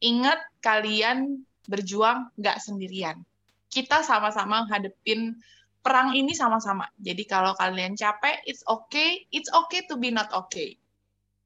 ingat 0.00 0.38
kalian 0.60 1.44
berjuang 1.66 2.30
nggak 2.38 2.58
sendirian. 2.62 3.20
Kita 3.66 4.00
sama-sama 4.06 4.64
hadepin 4.70 5.36
perang 5.82 6.14
ini 6.14 6.34
sama-sama. 6.34 6.90
Jadi 6.98 7.22
kalau 7.26 7.54
kalian 7.54 7.94
capek, 7.94 8.42
it's 8.46 8.66
okay, 8.66 9.26
it's 9.30 9.50
okay 9.52 9.86
to 9.86 9.94
be 9.98 10.10
not 10.10 10.30
okay. 10.34 10.74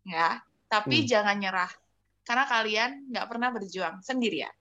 Ya, 0.08 0.40
tapi 0.68 1.04
hmm. 1.04 1.08
jangan 1.08 1.36
nyerah. 1.36 1.72
Karena 2.24 2.44
kalian 2.48 2.90
nggak 3.12 3.26
pernah 3.28 3.48
berjuang 3.52 4.01
sendirian. 4.01 4.53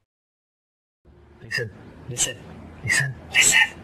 Listen, 1.39 1.71
listen, 2.11 2.37
listen, 2.83 3.09
listen. 3.31 3.78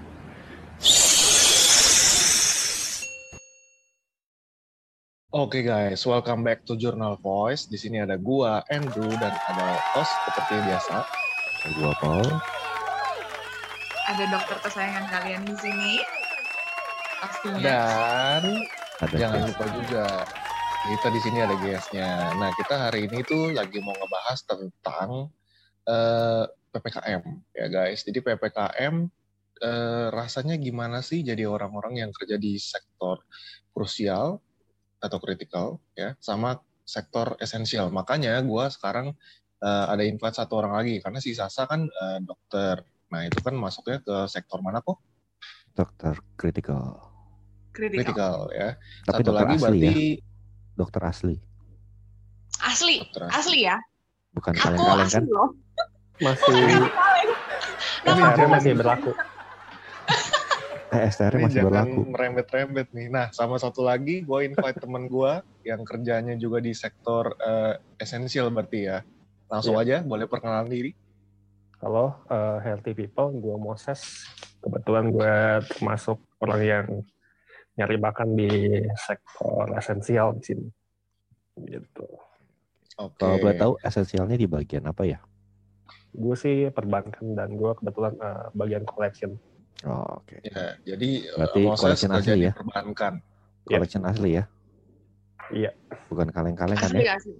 Oke 5.35 5.59
okay 5.59 5.63
guys, 5.67 5.99
welcome 6.07 6.47
back 6.47 6.63
to 6.63 6.79
Journal 6.79 7.19
Voice. 7.19 7.67
Di 7.67 7.75
sini 7.75 7.99
ada 7.99 8.15
gua 8.15 8.63
Andrew 8.71 9.11
dan 9.19 9.35
ada 9.35 9.67
host 9.91 10.15
seperti 10.23 10.63
biasa. 10.63 11.03
Gua 11.75 11.91
Paul. 11.99 12.23
Ada 14.15 14.31
dokter 14.31 14.63
kesayangan 14.63 15.11
kalian 15.11 15.43
di 15.43 15.55
sini. 15.59 15.93
Pastinya. 17.19 17.59
Dan 17.59 18.63
ada 19.03 19.11
jangan 19.19 19.39
lupa 19.43 19.65
juga 19.75 20.05
kita 20.87 21.07
di 21.11 21.19
sini 21.19 21.37
ada 21.43 21.55
guestnya. 21.59 22.31
Nah 22.39 22.55
kita 22.55 22.87
hari 22.87 23.11
ini 23.11 23.19
tuh 23.27 23.51
lagi 23.51 23.83
mau 23.83 23.91
ngebahas 23.91 24.39
tentang 24.39 25.35
uh, 25.83 26.47
eh, 26.47 26.79
ppkm 26.79 27.21
ya 27.51 27.67
guys. 27.67 28.07
Jadi 28.07 28.23
ppkm 28.23 28.95
uh, 29.03 29.67
eh, 29.67 30.07
rasanya 30.15 30.55
gimana 30.55 31.03
sih 31.03 31.27
jadi 31.27 31.43
orang-orang 31.43 32.07
yang 32.07 32.15
kerja 32.15 32.39
di 32.39 32.55
sektor 32.55 33.19
krusial 33.75 34.39
atau 34.99 35.17
kritikal 35.19 35.77
ya, 35.93 36.13
sama 36.19 36.59
sektor 36.85 37.35
esensial. 37.41 37.89
Makanya 37.89 38.39
gue 38.45 38.65
sekarang 38.71 39.17
uh, 39.61 39.85
ada 39.89 40.03
invite 40.05 40.37
satu 40.37 40.61
orang 40.61 40.77
lagi 40.77 41.01
karena 41.01 41.19
si 41.19 41.33
Sasa 41.33 41.65
kan 41.65 41.85
uh, 41.89 42.19
dokter. 42.21 42.85
Nah 43.09 43.25
itu 43.25 43.39
kan 43.41 43.57
masuknya 43.57 44.01
ke 44.01 44.15
sektor 44.29 44.61
mana 44.61 44.79
kok? 44.85 45.01
Dokter 45.75 46.15
kritikal. 46.37 47.01
Kritikal 47.75 48.53
ya. 48.55 48.79
Tapi 49.03 49.21
satu 49.25 49.31
lagi 49.35 49.55
asli 49.59 49.59
berarti 49.59 49.83
ya? 49.83 50.23
dokter 50.77 51.01
asli. 51.03 51.35
Asli, 52.63 52.95
dokter 53.03 53.23
asli. 53.27 53.35
asli 53.35 53.59
ya. 53.67 53.77
Bukan 54.35 54.53
kaleng-kaleng 54.55 55.09
kan? 55.11 55.23
Loh. 55.27 55.49
Masih. 56.23 56.87
STR 58.05 58.47
masih 58.47 58.71
berlaku. 58.77 59.11
Eh, 60.95 61.11
STR 61.11 61.35
masih 61.43 61.67
berlaku. 61.67 62.07
merembet-rembet 62.07 62.87
nih. 62.95 63.07
Nah, 63.11 63.27
sama 63.35 63.59
satu 63.59 63.83
lagi, 63.83 64.23
gue 64.23 64.39
invite 64.47 64.79
temen 64.79 65.11
gue 65.11 65.43
yang 65.67 65.83
kerjanya 65.83 66.39
juga 66.39 66.63
di 66.63 66.71
sektor 66.71 67.35
uh, 67.35 67.75
esensial 67.99 68.47
berarti 68.47 68.79
ya. 68.87 69.03
Langsung 69.51 69.75
yeah. 69.75 69.99
aja, 69.99 70.07
boleh 70.07 70.23
perkenalan 70.31 70.71
diri. 70.71 70.95
Halo, 71.83 72.15
uh, 72.31 72.63
healthy 72.63 72.95
people. 72.95 73.35
Gue 73.35 73.59
Moses. 73.59 74.23
Kebetulan 74.63 75.11
gue 75.11 75.35
termasuk 75.75 76.17
orang 76.39 76.61
yang 76.63 76.87
nyari 77.75 77.97
makan 77.99 78.39
di 78.39 78.51
sektor 78.95 79.67
esensial 79.75 80.39
di 80.39 80.43
sini. 80.47 80.67
Gitu. 81.59 82.07
Oke. 82.95 83.19
Okay. 83.19 83.19
Kalau 83.19 83.35
boleh 83.43 83.57
tahu 83.59 83.73
esensialnya 83.83 84.39
di 84.39 84.47
bagian 84.47 84.87
apa 84.87 85.03
ya? 85.03 85.19
Gue 86.15 86.39
sih 86.39 86.71
perbankan 86.71 87.35
dan 87.35 87.59
gue 87.59 87.71
kebetulan 87.75 88.15
uh, 88.23 88.47
bagian 88.55 88.87
collection. 88.87 89.35
Oh, 89.83 90.23
oke. 90.23 90.31
Okay. 90.31 90.39
Ya, 90.47 90.79
jadi 90.95 91.09
berarti 91.35 91.61
uh, 91.67 91.75
collection 91.75 92.11
asli 92.15 92.39
ya? 92.47 92.53
Perbankan. 92.55 93.13
Collection 93.67 94.01
yeah. 94.01 94.11
asli 94.15 94.29
ya? 94.31 94.43
Iya. 95.51 95.71
Bukan 96.07 96.31
kaleng-kaleng 96.31 96.79
kan 96.79 96.89
ya? 96.95 97.19
Asli. 97.19 97.35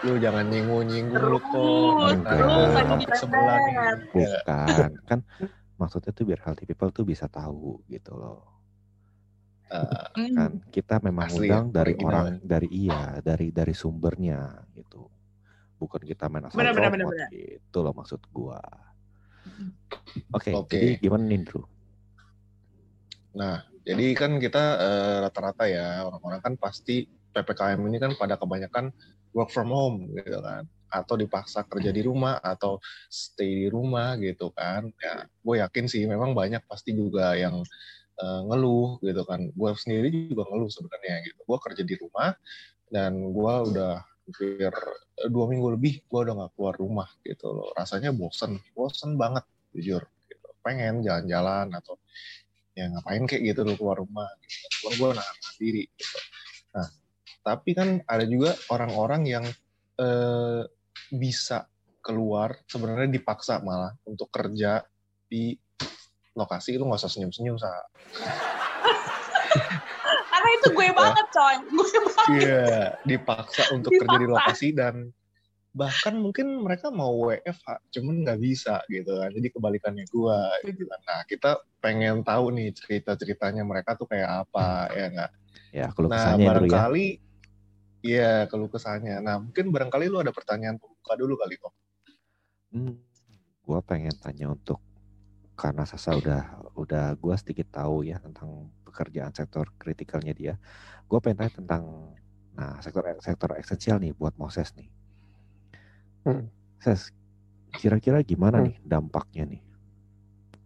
lu 0.00 0.16
jangan 0.16 0.48
nyinggung-nyinggung 0.48 1.24
lu 1.28 1.38
kok. 1.38 2.16
Nah, 2.24 2.98
sebelah. 3.14 3.58
Bukan. 4.16 4.90
Kan 5.04 5.20
maksudnya 5.80 6.12
tuh 6.12 6.28
biar 6.28 6.44
healthy 6.44 6.68
people 6.68 6.92
tuh 6.92 7.08
bisa 7.08 7.24
tahu 7.32 7.80
gitu 7.88 8.12
loh 8.12 8.44
uh, 9.72 10.12
kan 10.12 10.60
kita 10.68 11.00
memang 11.00 11.32
asli 11.32 11.48
undang 11.48 11.72
ya, 11.72 11.74
dari 11.80 11.94
orang 12.04 12.26
dari 12.44 12.68
iya 12.68 13.02
dari 13.24 13.48
dari 13.48 13.72
sumbernya 13.72 14.68
gitu 14.76 15.08
bukan 15.80 16.04
kita 16.04 16.28
main 16.28 16.52
asal 16.52 16.60
bener, 16.60 16.76
bener, 16.76 16.92
bener, 16.92 17.28
gitu 17.32 17.80
loh 17.80 17.96
maksud 17.96 18.20
gua 18.28 18.60
oke 20.32 20.42
okay, 20.42 20.52
okay. 20.54 20.78
jadi 20.78 20.88
gimana 21.02 21.24
Nindru 21.26 21.62
nah 23.30 23.64
jadi 23.80 24.06
kan 24.12 24.36
kita 24.36 24.64
uh, 24.76 25.16
rata-rata 25.26 25.64
ya 25.64 26.04
orang-orang 26.04 26.40
kan 26.44 26.54
pasti 26.60 27.08
ppkm 27.30 27.80
ini 27.86 27.98
kan 28.02 28.12
pada 28.18 28.36
kebanyakan 28.36 28.92
work 29.32 29.50
from 29.54 29.70
home 29.70 30.10
gitu 30.14 30.38
kan. 30.42 30.66
Atau 30.90 31.14
dipaksa 31.14 31.62
kerja 31.70 31.94
di 31.94 32.02
rumah 32.02 32.42
atau 32.42 32.82
stay 33.06 33.66
di 33.66 33.68
rumah 33.70 34.18
gitu 34.18 34.50
kan. 34.52 34.90
Ya 34.98 35.26
gue 35.26 35.56
yakin 35.62 35.86
sih 35.86 36.02
memang 36.04 36.34
banyak 36.34 36.66
pasti 36.66 36.92
juga 36.92 37.38
yang 37.38 37.62
uh, 38.18 38.40
ngeluh 38.50 38.98
gitu 39.00 39.22
kan. 39.22 39.48
Gue 39.54 39.70
sendiri 39.78 40.10
juga 40.30 40.50
ngeluh 40.50 40.70
sebenarnya 40.70 41.22
gitu. 41.24 41.40
Gue 41.46 41.58
kerja 41.62 41.82
di 41.86 41.94
rumah 41.96 42.34
dan 42.90 43.30
gue 43.30 43.54
udah 43.70 44.02
hampir 44.30 44.70
dua 45.26 45.50
minggu 45.50 45.74
lebih 45.74 46.06
gue 46.06 46.20
udah 46.22 46.46
gak 46.46 46.54
keluar 46.54 46.74
rumah 46.78 47.10
gitu 47.26 47.50
loh 47.50 47.74
rasanya 47.74 48.14
bosen 48.14 48.62
bosen 48.78 49.18
banget 49.18 49.42
jujur 49.74 50.06
gitu. 50.30 50.46
pengen 50.62 51.02
jalan-jalan 51.02 51.74
atau 51.74 51.98
ya 52.78 52.86
ngapain 52.86 53.26
kayak 53.26 53.42
gitu 53.50 53.66
loh 53.66 53.74
keluar 53.74 53.98
rumah 53.98 54.30
gitu. 54.46 55.02
Gue 55.02 55.10
nahan 55.10 55.36
diri 55.58 55.82
gitu. 55.90 56.18
nah 56.70 56.86
tapi 57.42 57.74
kan 57.74 57.98
ada 58.06 58.22
juga 58.22 58.54
orang-orang 58.70 59.22
yang 59.26 59.44
eh, 59.98 60.62
bisa 61.10 61.66
keluar 61.98 62.54
sebenarnya 62.70 63.10
dipaksa 63.10 63.58
malah 63.66 63.98
untuk 64.06 64.30
kerja 64.30 64.86
di 65.26 65.58
lokasi 66.38 66.78
itu 66.78 66.86
nggak 66.86 67.02
usah 67.02 67.10
senyum-senyum 67.10 67.58
sa 67.58 67.70
karena 70.40 70.50
itu 70.56 70.68
gue 70.72 70.86
ya. 70.88 70.94
banget 70.96 71.26
coy 71.28 71.56
gue 71.76 71.90
banget 72.08 72.28
iya 72.40 72.72
dipaksa 73.04 73.62
untuk 73.76 73.92
dipaksa. 73.92 74.08
kerja 74.08 74.16
di 74.16 74.26
lokasi 74.26 74.68
dan 74.72 74.94
bahkan 75.70 76.18
mungkin 76.18 76.66
mereka 76.66 76.90
mau 76.90 77.14
WFH 77.30 77.94
cuman 77.94 78.26
nggak 78.26 78.40
bisa 78.42 78.82
gitu 78.90 79.20
kan 79.20 79.30
jadi 79.30 79.48
kebalikannya 79.54 80.02
gue 80.08 80.40
gitu 80.66 80.88
kan. 80.88 81.00
nah 81.06 81.20
kita 81.28 81.62
pengen 81.78 82.26
tahu 82.26 82.50
nih 82.56 82.72
cerita 82.74 83.14
ceritanya 83.14 83.62
mereka 83.62 83.94
tuh 83.94 84.08
kayak 84.08 84.48
apa 84.48 84.90
ya 84.90 85.06
nggak 85.12 85.30
ya 85.70 85.86
kalau 85.94 86.08
nah 86.08 86.34
ya. 86.34 86.48
barangkali 86.48 87.06
ya 87.20 87.28
Iya, 88.00 88.48
kalau 88.48 88.64
kesannya. 88.72 89.20
Nah, 89.20 89.36
mungkin 89.36 89.68
barangkali 89.68 90.08
lu 90.08 90.24
ada 90.24 90.32
pertanyaan 90.32 90.80
pembuka 90.80 91.20
dulu 91.20 91.36
kali 91.36 91.60
kok. 91.60 91.72
Hmm, 92.72 92.96
gua 93.60 93.84
pengen 93.84 94.16
tanya 94.16 94.48
untuk 94.48 94.80
karena 95.52 95.84
Sasa 95.84 96.16
udah 96.16 96.72
udah 96.80 97.12
gua 97.20 97.36
sedikit 97.36 97.68
tahu 97.68 98.08
ya 98.08 98.16
tentang 98.16 98.72
pekerjaan 98.90 99.30
sektor 99.30 99.70
kritikalnya 99.78 100.34
dia. 100.34 100.54
Gua 101.06 101.22
pengen 101.22 101.46
tanya 101.46 101.52
tentang 101.54 101.84
nah 102.58 102.82
sektor 102.82 103.06
sektor 103.22 103.54
esensial 103.54 104.02
nih 104.02 104.10
buat 104.10 104.34
Moses 104.34 104.74
nih. 104.74 104.90
Hmm. 106.26 106.50
Ses, 106.82 107.14
kira-kira 107.72 108.20
gimana 108.26 108.60
hmm. 108.60 108.66
nih 108.66 108.76
dampaknya 108.82 109.44
nih? 109.46 109.62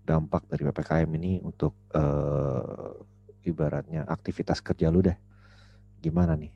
Dampak 0.04 0.48
dari 0.48 0.68
PPKM 0.68 1.10
ini 1.16 1.32
untuk 1.40 1.76
uh, 1.96 2.92
ibaratnya 3.44 4.08
aktivitas 4.08 4.64
kerja 4.64 4.88
lu 4.88 5.04
deh. 5.04 5.16
Gimana 6.00 6.36
nih? 6.36 6.52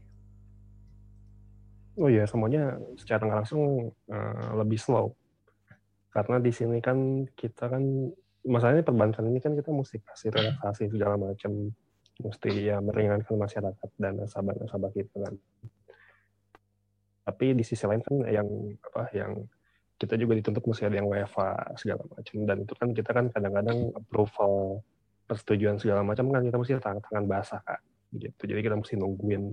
Oh 1.99 2.07
iya, 2.07 2.29
semuanya 2.31 2.79
secara 2.95 3.27
langsung 3.27 3.91
uh, 3.91 4.51
lebih 4.55 4.79
slow. 4.79 5.17
Karena 6.15 6.39
di 6.39 6.53
sini 6.55 6.79
kan 6.79 7.27
kita 7.35 7.67
kan 7.67 7.83
masalahnya 8.49 8.83
perbankan 8.83 9.29
ini 9.29 9.39
kan 9.39 9.53
kita 9.53 9.69
mesti 9.69 10.01
kasih 10.01 10.33
relaksasi 10.33 10.89
segala 10.89 11.21
macam, 11.21 11.71
mesti 12.19 12.51
ya 12.51 12.83
meringankan 12.83 13.37
masyarakat 13.37 13.89
dan 14.01 14.19
nasabah-nasabah 14.25 14.91
kita 14.91 15.17
kan. 15.23 15.35
Tapi 17.29 17.47
di 17.53 17.63
sisi 17.63 17.85
lain 17.85 18.01
kan 18.01 18.25
yang 18.25 18.49
apa 18.81 19.13
yang 19.13 19.45
kita 20.01 20.17
juga 20.17 20.39
dituntut 20.39 20.65
mesti 20.65 20.89
ada 20.89 20.97
yang 20.97 21.07
WFA 21.11 21.77
segala 21.77 22.03
macam. 22.09 22.37
Dan 22.49 22.57
itu 22.65 22.75
kan 22.75 22.89
kita 22.97 23.11
kan 23.13 23.25
kadang-kadang 23.29 23.93
approval 23.93 24.81
persetujuan 25.29 25.77
segala 25.77 26.01
macam 26.01 26.33
kan 26.33 26.41
kita 26.41 26.57
mesti 26.57 26.73
tangan-tangan 26.81 27.25
basah 27.29 27.61
kak 27.61 27.85
gitu. 28.17 28.43
Jadi 28.49 28.61
kita 28.65 28.77
mesti 28.81 28.95
nungguin 28.97 29.45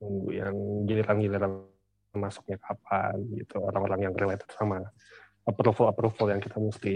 nunggu 0.00 0.28
yang 0.30 0.56
giliran-giliran 0.86 1.66
masuknya 2.14 2.56
kapan 2.62 3.18
gitu. 3.34 3.58
Orang-orang 3.58 4.06
yang 4.06 4.14
related 4.14 4.46
sama 4.54 4.86
approval 5.42 5.90
approval 5.90 6.30
yang 6.30 6.38
kita 6.38 6.60
mesti 6.62 6.94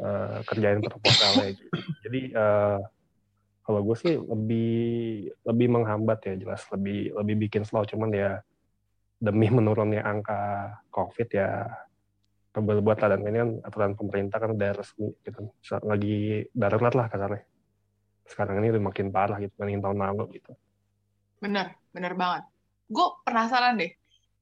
uh, 0.00 0.40
kerjain 0.48 0.80
proposalnya 0.80 1.54
gitu. 1.54 1.64
jadi 2.08 2.20
uh, 2.34 2.78
kalau 3.62 3.80
gue 3.86 3.96
sih 4.00 4.14
lebih 4.18 5.30
lebih 5.46 5.68
menghambat 5.70 6.18
ya 6.26 6.34
jelas 6.40 6.64
lebih 6.74 7.14
lebih 7.14 7.34
bikin 7.46 7.62
slow 7.62 7.86
cuman 7.86 8.10
ya 8.10 8.42
demi 9.20 9.46
menurunnya 9.52 10.02
angka 10.02 10.74
covid 10.90 11.28
ya 11.30 11.68
buat 12.50 12.98
dan 12.98 13.22
ini 13.22 13.38
kan 13.38 13.50
aturan 13.62 13.92
pemerintah 13.94 14.42
kan 14.42 14.58
udah 14.58 14.74
resmi 14.74 15.14
gitu 15.22 15.54
lagi 15.86 16.50
darurat 16.50 16.98
lah 16.98 17.06
kasarnya 17.06 17.46
sekarang 18.26 18.58
ini 18.58 18.74
udah 18.74 18.82
makin 18.90 19.14
parah 19.14 19.38
gitu 19.38 19.54
dibandingin 19.54 19.86
tahun 19.86 19.98
lalu 20.02 20.42
gitu 20.42 20.50
Bener, 21.40 21.72
bener 21.90 22.12
banget. 22.14 22.44
Gue 22.86 23.08
penasaran 23.24 23.80
deh. 23.80 23.96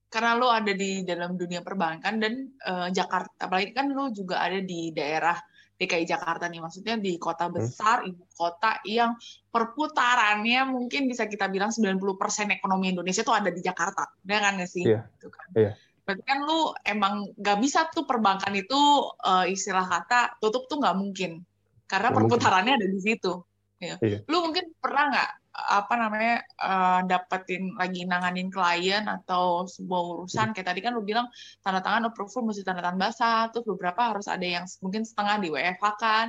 Karena 0.08 0.40
lo 0.40 0.48
ada 0.48 0.72
di 0.72 1.04
dalam 1.04 1.36
dunia 1.36 1.60
perbankan 1.60 2.16
dan 2.16 2.48
uh, 2.64 2.88
Jakarta, 2.88 3.44
apalagi 3.44 3.76
kan 3.76 3.92
lo 3.92 4.08
juga 4.08 4.40
ada 4.40 4.58
di 4.60 4.88
daerah 4.92 5.36
DKI 5.78 6.10
Jakarta 6.10 6.50
nih, 6.50 6.58
maksudnya 6.58 6.98
di 6.98 7.14
kota 7.22 7.46
hmm. 7.46 7.54
besar, 7.54 8.02
hmm. 8.02 8.10
ibu 8.10 8.24
kota 8.34 8.82
yang 8.82 9.14
perputarannya 9.46 10.66
mungkin 10.66 11.06
bisa 11.06 11.30
kita 11.30 11.46
bilang 11.46 11.70
90% 11.70 12.02
ekonomi 12.50 12.90
Indonesia 12.90 13.22
itu 13.22 13.30
ada 13.30 13.52
di 13.52 13.62
Jakarta, 13.62 14.10
ya 14.26 14.38
kan 14.42 14.58
sih? 14.66 14.82
Iya. 14.82 15.06
Gitu 15.06 15.28
kan. 15.30 15.48
Iya. 15.54 15.72
Berarti 16.02 16.24
kan 16.24 16.38
lu 16.42 16.72
emang 16.82 17.14
gak 17.36 17.58
bisa 17.62 17.86
tuh 17.92 18.08
perbankan 18.08 18.56
itu 18.58 18.80
uh, 19.22 19.46
istilah 19.46 19.86
kata 19.86 20.40
tutup 20.42 20.66
tuh 20.66 20.82
nggak 20.82 20.96
mungkin, 20.98 21.46
karena 21.86 22.10
perputarannya 22.10 22.74
ada 22.74 22.88
di 22.90 22.98
situ. 22.98 23.38
Ya. 23.78 23.94
Iya. 24.02 24.26
Lu 24.26 24.42
mungkin 24.42 24.74
pernah 24.82 25.14
nggak 25.14 25.30
apa 25.58 25.94
namanya 25.98 26.46
uh, 26.62 27.00
dapetin 27.02 27.74
lagi 27.74 28.06
nanganin 28.06 28.46
klien 28.46 29.02
atau 29.10 29.66
sebuah 29.66 30.02
urusan 30.14 30.54
kayak 30.54 30.70
tadi 30.70 30.80
kan 30.80 30.94
lu 30.94 31.02
bilang 31.02 31.26
tanda 31.66 31.82
tangan 31.82 32.06
approval 32.14 32.46
mesti 32.46 32.62
tanda 32.62 32.78
tangan 32.78 33.00
basah 33.02 33.50
terus 33.50 33.66
beberapa 33.66 34.14
harus 34.14 34.30
ada 34.30 34.46
yang 34.46 34.64
mungkin 34.78 35.02
setengah 35.02 35.42
di 35.42 35.48
WFH 35.50 35.84
kan 35.98 36.26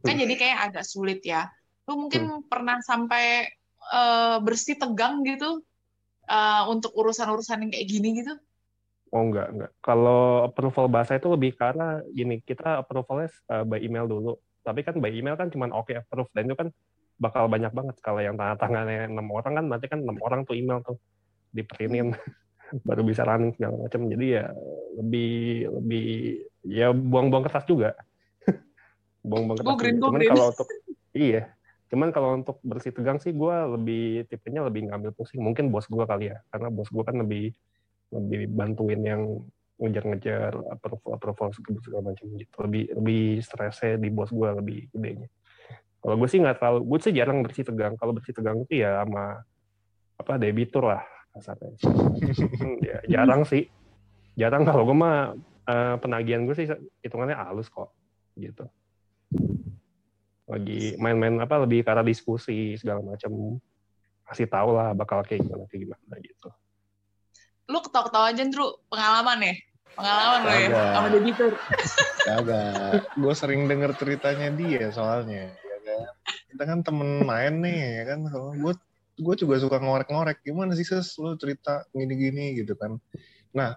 kan 0.00 0.14
jadi 0.16 0.34
kayak 0.40 0.58
agak 0.72 0.84
sulit 0.88 1.20
ya 1.20 1.44
lu 1.84 2.08
mungkin 2.08 2.40
hmm. 2.40 2.48
pernah 2.48 2.80
sampai 2.80 3.52
uh, 3.92 4.40
bersih 4.40 4.80
tegang 4.80 5.20
gitu 5.28 5.60
uh, 6.32 6.62
untuk 6.72 6.96
urusan-urusan 6.96 7.68
yang 7.68 7.70
kayak 7.76 7.88
gini 7.88 8.24
gitu 8.24 8.34
Oh 9.10 9.26
enggak, 9.26 9.50
enggak. 9.50 9.70
Kalau 9.82 10.46
approval 10.46 10.86
bahasa 10.86 11.18
itu 11.18 11.26
lebih 11.34 11.58
karena 11.58 11.98
gini, 12.14 12.38
kita 12.46 12.86
approvalnya 12.86 13.26
uh, 13.50 13.66
by 13.66 13.82
email 13.82 14.06
dulu. 14.06 14.38
Tapi 14.62 14.86
kan 14.86 15.02
by 15.02 15.10
email 15.10 15.34
kan 15.34 15.50
cuma 15.50 15.66
oke 15.74 15.90
okay, 15.90 15.98
approve. 15.98 16.30
Dan 16.30 16.46
itu 16.46 16.54
kan 16.54 16.70
bakal 17.20 17.46
banyak 17.52 17.70
banget. 17.70 17.96
Kalau 18.00 18.18
yang 18.24 18.34
tanda 18.40 18.56
tangannya 18.56 19.12
enam 19.12 19.28
orang 19.28 19.52
kan 19.60 19.66
nanti 19.68 19.86
kan 19.92 20.00
enam 20.00 20.16
orang 20.24 20.48
tuh 20.48 20.56
email 20.56 20.80
tuh 20.80 20.96
diperinin. 21.52 22.16
Baru 22.88 23.04
bisa 23.04 23.28
running 23.28 23.52
segala 23.54 23.76
macam. 23.76 24.08
Jadi 24.08 24.26
ya 24.40 24.48
lebih 24.96 25.30
lebih 25.68 26.06
ya 26.64 26.88
buang-buang 26.96 27.44
kertas 27.46 27.68
juga. 27.68 27.92
Buang-buang 29.28 29.60
kertas 29.60 29.76
green, 29.76 30.00
cuman 30.00 30.20
kalau 30.24 30.46
untuk 30.56 30.68
iya. 31.28 31.52
Cuman 31.90 32.08
kalau 32.14 32.38
untuk 32.38 32.56
bersih 32.62 32.94
tegang 32.94 33.18
sih 33.18 33.34
gue 33.34 33.56
lebih 33.76 34.24
tipenya 34.32 34.64
lebih 34.64 34.88
ngambil 34.88 35.12
pusing. 35.12 35.44
Mungkin 35.44 35.68
bos 35.68 35.84
gue 35.90 36.02
kali 36.08 36.32
ya 36.32 36.40
karena 36.48 36.72
bos 36.72 36.88
gue 36.88 37.04
kan 37.04 37.20
lebih 37.20 37.52
lebih 38.10 38.50
bantuin 38.50 39.02
yang 39.02 39.22
ngejar-ngejar 39.80 40.54
approval 40.70 41.10
approval 41.18 41.48
segala 41.82 42.14
macam 42.14 42.26
gitu. 42.38 42.54
Lebih 42.64 42.84
lebih 42.96 43.22
stresnya 43.42 43.98
di 43.98 44.08
bos 44.08 44.30
gue 44.30 44.48
lebih 44.56 44.88
gedenya 44.94 45.26
kalau 46.00 46.16
gue 46.16 46.28
sih 46.32 46.40
nggak 46.40 46.56
terlalu, 46.56 46.80
gue 46.88 46.98
sih 47.04 47.12
jarang 47.12 47.38
bersih 47.44 47.64
tegang. 47.64 47.94
Kalau 48.00 48.16
bersih 48.16 48.32
tegang 48.32 48.64
itu 48.64 48.80
ya 48.80 49.04
sama 49.04 49.44
apa 50.16 50.32
debitur 50.40 50.88
lah 50.88 51.04
kasarnya. 51.36 51.76
ya, 52.80 52.96
jarang 53.04 53.44
sih, 53.44 53.68
jarang 54.34 54.64
kalau 54.64 54.88
gue 54.88 54.96
mah 54.96 55.36
uh, 55.68 55.94
penagihan 56.00 56.48
gue 56.48 56.56
sih 56.56 56.66
hitungannya 57.04 57.36
halus 57.36 57.68
kok, 57.68 57.92
gitu. 58.40 58.64
Lagi 60.48 60.96
main-main 60.96 61.36
apa 61.38 61.60
lebih 61.62 61.84
karena 61.84 62.00
diskusi 62.00 62.80
segala 62.80 63.04
macam, 63.04 63.60
kasih 64.24 64.48
tau 64.48 64.72
lah 64.72 64.96
bakal 64.96 65.20
kayak 65.20 65.44
gimana 65.44 65.68
kayak 65.68 65.84
gimana 65.84 66.14
gitu. 66.24 66.48
Lu 67.70 67.78
ketawa-ketawa 67.84 68.34
aja, 68.34 68.42
Drew, 68.48 68.72
pengalaman 68.88 69.38
ya? 69.46 69.54
Pengalaman 69.94 70.38
lo 70.42 70.50
ya 70.50 70.68
sama 70.96 71.08
debitur. 71.12 71.52
Kagak. 72.24 73.10
Gue 73.20 73.34
sering 73.36 73.68
denger 73.68 73.94
ceritanya 74.00 74.48
dia 74.54 74.88
soalnya 74.90 75.59
kita 76.50 76.62
kan 76.66 76.78
temen 76.82 77.22
main 77.24 77.54
nih 77.62 77.78
ya 78.02 78.04
kan? 78.14 78.20
Gue 78.58 78.74
gue 79.20 79.34
juga 79.36 79.56
suka 79.60 79.78
ngorek-ngorek. 79.78 80.42
Gimana 80.44 80.72
sih 80.74 80.86
ses? 80.86 81.16
Lo 81.20 81.36
cerita 81.36 81.84
gini-gini 81.92 82.56
gitu 82.58 82.74
kan. 82.76 82.98
Nah 83.56 83.76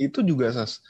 itu 0.00 0.22
juga 0.26 0.50
ses 0.50 0.82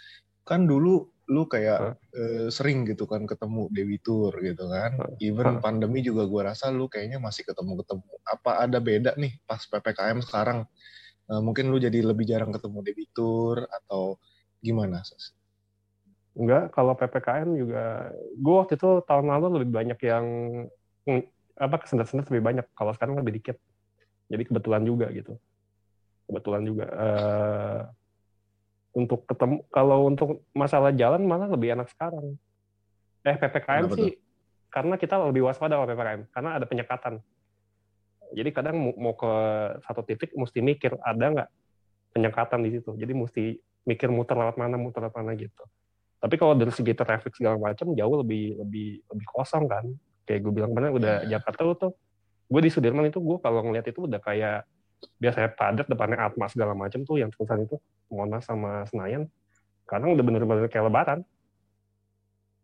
kan 0.45 0.69
dulu 0.69 1.09
lu 1.25 1.49
kayak 1.49 1.81
huh? 1.81 1.97
uh, 1.97 2.49
sering 2.53 2.85
gitu 2.85 3.09
kan 3.09 3.25
ketemu 3.25 3.73
debitur 3.73 4.33
gitu 4.45 4.69
kan. 4.69 4.93
Even 5.25 5.57
huh? 5.57 5.61
pandemi 5.65 6.05
juga 6.05 6.29
gue 6.29 6.43
rasa 6.45 6.69
lu 6.69 6.89
kayaknya 6.89 7.17
masih 7.17 7.49
ketemu-ketemu. 7.49 8.05
Apa 8.29 8.65
ada 8.65 8.79
beda 8.81 9.17
nih 9.17 9.41
pas 9.49 9.65
ppkm 9.65 10.21
sekarang? 10.21 10.69
Uh, 11.25 11.41
mungkin 11.41 11.73
lu 11.73 11.81
jadi 11.81 12.05
lebih 12.05 12.29
jarang 12.29 12.53
ketemu 12.53 12.85
debitur 12.85 13.65
atau 13.65 14.21
gimana 14.61 15.01
ses 15.01 15.33
Enggak, 16.35 16.75
kalau 16.75 16.99
PPKM 16.99 17.49
juga, 17.55 18.11
gue 18.35 18.55
waktu 18.59 18.75
itu 18.75 18.91
tahun 19.07 19.27
lalu 19.31 19.63
lebih 19.63 19.71
banyak 19.71 19.99
yang 20.03 20.27
apa 21.55 21.77
kesendat-sendat 21.79 22.27
lebih 22.35 22.43
banyak. 22.43 22.67
Kalau 22.75 22.91
sekarang 22.91 23.15
lebih 23.15 23.39
dikit. 23.39 23.57
Jadi 24.27 24.43
kebetulan 24.51 24.83
juga 24.83 25.07
gitu. 25.15 25.39
Kebetulan 26.27 26.63
juga. 26.67 26.87
Uh, 26.91 27.81
untuk 28.95 29.27
ketemu, 29.31 29.63
kalau 29.71 30.11
untuk 30.11 30.43
masalah 30.55 30.91
jalan 30.95 31.23
malah 31.23 31.47
lebih 31.51 31.75
enak 31.79 31.87
sekarang. 31.91 32.35
Eh 33.27 33.37
PPKM 33.39 33.87
Kenapa 33.87 33.97
sih, 33.99 34.11
tuh? 34.15 34.19
karena 34.71 34.95
kita 34.99 35.15
lebih 35.19 35.47
waspada 35.47 35.79
kalau 35.79 35.87
PPKM, 35.87 36.23
karena 36.35 36.51
ada 36.59 36.67
penyekatan. 36.67 37.15
Jadi 38.35 38.51
kadang 38.51 38.77
mau 38.99 39.15
ke 39.15 39.33
satu 39.87 40.03
titik 40.03 40.35
mesti 40.35 40.59
mikir 40.59 40.99
ada 40.99 41.25
nggak 41.31 41.51
penyekatan 42.15 42.61
di 42.67 42.71
situ. 42.75 42.91
Jadi 42.99 43.13
mesti 43.15 43.45
mikir 43.87 44.11
muter 44.11 44.35
lewat 44.35 44.59
mana, 44.59 44.75
muter 44.75 45.07
lewat 45.07 45.15
mana 45.15 45.39
gitu. 45.39 45.63
Tapi 46.25 46.41
kalau 46.41 46.57
dari 46.57 46.73
segi 46.73 46.97
traffic 46.97 47.37
segala 47.37 47.61
macam 47.61 47.93
jauh 47.93 48.17
lebih 48.25 48.57
lebih 48.57 49.05
lebih 49.13 49.27
kosong 49.29 49.69
kan. 49.69 49.85
Kayak 50.25 50.49
gue 50.49 50.53
bilang 50.57 50.73
kemarin 50.73 50.97
udah 50.97 51.15
yeah. 51.29 51.37
Jakarta 51.37 51.77
tuh 51.77 51.93
gue 52.49 52.61
di 52.65 52.73
Sudirman 52.73 53.13
itu 53.13 53.21
gue 53.21 53.37
kalau 53.45 53.61
ngeliat 53.61 53.85
itu 53.85 54.09
udah 54.09 54.17
kayak 54.25 54.65
biasanya 55.21 55.53
padat 55.53 55.85
depannya 55.85 56.17
Atma 56.17 56.49
segala 56.49 56.73
macam 56.73 57.05
tuh 57.05 57.21
yang 57.21 57.29
tulisan 57.29 57.69
itu 57.69 57.77
Monas 58.09 58.49
sama 58.49 58.89
Senayan. 58.89 59.29
Sekarang 59.85 60.17
udah 60.17 60.25
bener-bener 60.25 60.65
kayak 60.73 60.89
lebaran. 60.89 61.21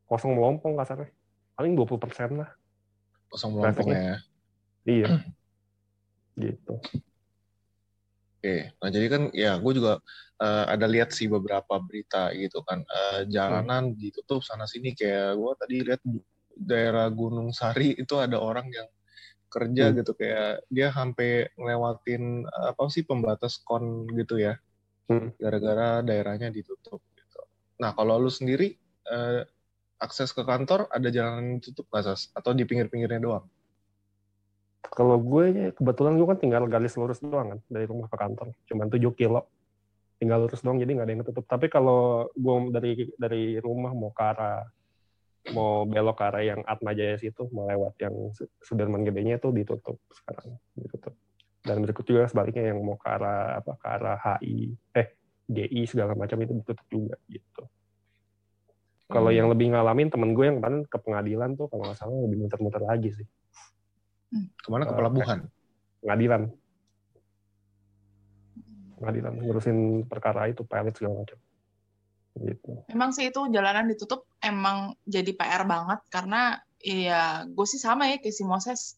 Kosong 0.09 0.41
melompong 0.41 0.81
kasarnya. 0.81 1.13
Paling 1.53 1.77
20 1.77 2.01
persen 2.01 2.41
lah. 2.41 2.51
Kosong 3.29 3.61
melompong 3.61 3.93
ya. 3.93 4.17
Iya. 4.89 5.09
gitu. 6.49 6.81
Oke, 8.41 8.73
nah 8.81 8.89
jadi 8.89 9.07
kan 9.13 9.23
ya 9.37 9.61
gue 9.61 9.73
juga 9.77 10.01
uh, 10.41 10.65
ada 10.65 10.89
lihat 10.89 11.13
sih 11.13 11.29
beberapa 11.29 11.77
berita 11.77 12.33
gitu 12.33 12.65
kan 12.65 12.81
uh, 12.89 13.29
jalanan 13.29 13.93
hmm. 13.93 14.01
ditutup 14.01 14.41
sana 14.41 14.65
sini 14.65 14.97
kayak 14.97 15.37
gue 15.37 15.53
tadi 15.61 15.77
lihat 15.85 16.01
daerah 16.57 17.13
Gunung 17.13 17.53
Sari 17.53 17.93
itu 18.03 18.17
ada 18.17 18.41
orang 18.41 18.73
yang 18.73 18.89
kerja 19.53 19.93
hmm. 19.93 19.95
gitu 20.01 20.13
kayak 20.17 20.65
dia 20.73 20.89
sampai 20.89 21.53
ngelewatin 21.53 22.49
apa 22.49 22.81
sih 22.89 23.05
pembatas 23.05 23.61
kon 23.61 24.09
gitu 24.17 24.41
ya 24.41 24.57
hmm. 25.13 25.37
gara-gara 25.37 26.01
daerahnya 26.01 26.49
ditutup 26.49 27.05
gitu. 27.13 27.45
Nah 27.77 27.93
kalau 27.93 28.17
lu 28.17 28.33
sendiri 28.33 28.73
uh, 29.13 29.45
akses 30.01 30.33
ke 30.33 30.49
kantor 30.49 30.89
ada 30.89 31.13
jalan 31.13 31.61
ditutup 31.61 31.85
nggak 31.93 32.17
atau 32.33 32.57
di 32.57 32.65
pinggir-pinggirnya 32.65 33.21
doang? 33.21 33.45
Kalau 34.81 35.21
gue 35.21 35.77
kebetulan 35.77 36.17
gue 36.17 36.27
kan 36.27 36.39
tinggal 36.41 36.65
garis 36.67 36.97
lurus 36.97 37.21
doang 37.21 37.57
kan 37.57 37.61
dari 37.69 37.85
rumah 37.85 38.09
ke 38.09 38.17
kantor, 38.17 38.57
cuma 38.65 38.89
7 38.89 38.97
kilo. 39.13 39.47
Tinggal 40.17 40.49
lurus 40.49 40.61
doang 40.61 40.81
jadi 40.81 40.91
nggak 40.97 41.07
ada 41.07 41.13
yang 41.13 41.23
ketutup. 41.25 41.45
Tapi 41.49 41.67
kalau 41.69 42.29
gue 42.33 42.55
dari 42.73 42.93
dari 43.17 43.45
rumah 43.61 43.93
mau 43.93 44.13
ke 44.13 44.25
arah 44.25 44.65
mau 45.57 45.89
belok 45.89 46.17
ke 46.21 46.25
arah 46.29 46.43
yang 46.45 46.61
Atma 46.69 46.93
Jaya 46.93 47.17
situ, 47.17 47.49
mau 47.53 47.65
lewat 47.65 47.97
yang 48.01 48.15
Sudirman 48.61 49.05
gedenya 49.09 49.41
itu 49.41 49.49
ditutup 49.53 49.97
sekarang, 50.13 50.61
ditutup. 50.77 51.17
Dan 51.65 51.81
berikut 51.85 52.05
juga 52.05 52.29
sebaliknya 52.29 52.73
yang 52.73 52.85
mau 52.85 53.01
ke 53.01 53.09
arah 53.09 53.61
apa 53.61 53.73
ke 53.77 53.87
arah 53.89 54.17
HI, 54.21 54.77
eh 54.97 55.09
GI 55.51 55.83
segala 55.89 56.13
macam 56.15 56.39
itu 56.41 56.53
ditutup 56.61 56.87
juga 56.89 57.17
gitu. 57.27 57.65
Kalau 59.11 59.35
hmm. 59.35 59.39
yang 59.43 59.49
lebih 59.51 59.67
ngalamin 59.75 60.09
temen 60.09 60.31
gue 60.33 60.45
yang 60.47 60.63
kemarin 60.63 60.87
ke 60.87 60.99
pengadilan 61.03 61.51
tuh 61.59 61.67
kalau 61.67 61.83
nggak 61.83 61.99
salah 61.99 62.15
lebih 62.15 62.47
muter-muter 62.47 62.83
lagi 62.87 63.11
sih. 63.11 63.27
Ke 64.31 64.69
mana 64.71 64.87
ke 64.87 64.95
pelabuhan? 64.95 65.39
Pengadilan. 66.01 66.43
Pengadilan 69.01 69.33
ngurusin 69.43 69.79
perkara 70.07 70.47
itu 70.49 70.63
pilot 70.63 70.95
segala 70.95 71.25
macam. 71.27 71.39
Gitu. 72.39 72.71
Emang 72.87 73.11
sih 73.11 73.27
itu 73.27 73.41
jalanan 73.51 73.91
ditutup 73.91 74.31
emang 74.39 74.95
jadi 75.03 75.35
PR 75.35 75.67
banget 75.67 76.01
karena 76.09 76.63
ya 76.81 77.45
gue 77.45 77.67
sih 77.69 77.77
sama 77.77 78.09
ya 78.09 78.23
kayak 78.23 78.33
si 78.33 78.47
Moses 78.47 78.97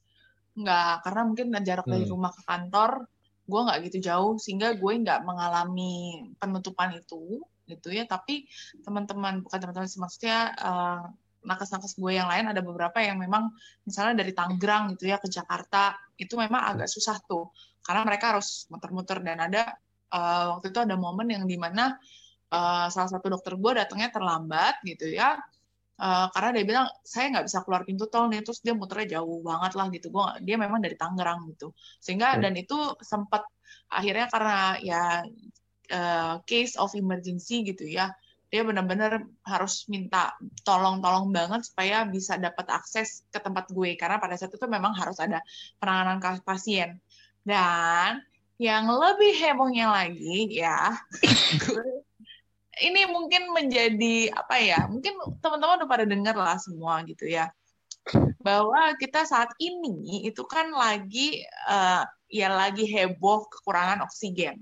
nggak 0.52 1.08
karena 1.08 1.22
mungkin 1.24 1.46
jarak 1.64 1.88
hmm. 1.88 1.94
dari 1.96 2.06
rumah 2.06 2.30
ke 2.30 2.42
kantor 2.44 3.08
gue 3.42 3.60
nggak 3.66 3.78
gitu 3.90 3.98
jauh 4.04 4.34
sehingga 4.38 4.76
gue 4.76 4.92
nggak 5.02 5.24
mengalami 5.26 6.28
penutupan 6.38 6.94
itu 6.94 7.42
gitu 7.66 7.88
ya 7.90 8.04
tapi 8.04 8.46
teman-teman 8.84 9.40
bukan 9.42 9.58
teman-teman 9.58 9.88
maksudnya 9.88 10.52
uh, 10.60 11.02
nakes-nakes 11.42 11.98
gue 11.98 12.12
yang 12.14 12.30
lain 12.30 12.50
ada 12.50 12.62
beberapa 12.62 13.02
yang 13.02 13.18
memang 13.18 13.50
misalnya 13.86 14.22
dari 14.22 14.32
Tangerang 14.32 14.94
gitu 14.94 15.10
ya 15.10 15.18
ke 15.18 15.28
Jakarta 15.28 15.94
itu 16.18 16.34
memang 16.38 16.62
agak 16.74 16.88
susah 16.88 17.18
tuh. 17.26 17.50
Karena 17.82 18.06
mereka 18.06 18.34
harus 18.34 18.70
muter-muter. 18.70 19.18
Dan 19.20 19.42
ada 19.42 19.74
uh, 20.14 20.56
waktu 20.56 20.70
itu 20.70 20.78
ada 20.82 20.94
momen 20.94 21.26
yang 21.30 21.44
di 21.50 21.58
mana 21.58 21.98
uh, 22.54 22.86
salah 22.86 23.10
satu 23.10 23.26
dokter 23.30 23.58
gue 23.58 23.72
datangnya 23.74 24.14
terlambat 24.14 24.78
gitu 24.86 25.10
ya. 25.10 25.38
Uh, 26.02 26.26
karena 26.34 26.50
dia 26.58 26.64
bilang 26.66 26.86
saya 27.06 27.30
nggak 27.30 27.46
bisa 27.46 27.58
keluar 27.66 27.82
pintu 27.82 28.06
tol 28.06 28.30
nih. 28.30 28.42
Terus 28.46 28.62
dia 28.62 28.74
muternya 28.74 29.18
jauh 29.18 29.42
banget 29.42 29.72
lah 29.74 29.86
gitu. 29.90 30.06
Gue 30.14 30.26
dia 30.46 30.54
memang 30.54 30.78
dari 30.78 30.94
Tangerang 30.94 31.50
gitu. 31.50 31.74
Sehingga 31.98 32.38
hmm. 32.38 32.40
dan 32.46 32.54
itu 32.54 32.78
sempat 33.02 33.42
akhirnya 33.90 34.26
karena 34.30 34.78
ya 34.78 35.02
uh, 35.92 36.34
case 36.46 36.78
of 36.78 36.94
emergency 36.94 37.66
gitu 37.66 37.84
ya 37.84 38.14
dia 38.52 38.68
benar-benar 38.68 39.24
harus 39.48 39.88
minta 39.88 40.36
tolong-tolong 40.60 41.32
banget 41.32 41.64
supaya 41.64 42.04
bisa 42.04 42.36
dapat 42.36 42.68
akses 42.68 43.24
ke 43.32 43.40
tempat 43.40 43.72
gue. 43.72 43.96
Karena 43.96 44.20
pada 44.20 44.36
saat 44.36 44.52
itu 44.52 44.68
memang 44.68 44.92
harus 44.92 45.16
ada 45.16 45.40
penanganan 45.80 46.20
pasien. 46.44 47.00
Dan 47.40 48.20
yang 48.60 48.92
lebih 48.92 49.32
hebohnya 49.40 49.90
lagi 49.90 50.62
ya 50.62 50.94
ini 52.86 53.10
mungkin 53.10 53.50
menjadi 53.50 54.30
apa 54.30 54.54
ya 54.62 54.86
mungkin 54.86 55.18
teman-teman 55.42 55.82
udah 55.82 55.90
pada 55.90 56.04
dengar 56.06 56.36
lah 56.36 56.60
semua 56.60 57.00
gitu 57.08 57.24
ya. 57.24 57.48
Bahwa 58.44 58.92
kita 59.00 59.24
saat 59.24 59.48
ini 59.56 60.28
itu 60.28 60.44
kan 60.44 60.70
lagi 60.76 61.40
uh, 61.72 62.04
ya 62.28 62.52
lagi 62.52 62.84
heboh 62.84 63.48
kekurangan 63.48 64.04
oksigen. 64.04 64.60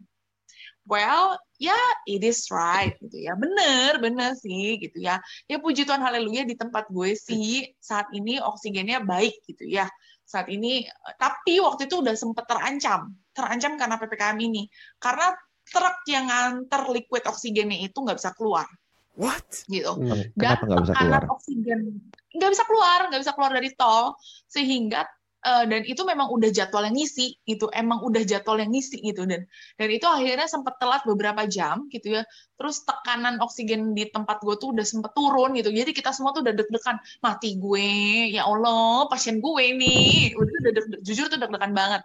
Well 0.86 1.36
ya 1.60 1.76
yeah, 1.76 1.88
it 2.08 2.24
is 2.24 2.48
right 2.48 2.96
gitu 3.04 3.28
ya. 3.28 3.36
Bener 3.36 4.00
bener 4.00 4.32
sih 4.40 4.80
gitu 4.80 4.96
ya. 4.96 5.20
Ya 5.44 5.60
puji 5.60 5.84
Tuhan 5.84 6.00
haleluya 6.00 6.48
di 6.48 6.56
tempat 6.56 6.88
gue 6.88 7.12
sih 7.12 7.68
saat 7.76 8.08
ini 8.16 8.40
oksigennya 8.40 9.04
baik 9.04 9.44
gitu 9.44 9.68
ya. 9.68 9.84
Saat 10.24 10.48
ini 10.48 10.88
tapi 11.20 11.60
waktu 11.60 11.84
itu 11.84 12.00
udah 12.00 12.16
sempet 12.16 12.48
terancam. 12.48 13.12
Terancam 13.36 13.76
karena 13.76 14.00
ppkm 14.00 14.36
ini. 14.40 14.64
Karena 14.96 15.36
truk 15.68 16.00
yang 16.08 16.32
nganter 16.32 16.88
liquid 16.88 17.28
oksigennya 17.28 17.84
itu 17.84 17.98
nggak 18.00 18.16
bisa 18.16 18.32
keluar. 18.32 18.66
What? 19.20 19.68
Gitu. 19.68 19.92
Hmm, 19.92 20.32
Dan 20.32 20.56
nggak 20.64 20.82
bisa 20.88 20.94
keluar? 20.96 21.22
oksigen. 21.28 21.80
Nggak 22.30 22.50
bisa 22.56 22.64
keluar, 22.64 22.98
nggak 23.12 23.20
bisa 23.20 23.32
keluar 23.36 23.52
dari 23.52 23.70
tol, 23.76 24.16
sehingga 24.48 25.04
uh, 25.44 25.64
dan 25.64 25.82
itu 25.88 26.02
memang 26.04 26.28
udah 26.32 26.50
jadwal 26.52 26.84
yang 26.84 26.96
ngisi 26.96 27.36
gitu. 27.48 27.68
Emang 27.72 28.04
udah 28.04 28.22
jadwal 28.24 28.60
yang 28.60 28.72
ngisi 28.72 29.00
gitu. 29.00 29.24
Dan 29.24 29.44
dan 29.76 29.88
itu 29.88 30.06
akhirnya 30.06 30.48
sempat 30.48 30.76
telat 30.80 31.02
beberapa 31.08 31.44
jam 31.48 31.88
gitu 31.88 32.20
ya. 32.20 32.22
Terus 32.60 32.84
tekanan 32.84 33.40
oksigen 33.40 33.96
di 33.96 34.08
tempat 34.08 34.44
gue 34.44 34.54
tuh 34.60 34.76
udah 34.76 34.84
sempet 34.84 35.12
turun 35.16 35.56
gitu. 35.56 35.72
Jadi 35.72 35.90
kita 35.96 36.12
semua 36.12 36.36
tuh 36.36 36.44
udah 36.44 36.54
deg-degan 36.56 36.96
mati 37.24 37.56
gue 37.56 37.88
ya 38.36 38.44
allah 38.44 39.08
pasien 39.08 39.40
gue 39.40 39.64
nih. 39.76 40.36
Udah 40.36 40.70
deg 40.72 40.86
jujur 41.04 41.28
tuh 41.32 41.38
deg-degan 41.40 41.72
banget. 41.72 42.02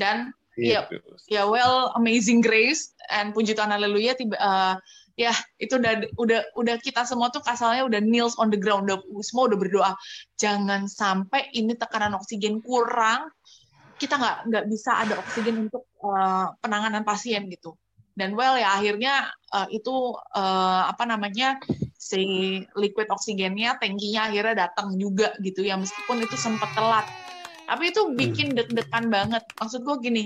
Dan 0.00 0.32
ya 0.58 0.84
ya 1.30 1.46
well 1.48 1.94
amazing 1.96 2.42
grace 2.42 2.92
and 3.08 3.32
puji 3.32 3.54
Tuhan 3.56 3.72
haleluya 3.72 4.12
tiba 4.18 4.36
uh, 4.36 4.74
ya 5.20 5.36
itu 5.60 5.76
udah 5.76 6.16
udah 6.16 6.40
udah 6.56 6.74
kita 6.80 7.04
semua 7.04 7.28
tuh 7.28 7.44
kasalnya 7.44 7.84
udah 7.84 8.00
kneels 8.00 8.40
on 8.40 8.48
the 8.48 8.56
ground 8.56 8.88
udah 8.88 9.04
semua 9.20 9.52
udah 9.52 9.58
berdoa. 9.60 9.92
Jangan 10.40 10.88
sampai 10.88 11.52
ini 11.52 11.76
tekanan 11.76 12.16
oksigen 12.16 12.64
kurang 12.64 13.28
kita 14.00 14.16
nggak 14.16 14.36
nggak 14.48 14.64
bisa 14.72 14.96
ada 14.96 15.20
oksigen 15.20 15.68
untuk 15.68 15.84
uh, 16.00 16.56
penanganan 16.64 17.04
pasien 17.04 17.52
gitu. 17.52 17.76
Dan 18.16 18.32
well 18.32 18.56
ya 18.56 18.80
akhirnya 18.80 19.28
uh, 19.52 19.68
itu 19.68 20.16
uh, 20.16 20.88
apa 20.88 21.04
namanya 21.04 21.60
si 22.00 22.64
liquid 22.80 23.12
oksigennya 23.12 23.76
tankinya 23.76 24.32
akhirnya 24.32 24.66
datang 24.72 24.96
juga 24.96 25.36
gitu 25.44 25.60
ya 25.60 25.76
meskipun 25.76 26.24
itu 26.24 26.36
sempat 26.40 26.72
telat. 26.72 27.04
Tapi 27.68 27.92
itu 27.92 28.08
bikin 28.16 28.56
hmm. 28.56 28.56
deg-degan 28.56 29.12
banget. 29.12 29.44
Maksud 29.60 29.84
gue 29.84 29.96
gini 30.00 30.24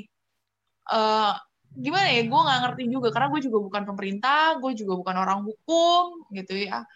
uh, 0.95 1.35
gimana 1.75 2.07
ya 2.11 2.23
gue 2.23 2.41
nggak 2.47 2.61
ngerti 2.67 2.83
juga 2.87 3.09
karena 3.11 3.29
gue 3.35 3.41
juga 3.43 3.59
bukan 3.59 3.83
pemerintah 3.83 4.59
gue 4.63 4.73
juga 4.79 4.93
bukan 4.95 5.17
orang 5.19 5.41
hukum 5.43 6.23
gitu 6.31 6.55
ya 6.55 6.87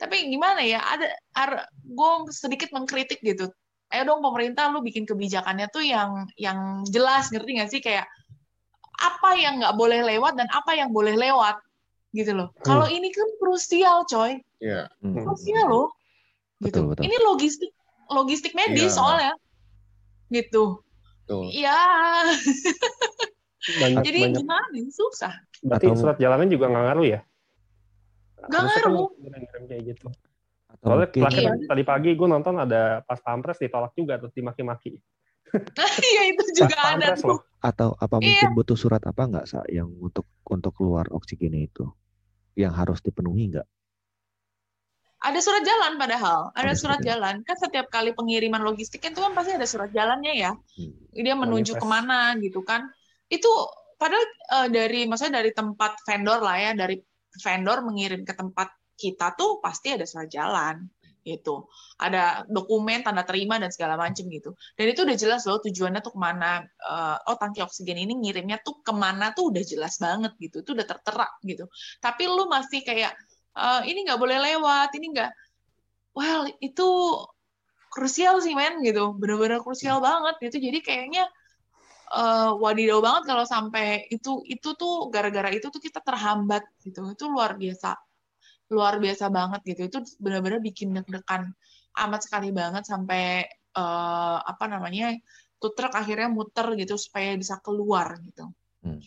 tapi 0.00 0.32
gimana 0.32 0.64
ya 0.64 0.82
ada, 0.82 1.68
gue 1.84 2.10
sedikit 2.32 2.72
mengkritik 2.72 3.20
gitu 3.20 3.52
ayo 3.92 4.02
dong 4.08 4.24
pemerintah 4.24 4.72
lu 4.72 4.80
bikin 4.80 5.04
kebijakannya 5.04 5.68
tuh 5.68 5.84
yang 5.84 6.24
yang 6.40 6.80
jelas 6.88 7.28
ngerti 7.28 7.50
nggak 7.60 7.70
sih 7.70 7.80
kayak 7.84 8.08
apa 8.98 9.30
yang 9.36 9.60
nggak 9.60 9.76
boleh 9.76 10.00
lewat 10.00 10.32
dan 10.40 10.48
apa 10.48 10.72
yang 10.74 10.88
boleh 10.90 11.12
lewat 11.12 11.60
gitu 12.16 12.32
loh 12.32 12.48
hmm. 12.56 12.64
kalau 12.64 12.88
ini 12.88 13.12
kan 13.12 13.28
krusial 13.36 14.08
coy 14.08 14.40
yeah. 14.64 14.88
hmm. 15.04 15.28
krusial 15.28 15.68
loh 15.68 15.88
gitu 16.64 16.80
betul, 16.80 16.82
betul. 16.96 17.02
ini 17.04 17.16
logistik 17.20 17.72
logistik 18.08 18.52
medis 18.56 18.92
yeah. 18.92 18.96
soalnya 18.96 19.32
gitu 20.32 20.80
Iya. 21.30 21.80
banyak, 23.62 24.02
jadi 24.02 24.20
banyak. 24.26 24.38
gimana 24.42 24.66
nih 24.74 24.84
susah. 24.90 25.32
Berarti 25.62 25.86
Atau... 25.86 25.98
surat 26.02 26.16
jalannya 26.18 26.48
juga 26.50 26.66
nggak 26.66 26.84
ngaruh 26.90 27.06
ya? 27.06 27.20
Nggak 28.42 28.60
kan 28.60 28.70
ngaruh. 28.82 29.08
kan 29.46 29.62
kayak 29.70 29.82
gitu. 29.94 30.06
Soalnya 30.82 31.08
terakhir 31.14 31.42
iya. 31.46 31.68
tadi 31.70 31.82
pagi 31.86 32.10
gue 32.18 32.28
nonton 32.28 32.58
ada 32.58 33.06
pas 33.06 33.20
pampres 33.22 33.62
ditolak 33.62 33.94
juga 33.94 34.18
terus 34.18 34.34
dimaki-maki. 34.34 34.98
Iya 36.00 36.32
itu 36.32 36.64
juga 36.64 36.80
pas 36.80 36.96
ada 36.96 37.12
tuh. 37.12 37.44
atau 37.60 37.92
apa 38.00 38.16
iya. 38.24 38.40
mungkin 38.40 38.50
butuh 38.56 38.72
surat 38.72 39.04
apa 39.04 39.28
nggak 39.28 39.44
sa 39.44 39.60
yang 39.68 39.92
untuk 40.00 40.24
untuk 40.48 40.72
keluar 40.72 41.04
oksigennya 41.12 41.68
itu? 41.68 41.84
Yang 42.56 42.72
harus 42.72 42.98
dipenuhi 43.04 43.52
nggak? 43.52 43.68
Ada 45.22 45.38
surat 45.44 45.62
jalan 45.62 46.00
padahal 46.00 46.50
ada, 46.56 46.72
ada 46.72 46.74
surat, 46.74 46.98
jalan. 47.04 47.44
kan 47.44 47.54
setiap 47.54 47.92
kali 47.92 48.16
pengiriman 48.16 48.64
logistik 48.64 49.04
itu 49.04 49.20
kan 49.20 49.36
pasti 49.36 49.54
ada 49.54 49.68
surat 49.68 49.92
jalannya 49.92 50.34
ya. 50.34 50.56
Hmm. 50.56 50.96
dia 51.12 51.36
menuju 51.36 51.76
ke 51.76 51.86
mana 51.86 52.32
gitu 52.40 52.64
kan 52.64 52.88
itu 53.32 53.52
padahal 53.96 54.24
uh, 54.52 54.68
dari 54.68 55.08
maksudnya 55.08 55.40
dari 55.40 55.56
tempat 55.56 56.04
vendor 56.04 56.44
lah 56.44 56.56
ya 56.60 56.70
dari 56.76 57.00
vendor 57.40 57.80
mengirim 57.80 58.28
ke 58.28 58.36
tempat 58.36 58.68
kita 58.92 59.32
tuh 59.32 59.58
pasti 59.64 59.96
ada 59.96 60.04
surat 60.04 60.28
jalan 60.28 60.84
gitu. 61.22 61.70
Ada 62.02 62.44
dokumen 62.50 63.06
tanda 63.06 63.22
terima 63.22 63.56
dan 63.56 63.70
segala 63.70 63.94
macam 63.94 64.26
gitu. 64.26 64.58
Dan 64.74 64.90
itu 64.90 65.06
udah 65.06 65.16
jelas 65.16 65.46
loh 65.46 65.62
tujuannya 65.62 66.02
tuh 66.02 66.12
ke 66.14 66.20
mana 66.20 66.66
uh, 66.82 67.16
oh 67.30 67.38
tangki 67.38 67.62
oksigen 67.62 67.98
ini 67.98 68.18
ngirimnya 68.18 68.58
tuh 68.60 68.82
ke 68.82 68.92
mana 68.92 69.30
tuh 69.30 69.54
udah 69.54 69.62
jelas 69.62 69.96
banget 70.02 70.34
gitu. 70.42 70.66
Itu 70.66 70.74
udah 70.74 70.86
tertera 70.86 71.30
gitu. 71.46 71.70
Tapi 72.02 72.22
lu 72.26 72.50
masih 72.50 72.82
kayak 72.82 73.14
uh, 73.54 73.86
ini 73.86 74.02
nggak 74.02 74.18
boleh 74.18 74.38
lewat 74.50 74.90
ini 74.98 75.06
nggak 75.14 75.30
well 76.18 76.44
itu 76.58 76.88
krusial 77.94 78.42
sih 78.42 78.58
men 78.58 78.82
gitu. 78.82 79.14
Bener-bener 79.14 79.62
krusial 79.62 80.02
banget 80.02 80.42
gitu. 80.42 80.58
Jadi 80.58 80.78
kayaknya 80.82 81.30
uh, 82.12 82.52
wadidaw 82.60 83.00
banget 83.00 83.22
kalau 83.32 83.44
sampai 83.48 84.06
itu 84.12 84.44
itu 84.46 84.76
tuh 84.76 85.08
gara-gara 85.08 85.48
itu 85.50 85.66
tuh 85.72 85.80
kita 85.80 86.04
terhambat 86.04 86.62
gitu. 86.84 87.02
Itu 87.12 87.32
luar 87.32 87.56
biasa. 87.56 87.96
Luar 88.72 89.00
biasa 89.00 89.28
banget 89.32 89.60
gitu. 89.64 89.80
Itu 89.88 89.98
benar-benar 90.20 90.60
bikin 90.60 90.92
deg-degan 90.92 91.52
amat 91.92 92.20
sekali 92.24 92.48
banget 92.52 92.88
sampai 92.88 93.44
uh, 93.76 94.38
apa 94.40 94.64
namanya 94.68 95.12
tuh 95.60 95.72
truk 95.76 95.94
akhirnya 95.94 96.28
muter 96.32 96.66
gitu 96.74 96.96
supaya 96.96 97.36
bisa 97.36 97.60
keluar 97.60 98.18
gitu. 98.24 98.48
Hmm. 98.82 98.98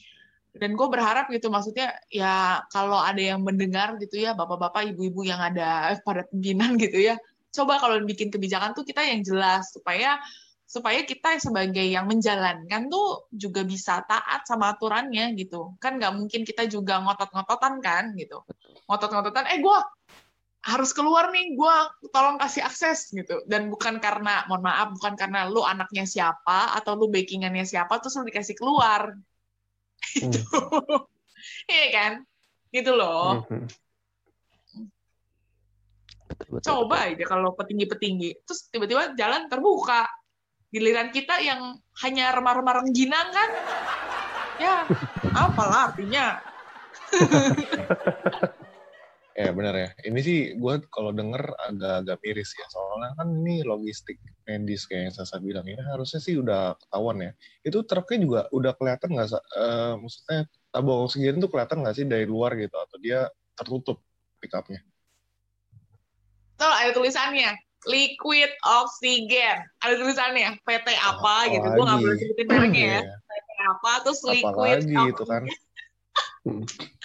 dan 0.56 0.72
gue 0.72 0.88
berharap 0.88 1.28
gitu 1.36 1.52
maksudnya 1.52 2.00
ya 2.08 2.64
kalau 2.72 2.96
ada 2.96 3.20
yang 3.20 3.44
mendengar 3.44 4.00
gitu 4.00 4.24
ya 4.24 4.32
bapak-bapak 4.32 4.96
ibu-ibu 4.96 5.28
yang 5.28 5.44
ada 5.44 5.92
pada 6.08 6.24
pimpinan 6.32 6.80
gitu 6.80 6.96
ya 6.96 7.20
coba 7.52 7.76
kalau 7.76 8.00
bikin 8.08 8.32
kebijakan 8.32 8.72
tuh 8.72 8.88
kita 8.88 9.04
yang 9.04 9.20
jelas 9.20 9.76
supaya 9.76 10.16
supaya 10.66 11.06
kita 11.06 11.38
sebagai 11.38 11.86
yang 11.86 12.10
menjalankan 12.10 12.90
tuh 12.90 13.30
juga 13.30 13.62
bisa 13.62 14.02
taat 14.02 14.50
sama 14.50 14.74
aturannya 14.74 15.38
gitu. 15.38 15.78
Kan 15.78 16.02
nggak 16.02 16.14
mungkin 16.18 16.42
kita 16.42 16.66
juga 16.66 16.98
ngotot-ngototan 17.06 17.78
kan 17.86 18.18
gitu. 18.18 18.42
Ngotot-ngototan 18.90 19.46
eh 19.54 19.62
gue 19.62 19.78
harus 20.66 20.92
keluar 20.98 21.30
nih 21.30 21.54
gue 21.54 21.76
tolong 22.10 22.42
kasih 22.42 22.66
akses 22.66 23.14
gitu. 23.14 23.46
Dan 23.46 23.70
bukan 23.70 24.02
karena 24.02 24.50
mohon 24.50 24.66
maaf 24.66 24.90
bukan 24.98 25.14
karena 25.14 25.46
lu 25.46 25.62
anaknya 25.62 26.10
siapa 26.10 26.74
atau 26.74 26.98
lu 26.98 27.14
backingannya 27.14 27.64
siapa 27.64 28.02
terus 28.02 28.18
lu 28.18 28.26
dikasih 28.28 28.58
keluar. 28.58 29.14
Hmm. 30.06 30.30
itu 30.30 30.38
iya 31.74 31.86
kan? 31.90 32.14
Gitu 32.70 32.92
loh. 32.94 33.42
Hmm. 33.50 33.66
coba 36.62 37.10
aja 37.10 37.26
kalau 37.26 37.58
petinggi-petinggi 37.58 38.44
terus 38.46 38.68
tiba-tiba 38.70 39.18
jalan 39.18 39.48
terbuka 39.50 40.06
giliran 40.76 41.08
kita 41.16 41.40
yang 41.40 41.80
hanya 42.04 42.36
remah-remah 42.36 42.84
rengginang 42.84 43.32
kan? 43.32 43.50
Ya 44.60 44.84
apalah 45.32 45.96
artinya? 45.96 46.44
Ya 49.36 49.52
benar 49.52 49.76
ya. 49.76 49.92
Ini 50.08 50.20
sih 50.24 50.40
gue 50.56 50.76
kalau 50.88 51.12
denger 51.12 51.44
agak-agak 51.60 52.24
miris 52.24 52.56
ya. 52.56 52.72
Soalnya 52.72 53.20
kan 53.20 53.28
ini 53.44 53.68
logistik 53.68 54.16
medis 54.48 54.88
kayak 54.88 55.12
yang 55.12 55.28
saya 55.28 55.44
bilang. 55.44 55.68
Ini 55.68 55.84
harusnya 55.92 56.24
sih 56.24 56.40
udah 56.40 56.80
ketahuan 56.80 57.20
ya. 57.20 57.32
Itu 57.60 57.84
truknya 57.84 58.18
juga 58.24 58.42
udah 58.56 58.72
kelihatan 58.80 59.12
nggak 59.12 59.36
uh, 59.36 60.00
maksudnya 60.00 60.48
tabung 60.72 61.04
oksigen 61.04 61.44
tuh 61.44 61.52
kelihatan 61.52 61.84
nggak 61.84 61.96
sih 62.00 62.08
dari 62.08 62.24
luar 62.24 62.56
gitu? 62.56 62.80
Atau 62.80 62.96
dia 63.04 63.28
tertutup 63.60 64.00
pickupnya 64.40 64.80
Tuh 66.56 66.72
ada 66.72 66.96
tulisannya 66.96 67.52
liquid 67.86 68.52
oksigen. 68.62 69.58
Ada 69.82 69.94
tulisannya 70.02 70.60
PT 70.66 70.88
apa 70.98 71.34
oh, 71.48 71.52
gitu. 71.54 71.68
Gue 71.70 71.84
nggak 71.86 72.00
boleh 72.02 72.18
sebutin 72.18 72.48
mereknya 72.50 72.86
ya. 72.86 73.02
PT 73.06 73.50
apa 73.66 73.92
terus 74.04 74.22
liquid 74.26 74.80
lagi 74.86 74.96
itu 75.14 75.24
kan. 75.24 75.44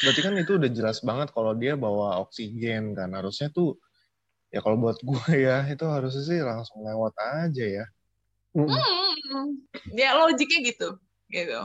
Berarti 0.01 0.21
kan 0.21 0.35
itu 0.37 0.53
udah 0.61 0.71
jelas 0.73 0.99
banget 1.01 1.29
kalau 1.33 1.53
dia 1.57 1.77
bawa 1.77 2.21
oksigen 2.25 2.97
kan. 2.97 3.13
Harusnya 3.13 3.53
tuh 3.53 3.77
ya 4.51 4.59
kalau 4.61 4.77
buat 4.81 4.99
gue 5.01 5.33
ya 5.47 5.65
itu 5.71 5.85
harusnya 5.87 6.23
sih 6.27 6.39
langsung 6.43 6.83
lewat 6.83 7.15
aja 7.21 7.65
ya. 7.85 7.87
Hmm. 8.51 8.67
hmm. 8.67 9.49
Ya 9.95 10.19
logiknya 10.19 10.75
gitu, 10.75 10.99
gitu. 11.31 11.61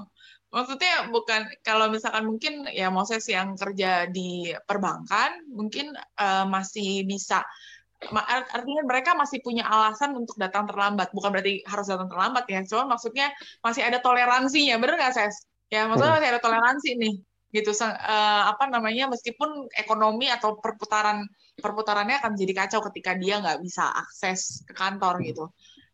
maksudnya 0.53 1.09
bukan 1.09 1.49
kalau 1.65 1.89
misalkan 1.91 2.29
mungkin 2.29 2.69
ya 2.69 2.93
Moses 2.93 3.25
yang 3.27 3.57
kerja 3.59 4.07
di 4.07 4.53
perbankan 4.63 5.43
mungkin 5.51 5.91
uh, 6.15 6.45
masih 6.47 7.03
bisa 7.03 7.43
artinya 8.53 8.81
mereka 8.85 9.17
masih 9.17 9.39
punya 9.41 9.63
alasan 9.65 10.13
untuk 10.15 10.35
datang 10.35 10.69
terlambat. 10.69 11.09
Bukan 11.15 11.31
berarti 11.33 11.65
harus 11.65 11.87
datang 11.89 12.09
terlambat 12.09 12.45
ya. 12.49 12.61
Cuma 12.67 12.97
maksudnya 12.97 13.31
masih 13.61 13.85
ada 13.85 14.01
toleransinya. 14.01 14.75
Bener 14.81 14.95
nggak 14.99 15.13
ses? 15.13 15.35
Ya 15.73 15.89
maksudnya 15.89 16.15
hmm. 16.15 16.19
masih 16.21 16.29
ada 16.33 16.41
toleransi 16.41 16.89
nih 16.97 17.15
gitu. 17.55 17.71
Uh, 17.81 18.43
apa 18.51 18.67
namanya 18.67 19.07
meskipun 19.07 19.71
ekonomi 19.79 20.27
atau 20.27 20.59
perputaran 20.59 21.23
perputarannya 21.55 22.19
akan 22.19 22.35
jadi 22.35 22.53
kacau 22.65 22.83
ketika 22.91 23.15
dia 23.15 23.39
nggak 23.39 23.63
bisa 23.63 23.87
akses 23.89 24.65
ke 24.67 24.73
kantor 24.75 25.23
gitu. 25.23 25.45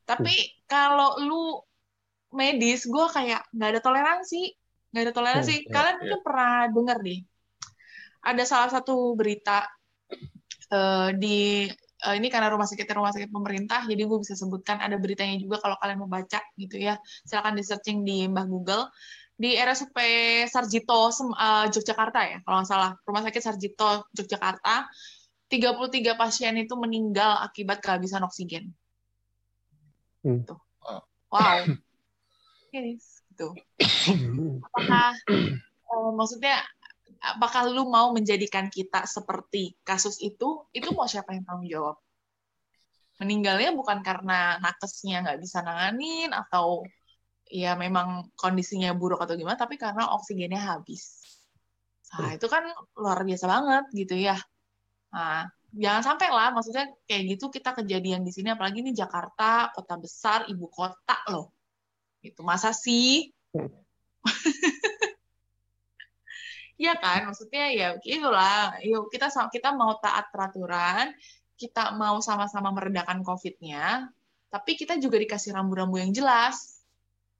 Tapi 0.06 0.66
kalau 0.66 1.22
lu 1.22 1.62
medis 2.34 2.88
gue 2.88 3.06
kayak 3.14 3.46
nggak 3.54 3.70
ada 3.78 3.82
toleransi. 3.84 4.58
Nggak 4.92 5.04
ada 5.08 5.14
toleransi. 5.14 5.56
Hmm, 5.56 5.70
kalian 5.72 5.98
yeah, 6.02 6.10
yeah. 6.12 6.22
pernah 6.26 6.54
dengar 6.74 7.00
nih 7.00 7.20
ada 8.22 8.44
salah 8.46 8.70
satu 8.70 9.18
berita 9.18 9.66
uh, 10.70 11.10
di 11.18 11.66
uh, 12.06 12.16
ini 12.18 12.28
karena 12.28 12.50
rumah 12.50 12.66
sakit 12.66 12.86
rumah 12.94 13.14
sakit 13.14 13.30
pemerintah 13.30 13.86
jadi 13.86 14.04
gue 14.04 14.18
bisa 14.22 14.34
sebutkan 14.38 14.82
ada 14.82 14.98
beritanya 14.98 15.38
juga 15.38 15.62
kalau 15.62 15.78
kalian 15.78 16.02
mau 16.02 16.10
baca 16.10 16.40
gitu 16.58 16.76
ya 16.78 16.98
silakan 17.26 17.58
di 17.58 17.64
searching 17.64 18.02
di 18.06 18.26
mbah 18.30 18.46
Google 18.46 18.90
di 19.38 19.58
RSUP 19.58 19.98
Sarjito 20.50 21.10
uh, 21.10 21.66
Yogyakarta 21.70 22.20
ya 22.26 22.38
kalau 22.46 22.62
nggak 22.62 22.70
salah 22.70 22.92
rumah 23.06 23.22
sakit 23.26 23.42
Sarjito 23.42 24.06
Yogyakarta 24.14 24.90
33 25.52 26.16
pasien 26.16 26.56
itu 26.56 26.80
meninggal 26.80 27.44
akibat 27.44 27.84
kehabisan 27.84 28.24
oksigen. 28.24 28.72
Hmm. 30.24 30.48
Tuh. 30.48 30.56
Wow. 31.28 31.68
yes, 32.76 33.24
gitu. 33.32 33.52
Apakah 34.72 35.12
uh, 35.92 36.12
maksudnya 36.16 36.64
apakah 37.22 37.70
lu 37.70 37.86
mau 37.88 38.10
menjadikan 38.12 38.68
kita 38.68 39.06
seperti 39.06 39.78
kasus 39.86 40.18
itu? 40.20 40.66
Itu 40.74 40.92
mau 40.98 41.06
siapa 41.06 41.38
yang 41.38 41.46
tanggung 41.46 41.70
jawab? 41.70 41.98
Meninggalnya 43.22 43.78
bukan 43.78 44.02
karena 44.02 44.58
nakesnya 44.58 45.22
nggak 45.22 45.40
bisa 45.40 45.62
nanganin 45.62 46.34
atau 46.34 46.82
ya 47.46 47.78
memang 47.78 48.34
kondisinya 48.34 48.98
buruk 48.98 49.22
atau 49.22 49.38
gimana, 49.38 49.56
tapi 49.56 49.78
karena 49.78 50.10
oksigennya 50.18 50.58
habis. 50.58 51.22
Nah, 52.18 52.36
itu 52.36 52.48
kan 52.50 52.66
luar 52.98 53.22
biasa 53.24 53.46
banget 53.46 53.86
gitu 53.94 54.16
ya. 54.18 54.36
Nah, 55.14 55.48
jangan 55.72 56.04
sampai 56.04 56.28
lah, 56.34 56.50
maksudnya 56.52 56.90
kayak 57.08 57.38
gitu 57.38 57.54
kita 57.54 57.78
kejadian 57.78 58.26
di 58.26 58.32
sini, 58.34 58.52
apalagi 58.52 58.82
ini 58.82 58.92
Jakarta, 58.92 59.70
kota 59.72 59.96
besar, 59.96 60.50
ibu 60.50 60.68
kota 60.68 61.22
loh. 61.30 61.54
Itu 62.20 62.42
masa 62.42 62.74
sih? 62.76 63.30
Iya 66.82 66.98
kan, 66.98 67.30
maksudnya 67.30 67.70
ya 67.70 67.88
itulah. 68.02 68.74
Yuk 68.82 69.14
kita 69.14 69.30
kita 69.54 69.70
mau 69.78 70.02
taat 70.02 70.34
peraturan, 70.34 71.14
kita 71.54 71.94
mau 71.94 72.18
sama-sama 72.26 72.74
meredakan 72.74 73.22
COVID-nya, 73.22 74.10
tapi 74.50 74.74
kita 74.74 74.98
juga 74.98 75.22
dikasih 75.22 75.54
rambu-rambu 75.54 76.02
yang 76.02 76.10
jelas. 76.10 76.82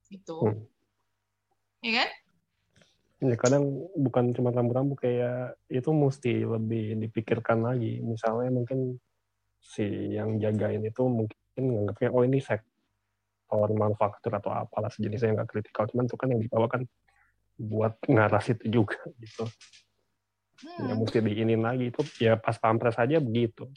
Gitu. 0.06 0.38
Hmm. 0.38 0.62
ya 1.82 1.92
kan? 2.04 2.10
Ya 3.22 3.36
kadang 3.38 3.64
bukan 3.98 4.30
cuma 4.30 4.54
rambu-rambu 4.54 4.94
kayak 4.94 5.58
itu 5.66 5.90
mesti 5.90 6.46
lebih 6.46 7.02
dipikirkan 7.02 7.66
lagi. 7.66 7.98
Misalnya 7.98 8.54
mungkin 8.54 9.02
si 9.58 10.14
yang 10.14 10.38
jagain 10.38 10.86
itu 10.86 11.02
mungkin 11.02 11.34
nganggapnya 11.58 12.10
oh 12.14 12.22
ini 12.22 12.38
sektor 12.38 13.70
manufaktur 13.74 14.38
atau 14.38 14.54
apalah 14.54 14.90
sejenisnya 14.90 15.34
yang 15.34 15.36
nggak 15.42 15.50
kritikal. 15.50 15.90
Cuman 15.90 16.06
itu 16.06 16.14
kan 16.14 16.28
yang 16.30 16.42
dibawa 16.46 16.66
kan 16.70 16.86
buat 17.62 17.94
ngaras 18.10 18.58
itu 18.58 18.82
juga 18.82 18.98
gitu 19.22 19.46
hmm. 20.66 20.90
ya 20.90 20.94
mesti 20.98 21.18
diinin 21.22 21.62
lagi 21.62 21.94
itu 21.94 22.02
ya 22.18 22.34
pas 22.34 22.58
pampres 22.58 22.98
aja 22.98 23.22
begitu 23.22 23.70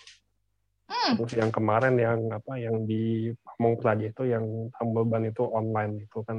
Hmm. 0.85 1.17
Terus 1.17 1.33
yang 1.37 1.49
kemarin 1.49 1.97
yang 1.97 2.29
apa 2.29 2.61
yang 2.61 2.85
di 2.85 3.33
Pamong 3.41 3.77
Praja 3.81 4.05
itu 4.05 4.29
yang 4.29 4.69
tambal 4.77 5.05
ban 5.09 5.25
itu 5.25 5.41
online 5.41 6.05
itu 6.05 6.21
kan 6.21 6.37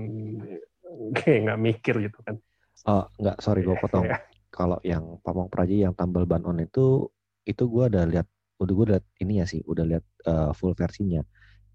kayak 1.18 1.38
nggak 1.50 1.60
mikir 1.60 1.94
gitu 1.98 2.18
kan. 2.22 2.38
Oh, 2.86 3.10
nggak, 3.18 3.42
sorry 3.42 3.66
gue 3.66 3.74
potong. 3.78 4.06
Iya. 4.06 4.22
Kalau 4.56 4.78
yang 4.86 5.18
Pamong 5.26 5.50
Praja 5.50 5.74
yang 5.74 5.94
tambal 5.98 6.24
ban 6.30 6.46
online 6.46 6.70
itu 6.70 7.10
itu 7.46 7.62
gue 7.66 7.84
udah 7.90 8.06
lihat 8.06 8.26
udah 8.56 8.72
gue 8.72 8.86
lihat 8.94 9.04
ini 9.20 9.42
ya 9.42 9.46
sih, 9.50 9.60
udah 9.66 9.84
lihat 9.84 10.04
uh, 10.30 10.50
full 10.54 10.78
versinya. 10.78 11.20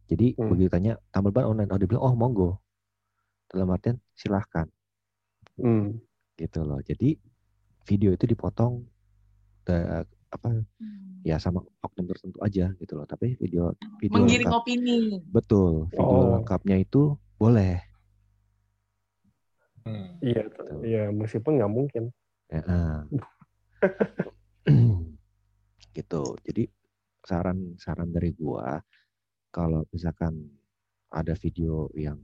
Jadi 0.08 0.36
hmm. 0.36 0.48
begitu 0.48 0.70
tanya 0.72 0.96
tambal 1.12 1.36
ban 1.36 1.52
online, 1.52 1.70
oh 1.72 1.78
dia 1.80 1.88
bilang 1.92 2.04
oh 2.08 2.16
monggo. 2.16 2.50
Dalam 3.52 3.68
artian 3.76 4.00
silahkan. 4.16 4.72
Hmm. 5.60 6.00
Gitu 6.38 6.60
loh. 6.64 6.80
Jadi 6.86 7.18
video 7.86 8.14
itu 8.14 8.26
dipotong 8.30 8.86
apa 10.32 10.48
hmm. 10.48 11.28
ya 11.28 11.38
sama 11.38 11.62
oknum 11.84 12.08
tertentu 12.08 12.40
aja 12.42 12.72
gitu 12.80 12.94
loh 12.96 13.06
tapi 13.06 13.36
video 13.38 13.76
video 14.00 14.16
menggiring 14.16 14.48
lengkap, 14.48 14.64
opini 14.64 15.00
betul 15.30 15.92
video 15.92 16.08
oh. 16.08 16.32
lengkapnya 16.40 16.78
itu 16.80 17.20
boleh 17.36 17.78
hmm. 19.86 20.24
iya 20.24 20.42
gitu. 20.48 20.64
iya 20.88 21.04
meskipun 21.12 21.60
nggak 21.60 21.72
mungkin 21.72 22.04
ya, 22.48 22.62
uh. 22.64 23.00
gitu 25.98 26.24
jadi 26.48 26.64
saran 27.28 27.76
saran 27.78 28.10
dari 28.10 28.32
gua 28.32 28.80
kalau 29.52 29.84
misalkan 29.92 30.48
ada 31.12 31.36
video 31.36 31.92
yang 31.92 32.18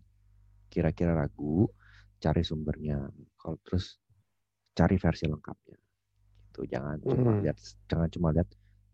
kira-kira 0.71 1.11
ragu 1.11 1.67
cari 2.17 2.41
sumbernya. 2.41 3.09
Kalau 3.37 3.57
terus 3.61 3.97
cari 4.73 4.95
versi 4.97 5.25
lengkapnya. 5.25 5.77
Gitu 6.49 6.61
jangan 6.69 6.97
hmm. 7.01 7.13
cuma 7.13 7.31
lihat 7.41 7.57
jangan 7.89 8.09
cuma 8.09 8.27
lihat 8.33 8.49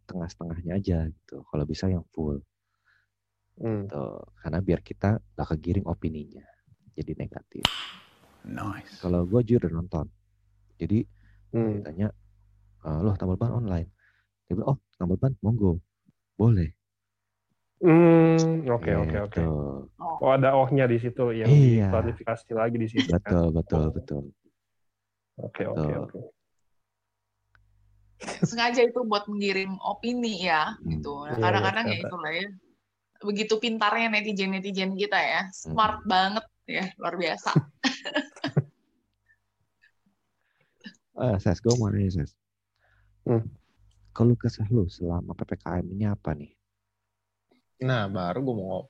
tengah-tengahnya 0.08 0.74
aja 0.80 0.98
gitu. 1.08 1.44
Kalau 1.48 1.64
bisa 1.64 1.88
yang 1.88 2.04
full. 2.12 2.40
Hmm. 3.60 3.88
gitu. 3.88 4.06
Karena 4.40 4.60
biar 4.60 4.80
kita 4.84 5.20
gak 5.20 5.48
kegiring 5.56 5.88
opininya 5.88 6.44
jadi 6.94 7.12
negatif. 7.18 7.66
Nice. 8.44 9.00
Kalau 9.00 9.24
gue 9.24 9.42
jujur 9.48 9.66
udah 9.66 9.74
nonton. 9.80 10.06
Jadi 10.78 11.08
hmm. 11.56 11.82
tanya 11.82 12.08
uh, 12.84 13.00
loh 13.00 13.16
tambal 13.16 13.40
ban 13.40 13.56
online? 13.56 13.90
Dia 14.46 14.60
bilang 14.60 14.76
oh 14.76 14.80
tambal 15.00 15.16
ban 15.16 15.34
monggo. 15.40 15.80
Boleh 16.36 16.83
Hmm, 17.84 18.64
oke 18.72 18.88
okay, 18.88 18.96
oke 18.96 19.18
oke. 19.28 19.42
Gitu. 19.44 19.48
Oh 20.00 20.30
ada 20.32 20.56
ohnya 20.56 20.88
di 20.88 21.04
situ 21.04 21.36
yang 21.36 21.52
iya. 21.52 21.92
klarifikasi 21.92 22.48
lagi 22.56 22.78
di 22.80 22.88
situ. 22.88 23.12
Betul 23.12 23.52
kan? 23.52 23.58
betul 23.60 23.86
betul. 23.92 24.24
Oke 25.36 25.68
oke 25.68 25.92
oke 26.08 26.20
sengaja 28.50 28.88
itu 28.88 29.04
buat 29.04 29.28
mengirim 29.28 29.76
opini 29.84 30.48
ya 30.48 30.76
hmm. 30.80 30.98
gitu. 30.98 31.28
Nah, 31.28 31.36
iya, 31.36 31.44
kadang-kadang 31.44 31.86
ya, 31.92 31.94
ya 31.94 31.98
itulah 32.08 32.32
ya. 32.32 32.48
Begitu 33.24 33.54
pintarnya 33.60 34.08
netizen-netizen 34.12 35.00
kita 35.00 35.20
ya, 35.20 35.42
smart 35.56 36.04
hmm. 36.04 36.12
banget 36.12 36.46
ya, 36.68 36.86
luar 37.00 37.16
biasa. 37.16 37.52
uh, 41.20 41.36
Ses, 41.44 41.60
gue 41.64 41.74
mau 41.80 41.88
nanya 41.88 42.24
Ses. 42.24 42.32
Hmm. 43.24 43.48
Kalau 44.14 44.36
kesah 44.38 44.68
lu 44.70 44.86
selama 44.92 45.34
PPKM 45.34 45.88
ini 45.90 46.06
apa 46.06 46.36
nih? 46.36 46.52
Nah, 47.84 48.08
baru 48.08 48.40
gue 48.40 48.56
mau 48.56 48.88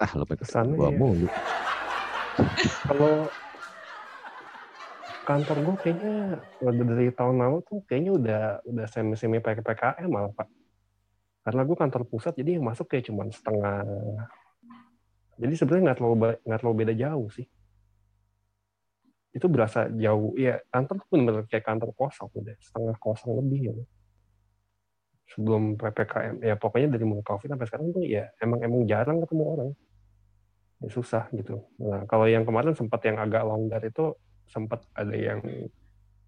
Ah, 0.00 0.10
lu 0.18 0.24
PPKM 0.26 0.66
gue 0.74 0.88
ya. 0.88 0.96
mulu. 0.98 1.26
Kalau 2.88 3.30
kantor 5.22 5.56
gue 5.62 5.76
kayaknya 5.78 6.42
udah 6.58 6.84
dari 6.90 7.14
tahun 7.14 7.36
lalu 7.38 7.62
tuh 7.62 7.78
kayaknya 7.86 8.12
udah 8.18 8.42
udah 8.66 8.86
semi 8.90 9.14
semi 9.14 9.38
PKM 9.38 10.10
malah 10.10 10.32
pak. 10.34 10.50
Karena 11.46 11.62
gue 11.62 11.76
kantor 11.78 12.02
pusat 12.10 12.34
jadi 12.34 12.58
yang 12.58 12.66
masuk 12.66 12.90
kayak 12.90 13.06
cuma 13.06 13.30
setengah. 13.30 13.86
Jadi 15.38 15.54
sebenarnya 15.54 15.82
nggak 15.92 15.98
terlalu 16.02 16.16
nggak 16.42 16.58
terlalu 16.58 16.76
beda 16.82 16.94
jauh 16.98 17.28
sih. 17.30 17.46
Itu 19.30 19.46
berasa 19.46 19.86
jauh. 19.86 20.34
Ya 20.34 20.58
kantor 20.74 20.98
tuh 20.98 21.06
benar-benar 21.14 21.46
kayak 21.46 21.62
kantor 21.68 21.94
kosong 21.94 22.32
udah 22.34 22.56
setengah 22.58 22.96
kosong 22.98 23.38
lebih 23.38 23.70
ya 23.70 23.74
sebelum 25.32 25.80
ppkm 25.80 26.44
ya 26.44 26.54
pokoknya 26.60 26.92
dari 26.92 27.04
mulai 27.08 27.24
covid 27.24 27.48
sampai 27.48 27.66
sekarang 27.68 27.88
tuh 27.96 28.04
ya 28.04 28.28
emang 28.44 28.60
emang 28.60 28.84
jarang 28.84 29.18
ketemu 29.24 29.44
orang. 29.48 29.70
Ya, 30.82 30.88
susah 30.92 31.24
gitu. 31.32 31.62
Nah 31.80 32.04
kalau 32.10 32.28
yang 32.28 32.44
kemarin 32.44 32.76
sempat 32.76 33.00
yang 33.08 33.16
agak 33.16 33.42
longgar 33.46 33.80
itu 33.80 34.12
sempat 34.50 34.84
ada 34.92 35.14
yang 35.16 35.40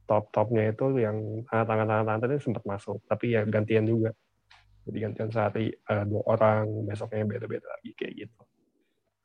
top-topnya 0.08 0.72
itu 0.72 1.00
yang 1.00 1.44
tangan-tangan 1.48 2.28
itu 2.28 2.48
sempat 2.52 2.64
masuk 2.64 3.00
tapi 3.04 3.36
ya 3.36 3.44
gantian 3.44 3.84
juga. 3.84 4.12
Jadi 4.84 4.96
gantian 5.00 5.28
sehari 5.32 5.72
uh, 5.88 6.04
dua 6.04 6.22
orang 6.28 6.64
besoknya 6.84 7.24
beda-beda 7.24 7.64
lagi 7.64 7.96
kayak 7.96 8.28
gitu. 8.28 8.40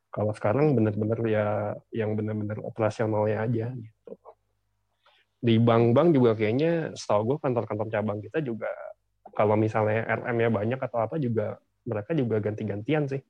Kalau 0.10 0.34
sekarang 0.34 0.74
benar-benar 0.74 1.20
ya 1.28 1.48
yang 1.94 2.18
benar-benar 2.18 2.64
operasionalnya 2.64 3.46
aja 3.46 3.68
gitu. 3.76 4.14
Di 5.40 5.56
bank-bank 5.56 6.16
juga 6.16 6.36
kayaknya 6.36 6.92
setahu 6.96 7.36
gue 7.36 7.38
kantor-kantor 7.40 7.88
cabang 7.88 8.20
kita 8.20 8.44
juga 8.44 8.72
kalau 9.40 9.56
misalnya 9.56 10.04
RM-nya 10.20 10.52
banyak 10.52 10.80
atau 10.84 11.00
apa 11.00 11.16
juga 11.16 11.56
mereka 11.88 12.12
juga 12.12 12.44
ganti-gantian 12.44 13.08
sih 13.08 13.24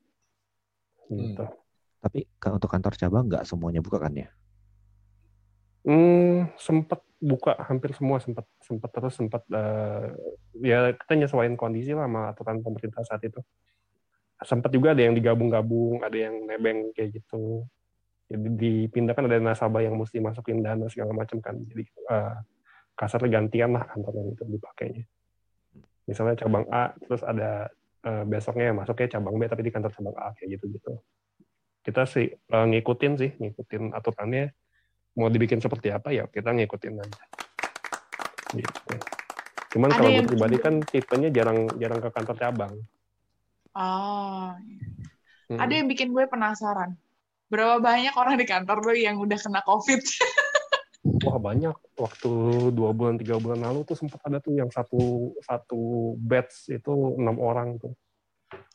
gitu. 1.14 1.46
Hmm. 1.46 1.54
Tapi 2.02 2.26
untuk 2.50 2.70
kantor 2.74 2.94
cabang 2.98 3.30
nggak 3.30 3.46
semuanya 3.46 3.86
buka 3.86 4.02
kan 4.02 4.18
ya? 4.18 4.30
Hmm, 5.86 6.50
sempat 6.58 7.06
buka 7.22 7.54
hampir 7.68 7.94
semua 7.94 8.18
sempat 8.18 8.48
sempat 8.64 8.90
terus 8.90 9.14
sempat 9.20 9.44
uh, 9.54 10.08
ya 10.58 10.96
kita 10.98 11.14
nyesuaiin 11.20 11.60
kondisi 11.60 11.94
lah 11.94 12.10
sama 12.10 12.34
aturan 12.34 12.66
pemerintah 12.66 13.06
saat 13.06 13.22
itu. 13.22 13.38
Sempat 14.42 14.72
juga 14.72 14.96
ada 14.96 15.04
yang 15.04 15.14
digabung-gabung, 15.14 16.02
ada 16.02 16.16
yang 16.16 16.48
nebeng 16.48 16.96
kayak 16.96 17.22
gitu. 17.22 17.68
Jadi 18.32 18.48
dipindahkan 18.56 19.28
ada 19.28 19.38
nasabah 19.42 19.84
yang 19.84 20.00
mesti 20.00 20.24
masukin 20.24 20.64
dana 20.64 20.88
segala 20.88 21.12
macam 21.12 21.38
kan. 21.44 21.60
Jadi 21.70 21.84
uh, 22.08 22.40
kasarnya 22.96 23.30
gantian 23.36 23.76
lah 23.76 23.84
kantor 23.84 24.14
yang 24.24 24.28
itu 24.32 24.44
dipakainya. 24.48 25.04
Misalnya 26.10 26.42
cabang 26.42 26.66
A, 26.74 26.90
terus 27.06 27.22
ada 27.22 27.70
uh, 28.02 28.26
besoknya 28.26 28.74
masuknya 28.74 29.22
cabang 29.22 29.38
B 29.38 29.46
tapi 29.46 29.62
di 29.62 29.70
kantor 29.70 29.94
cabang 29.94 30.18
A 30.18 30.34
kayak 30.34 30.58
gitu 30.58 30.66
gitu. 30.74 30.92
Kita 31.86 32.10
sih 32.10 32.34
uh, 32.34 32.66
ngikutin 32.66 33.14
sih, 33.22 33.32
ngikutin 33.38 33.94
aturannya. 33.94 34.50
Mau 35.22 35.30
dibikin 35.30 35.62
seperti 35.62 35.94
apa 35.94 36.10
ya 36.10 36.26
kita 36.26 36.50
ngikutin 36.50 36.98
aja. 36.98 37.24
Gitu. 38.58 38.82
Cuman 39.78 39.90
kalau 39.94 40.10
gue 40.10 40.26
pribadi 40.26 40.58
kan 40.58 40.82
tipenya 40.82 41.30
jarang 41.30 41.70
jarang 41.78 42.02
ke 42.02 42.10
kantor 42.10 42.36
cabang. 42.42 42.74
Oh 43.78 44.58
hmm. 45.50 45.60
ada 45.62 45.74
yang 45.74 45.88
bikin 45.90 46.10
gue 46.14 46.26
penasaran. 46.26 46.98
Berapa 47.50 47.82
banyak 47.82 48.14
orang 48.14 48.38
di 48.38 48.46
kantor 48.46 48.86
lo 48.86 48.94
yang 48.94 49.18
udah 49.18 49.38
kena 49.38 49.62
covid 49.66 50.02
wah 51.04 51.38
banyak. 51.40 51.76
Waktu 51.96 52.32
dua 52.76 52.92
bulan 52.96 53.20
tiga 53.20 53.40
bulan 53.40 53.64
lalu 53.64 53.84
tuh 53.88 53.98
sempat 53.98 54.20
ada 54.24 54.40
tuh 54.40 54.56
yang 54.56 54.72
satu 54.72 55.34
satu 55.44 56.16
batch 56.20 56.72
itu 56.72 56.92
enam 57.20 57.40
orang 57.40 57.80
tuh. 57.80 57.94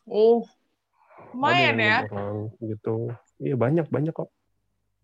Oh 0.08 0.44
lumayan 1.34 1.78
ya. 1.78 1.98
orang 2.10 2.52
gitu. 2.62 3.10
Iya 3.40 3.54
banyak 3.58 3.86
banyak 3.88 4.14
kok. 4.14 4.30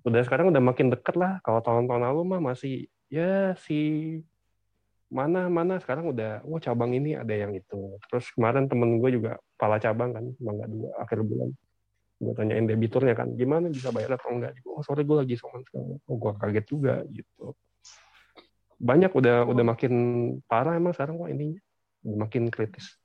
Udah 0.07 0.23
sekarang 0.25 0.53
udah 0.53 0.63
makin 0.63 0.89
deket 0.93 1.17
lah. 1.17 1.43
Kalau 1.45 1.61
tahun-tahun 1.61 2.03
lalu 2.03 2.21
mah 2.25 2.41
masih 2.41 2.89
ya 3.13 3.57
si 3.59 4.21
mana 5.11 5.49
mana. 5.51 5.81
Sekarang 5.81 6.13
udah 6.13 6.45
wah 6.45 6.61
cabang 6.61 6.93
ini 6.97 7.17
ada 7.17 7.33
yang 7.33 7.53
itu. 7.57 7.99
Terus 8.09 8.29
kemarin 8.33 8.69
temen 8.69 9.01
gue 9.01 9.11
juga 9.13 9.41
pala 9.61 9.77
cabang 9.77 10.17
kan 10.17 10.25
mangga 10.41 10.67
dua 10.69 10.91
akhir 11.03 11.21
bulan 11.25 11.53
gue 12.21 12.35
tanyain 12.37 12.69
debiturnya 12.69 13.17
kan 13.17 13.33
gimana 13.33 13.73
bisa 13.73 13.89
bayar 13.91 14.21
atau 14.21 14.29
enggak 14.37 14.53
oh 14.69 14.85
sorry 14.85 15.09
gue 15.09 15.17
lagi 15.17 15.35
soman 15.41 15.65
sekarang 15.65 15.97
oh 15.97 16.17
gue 16.21 16.33
kaget 16.37 16.67
juga 16.69 16.95
gitu 17.09 17.57
banyak 18.81 19.13
udah 19.13 19.49
udah 19.49 19.65
makin 19.65 19.93
parah 20.45 20.77
emang 20.77 20.93
sekarang 20.93 21.17
kok 21.17 21.33
ininya 21.33 21.61
makin 22.05 22.53
kritis 22.53 23.01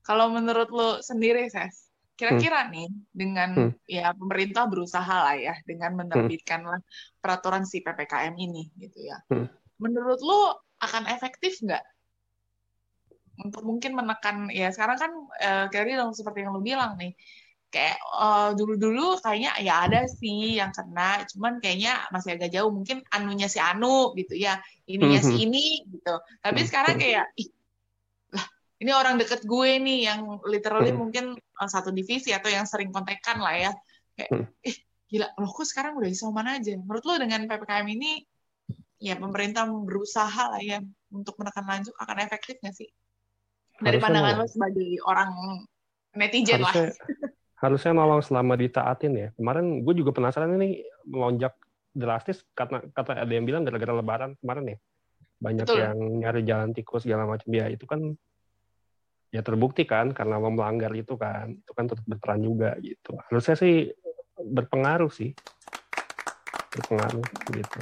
kalau 0.00 0.32
menurut 0.32 0.72
lo 0.72 1.04
sendiri 1.04 1.52
ses 1.52 1.88
Kira-kira 2.18 2.66
hmm. 2.66 2.70
nih 2.74 2.88
dengan 3.14 3.50
hmm. 3.54 3.72
ya 3.86 4.10
pemerintah 4.10 4.66
berusaha 4.66 5.16
lah 5.22 5.38
ya 5.38 5.54
dengan 5.62 6.02
menerbitkan 6.02 6.66
hmm. 6.66 6.82
peraturan 7.22 7.62
si 7.62 7.78
ppkm 7.78 8.34
ini 8.34 8.66
gitu 8.74 9.06
ya. 9.06 9.22
Hmm. 9.30 9.46
Menurut 9.78 10.18
lo 10.18 10.66
akan 10.82 11.06
efektif 11.14 11.62
nggak 11.62 11.78
untuk 13.42 13.62
mungkin 13.62 13.94
menekan 13.94 14.50
ya 14.50 14.74
sekarang 14.74 14.98
kan 14.98 15.12
uh, 15.42 15.64
kira 15.70 16.04
seperti 16.10 16.42
yang 16.44 16.54
lo 16.54 16.62
bilang 16.62 16.98
nih. 16.98 17.14
Kayak 17.68 18.00
uh, 18.16 18.56
dulu-dulu 18.56 19.20
kayaknya 19.20 19.52
ya 19.60 19.84
ada 19.84 20.08
sih 20.08 20.56
yang 20.56 20.72
kena 20.72 21.28
cuman 21.28 21.60
kayaknya 21.60 22.00
masih 22.08 22.40
agak 22.40 22.50
jauh. 22.50 22.72
Mungkin 22.72 23.04
anunya 23.12 23.46
si 23.46 23.60
Anu 23.60 24.16
gitu 24.16 24.34
ya 24.34 24.56
ininya 24.88 25.20
si 25.20 25.44
ini 25.44 25.84
gitu. 25.84 26.14
Tapi 26.40 26.60
sekarang 26.64 26.96
kayak 26.96 27.28
ih 27.36 27.48
ini 28.78 28.90
orang 28.94 29.18
deket 29.18 29.44
gue 29.44 29.70
nih 29.84 30.08
yang 30.08 30.40
literally 30.48 30.94
hmm. 30.94 31.00
mungkin 31.02 31.24
uh, 31.36 31.68
satu 31.68 31.92
divisi 31.92 32.32
atau 32.32 32.48
yang 32.48 32.64
sering 32.64 32.88
kontekan 32.88 33.36
lah 33.42 33.54
ya. 33.54 33.72
Kayak 34.16 34.48
eh 34.64 34.76
gila 35.08 35.28
loh 35.36 35.52
kok 35.52 35.68
sekarang 35.68 36.00
udah 36.00 36.08
isoman 36.08 36.48
aja? 36.48 36.72
Menurut 36.72 37.04
lo 37.04 37.14
dengan 37.20 37.44
ppkm 37.44 37.84
ini 37.84 38.24
ya 38.98 39.14
pemerintah 39.14 39.68
berusaha 39.68 40.56
lah 40.56 40.62
ya 40.62 40.82
untuk 41.14 41.38
menekan 41.38 41.64
lanjut 41.64 41.94
akan 42.02 42.16
efektif 42.26 42.58
nggak 42.58 42.74
sih 42.74 42.90
dari 43.78 43.98
harusnya 43.98 44.04
pandangan 44.04 44.34
lo 44.42 44.46
sebagai 44.50 44.90
orang 45.06 45.30
netizen 46.18 46.60
harusnya, 46.62 46.84
lah 46.90 47.30
harusnya 47.58 47.92
nolong 47.94 48.22
selama 48.22 48.54
ditaatin 48.54 49.12
ya. 49.14 49.28
Kemarin 49.34 49.82
gue 49.82 49.94
juga 49.98 50.14
penasaran 50.14 50.54
ini 50.58 50.82
melonjak 51.06 51.54
drastis 51.94 52.42
karena 52.54 52.82
kata 52.94 53.18
ada 53.18 53.32
yang 53.32 53.46
bilang 53.46 53.66
gara-gara 53.66 53.94
lebaran 53.98 54.38
kemarin 54.38 54.76
ya 54.76 54.78
banyak 55.38 55.66
Betul. 55.66 55.78
yang 55.78 55.98
nyari 56.22 56.42
jalan 56.42 56.70
tikus 56.74 57.06
segala 57.06 57.26
macam. 57.26 57.46
Ya 57.50 57.70
itu 57.70 57.86
kan 57.86 58.14
ya 59.30 59.42
terbukti 59.42 59.86
kan 59.86 60.10
karena 60.14 60.38
lo 60.38 60.50
melanggar 60.50 60.90
itu 60.94 61.14
kan. 61.14 61.54
Itu 61.54 61.72
kan 61.74 61.90
tetap 61.90 62.04
berperan 62.06 62.42
juga 62.42 62.74
gitu. 62.82 63.18
Harusnya 63.30 63.54
sih 63.58 63.90
berpengaruh 64.38 65.10
sih. 65.10 65.34
Berpengaruh 66.74 67.26
gitu. 67.54 67.80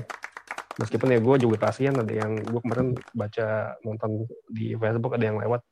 Meskipun 0.76 1.08
ya 1.16 1.20
gue 1.24 1.36
juga 1.40 1.56
kasihan 1.68 1.96
ada 1.96 2.12
yang 2.12 2.36
gue 2.36 2.60
kemarin 2.60 2.92
baca 3.16 3.76
nonton 3.80 4.28
di 4.52 4.76
Facebook 4.76 5.16
ada 5.16 5.24
yang 5.24 5.40
lewat 5.40 5.64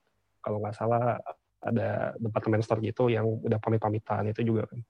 kalau 0.44 0.60
nggak 0.60 0.76
salah 0.76 1.16
ada 1.64 2.12
departemen 2.20 2.60
store 2.60 2.84
gitu 2.84 3.08
yang 3.08 3.24
udah 3.24 3.56
pamit-pamitan 3.56 4.28
itu 4.28 4.44
juga 4.44 4.68
kan 4.68 4.80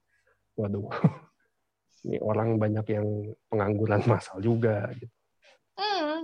waduh 0.59 0.91
ini 2.05 2.19
orang 2.19 2.59
banyak 2.59 2.85
yang 2.91 3.07
pengangguran 3.47 4.03
masal 4.11 4.43
juga 4.43 4.91
gitu 4.99 5.15
hmm, 5.79 6.19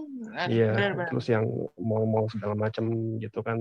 iya 0.52 0.92
terus 1.08 1.32
yang 1.32 1.48
mau-mau 1.80 2.28
segala 2.28 2.60
macam 2.60 2.92
gitu 3.24 3.40
kan 3.40 3.56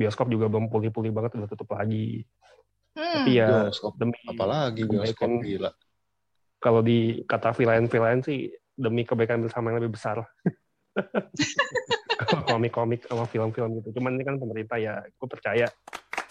bioskop 0.00 0.30
juga 0.30 0.46
belum 0.46 0.70
pulih-pulih 0.70 1.12
banget 1.12 1.36
udah 1.36 1.48
tutup 1.50 1.74
lagi. 1.74 2.24
Hmm. 2.94 3.22
Tapi 3.22 3.30
ya 3.38 3.68
bioskop 3.68 3.94
demi 3.98 4.18
apalagi 4.26 4.82
bioskop 4.86 5.28
kebaikan, 5.28 5.46
gila. 5.46 5.70
Kalau 6.60 6.80
di 6.84 7.24
kata 7.24 7.56
villain-villain 7.56 8.20
sih 8.24 8.48
demi 8.76 9.04
kebaikan 9.04 9.44
bersama 9.44 9.72
yang 9.72 9.84
lebih 9.84 10.00
besar. 10.00 10.24
komik-komik 12.46 13.00
sama 13.06 13.26
film-film 13.28 13.82
gitu. 13.82 13.98
Cuman 13.98 14.16
ini 14.18 14.24
kan 14.24 14.36
pemerintah 14.38 14.78
ya, 14.78 15.02
aku 15.02 15.26
percaya 15.26 15.66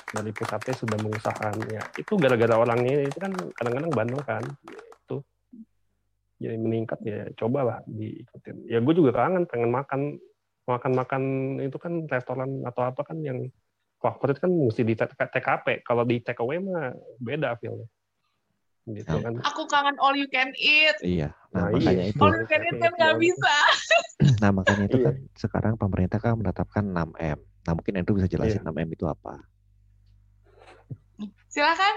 dari 0.10 0.32
pusatnya 0.34 0.74
sudah 0.74 0.98
mengusahakan 0.98 1.56
ya. 1.70 1.82
Itu 1.98 2.18
gara-gara 2.18 2.56
orangnya 2.58 3.06
itu 3.06 3.20
kan 3.20 3.32
kadang-kadang 3.54 3.92
bandel 3.94 4.22
kan. 4.26 4.44
Itu 5.06 5.22
jadi 6.40 6.56
meningkat 6.56 7.00
ya 7.04 7.28
cobalah 7.36 7.84
diikutin. 7.86 8.66
Ya 8.66 8.80
gue 8.80 8.94
juga 8.96 9.12
kangen 9.12 9.44
pengen 9.46 9.72
makan 9.76 10.02
makan-makan 10.70 11.24
itu 11.66 11.78
kan 11.82 12.06
restoran 12.06 12.62
atau 12.62 12.86
apa 12.86 13.02
kan 13.02 13.18
yang 13.26 13.50
favorit 14.00 14.40
kan 14.40 14.50
mesti 14.50 14.82
di 14.88 14.96
TKP. 14.96 15.84
Kalau 15.84 16.08
di 16.08 16.24
away 16.24 16.58
mah 16.64 16.96
beda 17.20 17.60
feelnya. 17.60 17.86
Gitu 18.90 19.14
kan. 19.22 19.34
Aku 19.46 19.70
kangen 19.70 19.96
all 20.02 20.18
you 20.18 20.26
can 20.30 20.50
eat. 20.58 20.98
Iya. 21.06 21.30
Nah, 21.54 21.70
nah 21.70 21.78
makanya 21.78 22.04
iya. 22.06 22.12
itu. 22.14 22.22
All 22.22 22.34
you 22.34 22.48
can 22.50 22.62
eat 22.66 22.78
kan 22.82 22.92
nggak 22.98 23.16
bisa. 23.22 23.56
Nah, 24.44 24.52
makanya 24.56 24.88
itu 24.88 25.00
kan 25.04 25.16
iya. 25.16 25.36
sekarang 25.36 25.74
pemerintah 25.76 26.20
kan 26.20 26.36
menetapkan 26.40 26.84
6M. 26.84 27.40
Nah, 27.40 27.74
mungkin 27.76 27.94
itu 28.00 28.12
bisa 28.16 28.28
jelasin 28.28 28.64
iya. 28.64 28.72
6M 28.72 28.90
itu 28.96 29.06
apa. 29.08 29.34
Silakan. 31.52 31.96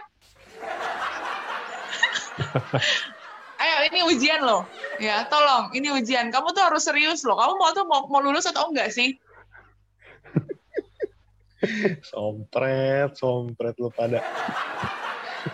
ayo 3.62 3.76
ini 3.90 4.00
ujian 4.10 4.42
loh. 4.42 4.66
Ya, 4.98 5.26
tolong, 5.30 5.70
ini 5.74 5.90
ujian. 5.94 6.34
Kamu 6.34 6.50
tuh 6.50 6.62
harus 6.66 6.82
serius 6.82 7.22
loh. 7.22 7.38
Kamu 7.38 7.54
mau 7.58 7.70
tuh 7.70 7.86
mau, 7.86 8.06
mau 8.10 8.18
lulus 8.22 8.46
atau 8.50 8.70
enggak 8.70 8.90
sih? 8.90 9.14
sompret, 12.10 13.14
sompret 13.14 13.78
lu 13.78 13.90
pada. 13.94 14.18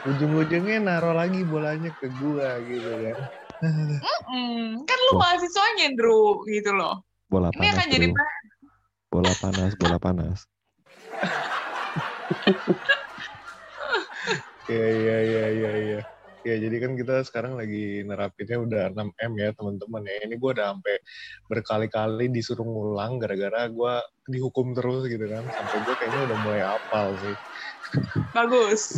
Ujung-ujungnya 0.06 0.78
naruh 0.78 1.14
lagi 1.16 1.42
bolanya 1.42 1.90
ke 1.94 2.06
gua 2.14 2.62
gitu 2.62 2.92
kan. 3.02 3.18
Mm 3.58 3.98
-mm. 3.98 4.58
Kan 4.86 4.98
lu 5.10 5.12
mahasiswanya, 5.18 5.90
Andrew, 5.90 6.46
gitu 6.46 6.70
loh. 6.70 7.02
Bola 7.26 7.50
panas, 7.50 7.58
Ini 7.58 7.68
akan 7.74 7.86
jadi 7.90 8.06
Bola 9.08 9.32
panas, 9.40 9.72
bola 9.80 9.98
panas. 9.98 10.38
Iya, 14.68 14.88
iya, 15.00 15.16
iya, 15.24 15.44
iya, 15.48 15.72
iya. 15.80 16.00
Ya, 16.44 16.54
jadi 16.60 16.76
kan 16.80 16.92
kita 16.94 17.24
sekarang 17.24 17.56
lagi 17.58 18.04
nerapinnya 18.04 18.62
udah 18.62 18.82
6M 18.92 19.32
ya, 19.40 19.48
teman-teman 19.56 20.04
ya. 20.06 20.16
Ini 20.28 20.34
gue 20.36 20.50
udah 20.54 20.66
sampai 20.76 20.96
berkali-kali 21.50 22.28
disuruh 22.30 22.68
ngulang 22.68 23.16
gara-gara 23.16 23.64
gue 23.66 23.94
dihukum 24.28 24.76
terus 24.76 25.08
gitu 25.08 25.24
kan. 25.24 25.48
Sampai 25.50 25.82
gue 25.82 25.94
kayaknya 25.98 26.28
udah 26.28 26.36
mulai 26.38 26.62
apal 26.62 27.16
sih. 27.18 27.36
Bagus. 28.36 28.92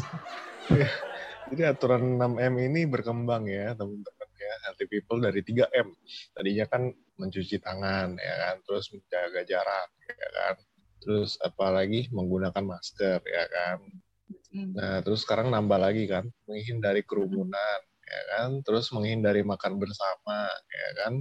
jadi 1.51 1.62
aturan 1.75 2.18
6M 2.18 2.55
ini 2.61 2.81
berkembang 2.87 3.49
ya, 3.49 3.73
teman-teman 3.73 4.29
ya. 4.37 4.55
Healthy 4.68 4.87
people 4.87 5.18
dari 5.23 5.40
3M. 5.40 5.88
Tadinya 6.37 6.66
kan 6.68 6.83
mencuci 7.20 7.57
tangan 7.61 8.16
ya 8.16 8.35
kan, 8.49 8.57
terus 8.64 8.92
menjaga 8.92 9.40
jarak 9.49 9.88
ya 10.09 10.29
kan. 10.37 10.55
Terus 11.01 11.40
apalagi 11.40 12.12
menggunakan 12.12 12.64
masker 12.64 13.20
ya 13.25 13.44
kan 13.49 13.81
Hmm. 14.51 14.75
Nah, 14.75 14.99
terus 15.07 15.23
sekarang 15.23 15.55
nambah 15.55 15.79
lagi 15.79 16.11
kan, 16.11 16.27
menghindari 16.46 17.07
kerumunan, 17.07 17.81
ya 18.03 18.23
kan, 18.35 18.51
terus 18.66 18.90
menghindari 18.90 19.46
makan 19.46 19.79
bersama, 19.79 20.51
ya 20.66 20.90
kan. 20.99 21.12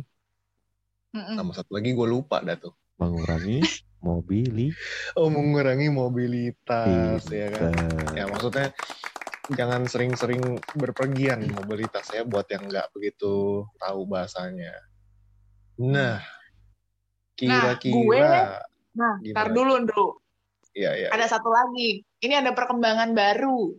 Sama 1.38 1.52
satu 1.54 1.78
lagi 1.78 1.94
gue 1.94 2.08
lupa 2.10 2.42
dah 2.42 2.58
tuh. 2.58 2.74
Mengurangi 2.98 3.62
mobili. 4.06 4.74
Oh, 5.14 5.30
mengurangi 5.30 5.94
mobilitas, 5.94 7.22
ya 7.30 7.50
kan. 7.54 7.74
Ya 8.18 8.26
maksudnya 8.26 8.74
jangan 9.54 9.86
sering-sering 9.90 10.62
berpergian 10.78 11.50
mobilitas 11.54 12.06
ya 12.14 12.22
buat 12.26 12.46
yang 12.50 12.70
nggak 12.70 12.94
begitu 12.94 13.66
tahu 13.82 14.02
bahasanya. 14.06 14.74
Nah, 15.80 16.22
kira-kira 17.34 18.68
Nah, 19.00 19.16
Gimana? 19.24 19.38
tar 19.38 19.48
dulu, 19.56 19.74
Ndru. 19.86 20.08
Iya, 20.76 20.92
iya. 20.98 21.08
Ada 21.14 21.40
satu 21.40 21.50
lagi. 21.50 22.04
Ini 22.20 22.44
ada 22.44 22.52
perkembangan 22.52 23.16
baru. 23.16 23.74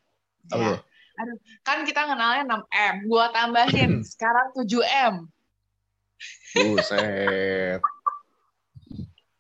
Apa 0.49 0.57
Ya. 0.57 0.77
Aduh, 1.21 1.37
kan 1.61 1.85
kita 1.85 2.09
kenalnya 2.09 2.49
6M. 2.49 3.05
Gua 3.05 3.29
tambahin 3.29 4.01
sekarang 4.01 4.57
7M. 4.57 5.29
Buset. 6.57 7.81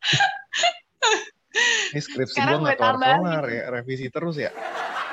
Ini 1.90 2.00
skripsi 2.00 2.38
gue 2.38 2.42
Sekarang 2.46 2.60
nggak 2.62 2.78
gue 2.78 2.82
tambahin. 2.82 3.18
kelar-kelar 3.18 3.44
ya, 3.50 3.62
revisi 3.74 4.06
terus 4.08 4.36
ya. 4.38 4.50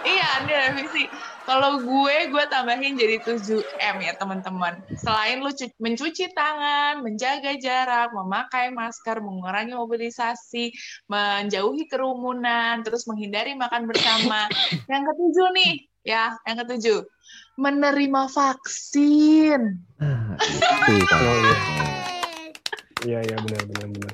Iya, 0.06 0.30
ini 0.45 0.54
revisi. 0.54 1.04
Kalau 1.43 1.80
gue, 1.80 2.15
gue 2.28 2.43
tambahin 2.52 3.00
jadi 3.00 3.23
7M 3.23 3.97
ya, 4.04 4.13
teman-teman. 4.19 4.84
Selain 5.00 5.39
lu 5.39 5.52
cu- 5.52 5.73
mencuci 5.80 6.32
tangan, 6.32 7.02
menjaga 7.02 7.56
jarak, 7.56 8.12
memakai 8.12 8.69
masker, 8.69 9.23
mengurangi 9.23 9.73
mobilisasi, 9.73 10.76
menjauhi 11.08 11.88
kerumunan, 11.88 12.84
terus 12.84 13.08
menghindari 13.08 13.56
makan 13.56 13.88
bersama. 13.88 14.47
yang 14.91 15.04
ketujuh 15.08 15.47
nih, 15.56 15.73
ya, 16.04 16.36
yang 16.45 16.58
ketujuh. 16.63 17.00
Menerima 17.58 18.21
vaksin. 18.32 19.82
Nah, 19.97 20.38
itu 20.39 21.15
iya. 21.26 21.58
Iya, 23.08 23.19
iya 23.23 23.36
benar 23.39 23.63
benar 23.65 23.88
benar. 23.91 24.13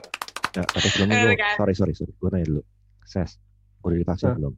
Ya, 0.54 0.63
tapi 0.70 0.86
sebelumnya 0.94 1.18
Bener 1.18 1.34
gue, 1.34 1.42
kan? 1.42 1.54
sorry, 1.58 1.74
sorry, 1.74 1.94
sorry. 1.98 2.13
Gue 2.13 2.30
nanya 2.30 2.48
dulu. 2.54 2.62
Ses, 3.04 3.42
udah 3.82 3.98
divaksin 3.98 4.30
Hah? 4.30 4.38
belum? 4.38 4.54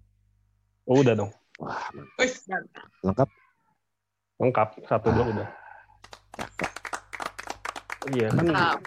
Oh, 0.86 1.00
udah 1.02 1.14
dong. 1.16 1.32
Wah, 1.56 1.88
mantap. 1.96 2.88
Lengkap? 3.00 3.30
Lengkap 4.44 4.70
satu 4.92 5.08
dua 5.16 5.26
udah. 5.32 5.50
Iya 8.12 8.28
kan 8.30 8.46
Mantap. 8.46 8.78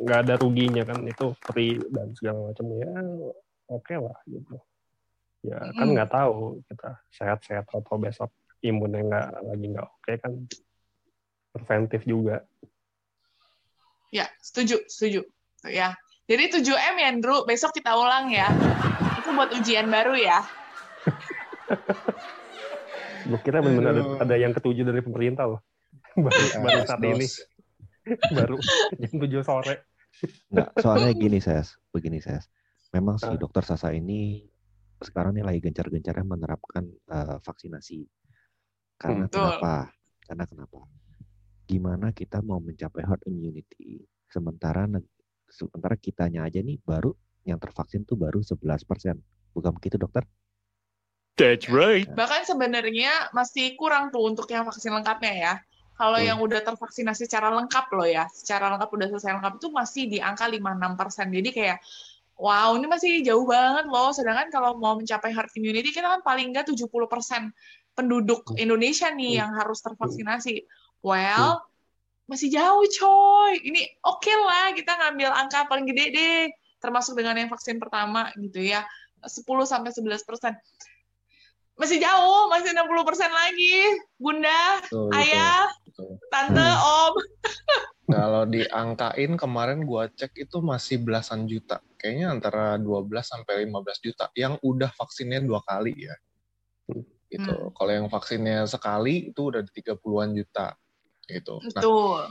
nggak 0.00 0.18
ada 0.22 0.34
ruginya 0.38 0.86
kan 0.86 1.02
itu 1.02 1.34
free 1.50 1.76
dan 1.92 2.14
segala 2.14 2.52
macam 2.52 2.66
ya 2.78 2.88
oke 3.66 3.94
lah 3.96 4.16
gitu. 4.28 4.54
Ya 5.42 5.58
kan 5.74 5.86
Mm. 5.90 5.92
nggak 5.98 6.10
tahu 6.14 6.62
kita 6.68 6.90
sehat-sehat 7.10 7.64
atau 7.66 7.96
besok 7.98 8.30
imunnya 8.62 9.02
nggak 9.02 9.26
lagi 9.50 9.66
nggak 9.72 9.86
oke 9.88 10.12
kan 10.22 10.32
preventif 11.50 12.06
juga. 12.06 12.44
Ya, 14.14 14.30
setuju, 14.38 14.78
setuju. 14.86 15.26
Ya. 15.66 15.98
Jadi 16.30 16.62
7M 16.62 16.94
ya, 16.94 17.06
Andrew. 17.10 17.42
Besok 17.42 17.74
kita 17.74 17.90
ulang 17.98 18.30
ya. 18.30 18.46
Itu 19.18 19.34
buat 19.34 19.50
ujian 19.50 19.90
baru 19.90 20.14
ya. 20.14 20.46
Gue 23.26 23.38
kira 23.42 23.58
benar-benar 23.58 23.98
ada, 23.98 24.02
ada 24.22 24.34
yang 24.38 24.54
ketujuh 24.54 24.86
dari 24.86 25.02
pemerintah 25.02 25.50
loh. 25.50 25.60
baru, 26.14 26.42
baru 26.62 26.78
Yes, 26.78 26.86
saat 26.86 27.00
dos. 27.02 27.10
ini 27.10 27.26
baru 28.38 28.56
jam 28.94 29.14
7 29.18 29.42
sore. 29.42 29.74
Enggak, 30.54 30.68
soalnya 30.78 31.12
gini, 31.18 31.38
Ses. 31.42 31.74
Begini, 31.90 32.22
Ses. 32.22 32.46
Memang 32.94 33.18
si 33.18 33.26
Ah. 33.26 33.34
dokter 33.34 33.66
Sasa 33.66 33.90
ini 33.90 34.46
sekarang 35.02 35.34
nih 35.34 35.42
lagi 35.42 35.58
gencar-gencarnya 35.66 36.26
menerapkan 36.26 36.86
eh, 36.86 37.38
vaksinasi. 37.42 38.06
Karena 39.02 39.26
Betul. 39.26 39.58
kenapa? 39.58 39.74
Karena 40.22 40.44
kenapa? 40.46 40.78
Gimana 41.66 42.14
kita 42.14 42.38
mau 42.38 42.62
mencapai 42.62 43.02
herd 43.02 43.22
immunity 43.26 44.02
sementara 44.30 44.86
sementara 45.50 45.98
kitanya 45.98 46.46
aja 46.46 46.62
nih 46.62 46.78
baru 46.82 47.12
yang 47.44 47.58
tervaksin 47.58 48.06
tuh 48.06 48.16
baru 48.16 48.40
11%. 48.40 49.18
Bukan 49.52 49.72
begitu, 49.76 49.98
dokter? 49.98 50.22
That's 51.34 51.66
right. 51.72 52.04
Bahkan 52.04 52.44
sebenarnya 52.46 53.32
masih 53.32 53.74
kurang 53.74 54.12
tuh 54.12 54.28
untuk 54.28 54.46
yang 54.52 54.68
vaksin 54.68 54.92
lengkapnya 54.92 55.34
ya. 55.34 55.54
Kalau 55.96 56.16
Hmm. 56.16 56.28
yang 56.32 56.38
udah 56.40 56.64
tervaksinasi 56.64 57.28
secara 57.28 57.52
lengkap 57.52 57.92
loh 57.92 58.08
ya, 58.08 58.24
secara 58.32 58.72
lengkap 58.72 58.88
udah 58.88 59.06
selesai 59.12 59.36
lengkap 59.36 59.54
itu 59.60 59.68
masih 59.68 60.02
di 60.08 60.18
angka 60.20 60.48
5-6%. 60.48 61.28
Jadi 61.28 61.50
kayak, 61.52 61.78
wow 62.40 62.72
ini 62.76 62.88
masih 62.88 63.20
jauh 63.20 63.44
banget 63.44 63.84
loh. 63.88 64.08
Sedangkan 64.12 64.48
kalau 64.48 64.80
mau 64.80 64.96
mencapai 64.96 65.32
herd 65.32 65.52
immunity, 65.56 65.92
kita 65.92 66.08
kan 66.08 66.20
paling 66.24 66.52
nggak 66.56 66.68
70% 66.72 67.52
penduduk 67.92 68.48
Hmm. 68.48 68.60
Indonesia 68.60 69.12
nih 69.12 69.36
Hmm. 69.36 69.40
yang 69.44 69.50
harus 69.56 69.80
tervaksinasi. 69.84 70.64
Well, 71.00 71.64
masih 72.30 72.46
jauh 72.54 72.86
coy. 72.86 73.58
Ini 73.58 73.82
oke 74.06 74.30
lah 74.30 74.70
kita 74.70 74.94
ngambil 74.94 75.34
angka 75.34 75.66
paling 75.66 75.82
gede 75.90 76.14
deh. 76.14 76.42
Termasuk 76.78 77.18
dengan 77.18 77.34
yang 77.34 77.50
vaksin 77.50 77.82
pertama 77.82 78.30
gitu 78.38 78.62
ya. 78.62 78.86
10 79.26 79.42
sampai 79.66 79.90
11%. 79.90 80.22
Masih 81.76 81.98
jauh, 82.00 82.48
masih 82.48 82.70
60% 82.72 83.32
lagi. 83.32 83.76
Bunda, 84.16 84.84
Betul, 84.84 85.08
betul, 85.08 85.16
ayah, 85.16 85.64
betul. 85.84 86.10
tante, 86.32 86.60
Hmm. 86.60 86.92
om. 87.04 87.14
Kalau 88.16 88.42
diangkain 88.42 89.32
kemarin 89.38 89.86
gua 89.86 90.10
cek 90.10 90.34
itu 90.44 90.58
masih 90.60 90.98
belasan 91.00 91.46
juta. 91.46 91.78
Kayaknya 91.96 92.26
antara 92.32 92.64
12 92.76 93.22
sampai 93.28 93.64
15 93.64 94.02
juta 94.02 94.28
yang 94.34 94.58
udah 94.60 94.90
vaksinnya 94.98 95.40
dua 95.44 95.62
kali 95.62 95.94
ya. 95.94 96.14
Gitu. 97.30 97.54
Hmm. 97.54 97.70
Kalau 97.76 97.92
yang 97.92 98.08
vaksinnya 98.10 98.66
sekali 98.66 99.30
itu 99.30 99.40
udah 99.54 99.62
di 99.62 99.70
30-an 99.70 100.34
juta 100.34 100.74
gitu. 101.30 101.62
Nah, 101.62 101.68
Betul. 101.70 102.22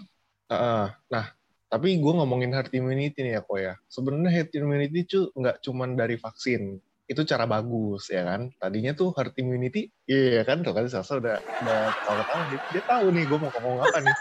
Heeh. 0.49 0.85
Nah, 1.13 1.25
tapi 1.69 2.01
gue 2.01 2.13
ngomongin 2.17 2.51
herd 2.51 2.73
immunity 2.73 3.21
nih 3.21 3.37
ya, 3.37 3.41
kok 3.45 3.59
ya. 3.61 3.73
Sebenarnya 3.85 4.29
herd 4.33 4.51
immunity 4.57 4.99
cu 5.05 5.19
nggak 5.37 5.61
cuman 5.61 5.93
dari 5.93 6.17
vaksin. 6.17 6.81
Itu 7.09 7.25
cara 7.25 7.45
bagus, 7.49 8.09
ya 8.09 8.25
kan? 8.25 8.49
Tadinya 8.57 8.93
tuh 8.93 9.13
herd 9.17 9.33
immunity, 9.37 9.89
iya 10.09 10.41
kan? 10.45 10.61
Tuh 10.61 10.73
kan 10.73 10.85
Sasa 10.89 11.17
udah, 11.21 11.37
udah 11.61 11.79
tahu-tahu. 12.05 12.41
Dia, 12.49 12.59
dia 12.69 12.83
tahu 12.85 13.05
nih 13.13 13.25
gue 13.29 13.37
mau 13.37 13.49
ngomong 13.53 13.85
apa 13.85 13.97
nih. 14.01 14.15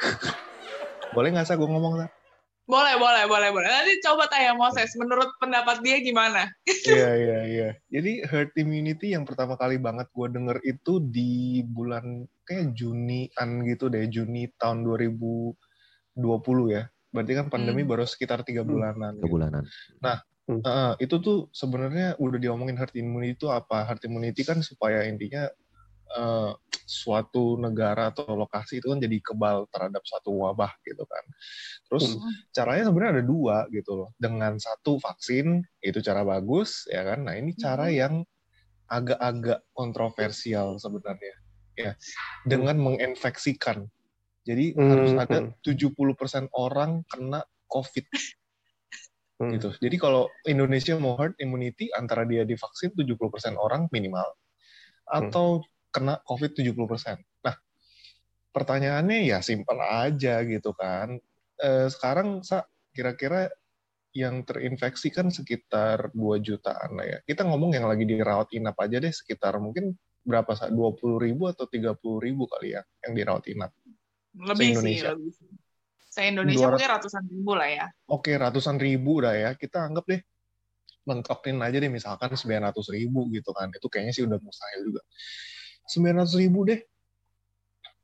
Boleh 1.14 1.28
nggak 1.32 1.44
sih 1.48 1.56
gue 1.56 1.68
ngomong, 1.68 1.92
Sa? 2.00 2.06
Boleh, 2.70 2.94
boleh, 2.94 3.26
boleh, 3.26 3.50
boleh. 3.50 3.66
Nanti 3.66 3.98
coba 4.06 4.30
tanya 4.30 4.54
Moses, 4.54 4.94
menurut 4.94 5.34
pendapat 5.42 5.82
dia 5.82 5.98
gimana? 5.98 6.46
Iya, 6.82 7.06
iya, 7.14 7.38
iya. 7.46 7.68
Jadi 7.94 8.26
herd 8.26 8.50
immunity 8.58 9.14
yang 9.14 9.22
pertama 9.22 9.54
kali 9.54 9.78
banget 9.78 10.10
gue 10.10 10.26
denger 10.34 10.58
itu 10.66 10.98
di 11.14 11.62
bulan 11.62 12.26
kayak 12.42 12.74
Junian 12.74 13.48
gitu 13.70 13.86
deh, 13.86 14.02
Juni 14.10 14.50
tahun 14.58 14.82
2020 14.82 16.74
ya. 16.74 16.90
Berarti 17.14 17.32
kan 17.38 17.46
pandemi 17.54 17.82
Hmm. 17.82 17.90
baru 17.90 18.02
sekitar 18.06 18.42
tiga 18.42 18.66
bulanan. 18.66 19.14
Ke 19.22 19.26
gitu. 19.30 19.30
bulanan. 19.30 19.64
Heeh, 20.66 20.90
itu 21.02 21.16
tuh 21.22 21.38
sebenarnya 21.54 22.18
udah 22.22 22.38
diomongin 22.42 22.78
herd 22.78 22.94
immunity 22.94 23.34
itu 23.38 23.46
apa? 23.50 23.86
Herd 23.86 24.02
immunity 24.06 24.42
kan 24.46 24.62
supaya 24.62 25.06
intinya 25.06 25.50
eh, 26.12 26.52
suatu 26.82 27.56
negara 27.56 28.12
atau 28.12 28.36
lokasi 28.36 28.82
itu 28.82 28.92
kan 28.92 29.00
jadi 29.00 29.16
kebal 29.24 29.64
terhadap 29.72 30.02
suatu 30.04 30.34
wabah 30.34 30.72
gitu 30.84 31.04
kan. 31.08 31.24
Terus 31.88 32.18
Hmm. 32.20 32.30
caranya 32.52 32.84
sebenarnya 32.90 33.12
ada 33.20 33.24
dua 33.24 33.56
gitu 33.72 33.92
loh. 33.96 34.10
Dengan 34.20 34.60
satu 34.60 35.00
vaksin 35.00 35.64
itu 35.80 35.98
cara 36.04 36.22
bagus 36.26 36.84
ya 36.90 37.02
kan. 37.06 37.24
Nah 37.24 37.34
ini 37.38 37.56
cara 37.56 37.88
Hmm. 37.88 37.96
yang 37.96 38.14
agak-agak 38.92 39.64
kontroversial 39.72 40.76
sebenarnya 40.76 41.34
ya 41.72 41.92
dengan 42.44 42.76
menginfeksikan. 42.76 43.88
Jadi 44.44 44.74
Hmm, 44.76 44.90
harus 44.90 45.12
ada 45.16 45.38
hmm. 45.48 45.54
70% 45.64 46.50
orang 46.52 47.00
kena 47.08 47.40
COVID 47.72 48.04
Hmm. 49.40 49.58
gitu. 49.58 49.74
Jadi 49.80 49.96
kalau 49.96 50.28
Indonesia 50.46 50.94
mau 51.00 51.16
herd 51.16 51.34
immunity 51.40 51.88
antara 51.96 52.22
dia 52.28 52.44
divaksin 52.44 52.92
70% 52.94 53.56
orang 53.56 53.88
minimal 53.90 54.28
atau 55.08 55.64
kena 55.92 56.18
COVID 56.24 56.56
70%. 56.56 57.20
Nah, 57.44 57.56
pertanyaannya 58.50 59.28
ya 59.28 59.38
simpel 59.44 59.78
aja 59.78 60.40
gitu 60.42 60.72
kan. 60.72 61.20
Eh, 61.60 61.86
sekarang 61.92 62.42
Sa, 62.42 62.64
kira-kira 62.90 63.48
yang 64.12 64.44
terinfeksi 64.44 65.08
kan 65.08 65.32
sekitar 65.32 66.12
2 66.12 66.40
jutaan 66.40 66.96
lah 67.00 67.06
ya. 67.08 67.18
Kita 67.24 67.48
ngomong 67.48 67.76
yang 67.76 67.88
lagi 67.88 68.04
dirawat 68.04 68.52
inap 68.52 68.76
aja 68.80 69.00
deh 69.00 69.12
sekitar 69.12 69.56
mungkin 69.56 69.96
berapa 70.24 70.52
Sa? 70.52 70.68
20 70.68 71.16
ribu 71.20 71.48
atau 71.48 71.64
30 71.64 71.96
ribu 72.20 72.44
kali 72.44 72.76
ya 72.76 72.82
yang 73.08 73.12
dirawat 73.16 73.44
inap. 73.48 73.72
Lebih 74.36 74.80
sih, 74.80 75.00
Se-Indonesia. 75.00 75.10
lebih 75.16 75.32
sih. 75.32 75.48
Se-Indonesia 76.12 76.66
200. 76.68 76.72
mungkin 76.76 76.90
ratusan 76.92 77.24
ribu 77.24 77.52
lah 77.56 77.68
ya. 77.72 77.86
Oke, 78.12 78.32
ratusan 78.36 78.76
ribu 78.76 79.12
dah 79.24 79.32
ya. 79.32 79.50
Kita 79.56 79.88
anggap 79.88 80.04
deh, 80.04 80.20
mentokin 81.08 81.56
aja 81.64 81.76
deh 81.80 81.88
misalkan 81.88 82.36
900 82.36 82.92
ribu 82.92 83.32
gitu 83.32 83.50
kan. 83.56 83.72
Itu 83.72 83.88
kayaknya 83.88 84.12
sih 84.12 84.24
udah 84.28 84.36
mustahil 84.36 84.92
juga. 84.92 85.02
900 85.92 86.40
ribu 86.40 86.64
deh. 86.64 86.80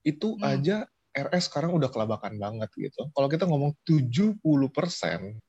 Itu 0.05 0.37
Hmm. 0.37 0.61
aja 0.61 0.77
RS 1.17 1.49
sekarang 1.49 1.75
udah 1.75 1.89
kelabakan 1.89 2.37
banget 2.37 2.71
gitu. 2.77 3.09
Kalau 3.11 3.29
kita 3.33 3.49
ngomong 3.49 3.75
70 3.83 4.69
persen, 4.71 5.41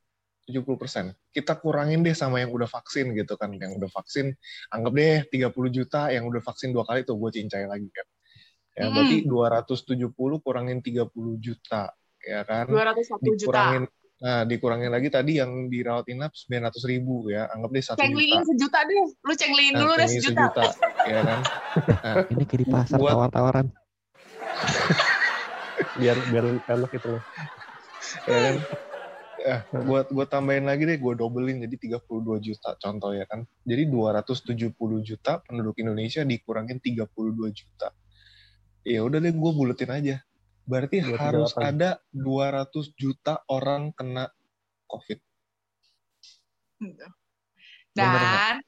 70 0.47 0.79
persen, 0.79 1.13
kita 1.29 1.53
kurangin 1.59 2.01
deh 2.01 2.15
sama 2.17 2.41
yang 2.41 2.49
udah 2.49 2.65
vaksin 2.65 3.13
gitu 3.13 3.37
kan. 3.37 3.53
Yang 3.53 3.83
udah 3.83 3.89
vaksin, 3.93 4.33
anggap 4.73 4.93
deh 4.95 5.17
30 5.29 5.69
juta 5.69 6.09
yang 6.09 6.25
udah 6.25 6.41
vaksin 6.41 6.73
dua 6.73 6.87
kali 6.87 7.05
tuh 7.05 7.19
gue 7.19 7.29
cincai 7.35 7.69
lagi 7.69 7.91
kan. 7.91 8.07
Ya, 8.79 8.87
berarti 8.95 9.27
270 9.27 10.39
kurangin 10.39 10.79
30 10.79 11.35
juta, 11.37 11.91
ya 12.23 12.47
kan? 12.47 12.71
201 12.71 13.35
juta. 13.35 13.61
Nah, 14.19 14.43
dikurangin 14.43 14.91
lagi 14.91 15.07
tadi 15.07 15.39
yang 15.39 15.71
dirawat 15.71 16.03
inap 16.11 16.35
900 16.35 16.75
ribu 16.91 17.31
ya, 17.31 17.47
anggap 17.55 17.71
deh 17.71 17.79
1 17.79 17.95
juta. 17.95 18.03
Cengliin 18.03 18.41
sejuta 18.43 18.79
deh. 18.83 18.95
Lu 19.23 19.33
cengliin 19.33 19.71
Nah, 19.71 19.79
dulu 19.79 19.93
deh 19.95 20.07
cengliin 20.11 20.23
sejuta. 20.27 20.63
ya 21.07 21.19
kan. 21.23 21.39
Ini 22.35 22.43
kayak 22.43 22.59
di 22.59 22.67
pasar 22.67 22.97
Buat- 22.99 23.13
tawar-tawaran. 23.15 23.67
biar 25.99 26.17
biar 26.27 26.43
enak 26.67 26.91
itu 26.91 27.07
loh. 27.07 27.23
ya 28.27 28.39
kan. 28.43 28.55
Eh, 29.39 29.59
buat 29.87 30.11
buat 30.11 30.27
tambahin 30.27 30.67
lagi 30.67 30.83
deh, 30.83 30.99
gue 30.99 31.13
dobelin 31.15 31.63
jadi 31.63 31.75
32 31.79 32.43
juta 32.43 32.75
contoh 32.75 33.15
ya 33.15 33.23
kan. 33.23 33.47
Jadi 33.63 33.87
270 33.87 34.75
juta 34.99 35.39
penduduk 35.47 35.79
Indonesia 35.79 36.27
dikurangin 36.27 36.83
32 36.83 37.07
juta. 37.55 37.95
Ya 38.83 38.99
udah 38.99 39.23
deh, 39.23 39.31
gue 39.31 39.51
buletin 39.55 39.95
aja. 39.95 40.19
Berarti 40.69 41.01
238. 41.01 41.17
harus 41.17 41.51
ada 41.57 41.89
200 42.13 42.93
juta 42.93 43.41
orang 43.49 43.89
kena 43.97 44.29
COVID. 44.85 45.19
Bener 46.85 47.09
Dan 47.97 48.61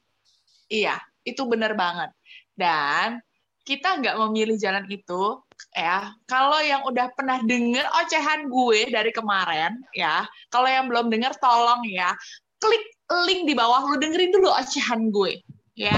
iya, 0.66 0.98
itu 1.22 1.46
benar 1.46 1.78
banget. 1.78 2.10
Dan 2.58 3.22
kita 3.62 4.02
nggak 4.02 4.18
memilih 4.18 4.58
jalan 4.58 4.82
itu 4.90 5.38
ya. 5.70 6.10
Kalau 6.26 6.58
yang 6.58 6.82
udah 6.82 7.14
pernah 7.14 7.38
denger 7.38 7.86
ocehan 8.02 8.50
gue 8.50 8.90
dari 8.90 9.14
kemarin 9.14 9.78
ya, 9.94 10.26
kalau 10.50 10.66
yang 10.66 10.90
belum 10.90 11.06
denger 11.06 11.38
tolong 11.38 11.86
ya, 11.86 12.10
klik 12.58 12.82
link 13.30 13.46
di 13.46 13.54
bawah 13.54 13.86
lu 13.86 14.02
dengerin 14.02 14.34
dulu 14.34 14.50
ocehan 14.50 15.14
gue 15.14 15.38
ya. 15.78 15.94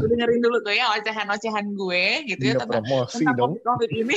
Lu 0.00 0.06
dengerin 0.12 0.40
dulu 0.44 0.56
tuh 0.62 0.74
ya 0.76 0.92
ocehan-ocehan 0.96 1.66
gue 1.72 2.04
gitu 2.28 2.42
ya 2.42 2.54
Dia 2.56 2.62
tentang 2.62 2.84
promosi 2.84 3.24
tentang 3.24 3.36
dong. 3.36 3.52
COVID 3.60 3.90
ini. 3.92 4.16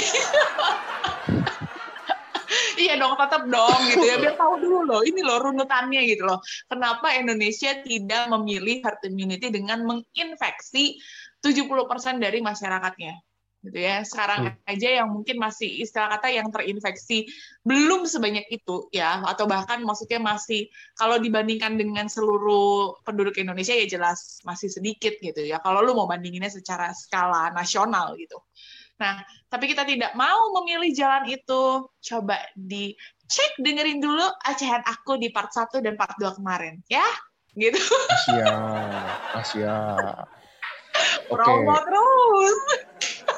iya 2.83 2.93
dong, 2.97 3.13
tetap 3.19 3.43
dong 3.45 3.79
gitu 3.91 4.05
ya. 4.05 4.15
Biar 4.17 4.35
tahu 4.39 4.53
dulu 4.59 4.79
loh, 4.87 5.01
ini 5.03 5.21
loh 5.21 5.37
runutannya 5.43 6.01
gitu 6.07 6.23
loh. 6.25 6.39
Kenapa 6.67 7.13
Indonesia 7.15 7.79
tidak 7.83 8.31
memilih 8.31 8.81
herd 8.81 9.03
immunity 9.05 9.51
dengan 9.51 9.83
menginfeksi 9.85 10.97
70% 11.39 12.19
dari 12.19 12.39
masyarakatnya. 12.43 13.28
Gitu 13.59 13.75
ya. 13.75 14.07
Sekarang 14.07 14.55
aja 14.63 14.89
yang 15.03 15.11
mungkin 15.11 15.35
masih 15.35 15.67
istilah 15.83 16.15
kata 16.15 16.31
yang 16.31 16.47
terinfeksi 16.47 17.27
belum 17.67 18.07
sebanyak 18.07 18.47
itu 18.47 18.87
ya 18.95 19.19
atau 19.27 19.43
bahkan 19.51 19.83
maksudnya 19.83 20.23
masih 20.23 20.71
kalau 20.95 21.19
dibandingkan 21.19 21.75
dengan 21.75 22.07
seluruh 22.07 22.95
penduduk 23.03 23.35
Indonesia 23.35 23.75
ya 23.75 23.83
jelas 23.83 24.39
masih 24.47 24.71
sedikit 24.71 25.11
gitu 25.19 25.43
ya. 25.43 25.59
Kalau 25.59 25.83
lu 25.83 25.91
mau 25.91 26.07
bandinginnya 26.07 26.51
secara 26.51 26.95
skala 26.95 27.51
nasional 27.51 28.15
gitu. 28.15 28.39
Nah, 28.99 29.23
tapi 29.47 29.71
kita 29.71 29.87
tidak 29.87 30.11
mau 30.15 30.51
memilih 30.59 30.91
jalan 30.91 31.23
itu. 31.31 31.87
Coba 32.03 32.35
dicek 32.55 33.55
dengerin 33.63 34.03
dulu 34.03 34.27
acahan 34.43 34.83
aku 34.83 35.15
di 35.15 35.31
part 35.31 35.55
1 35.55 35.79
dan 35.79 35.95
part 35.95 36.19
2 36.19 36.35
kemarin, 36.35 36.83
ya. 36.91 37.07
Gitu. 37.55 37.79
Asia, 38.11 38.55
Asia. 39.39 39.75
Oke, 41.31 41.39
Promo 41.39 41.75
terus. 41.79 42.57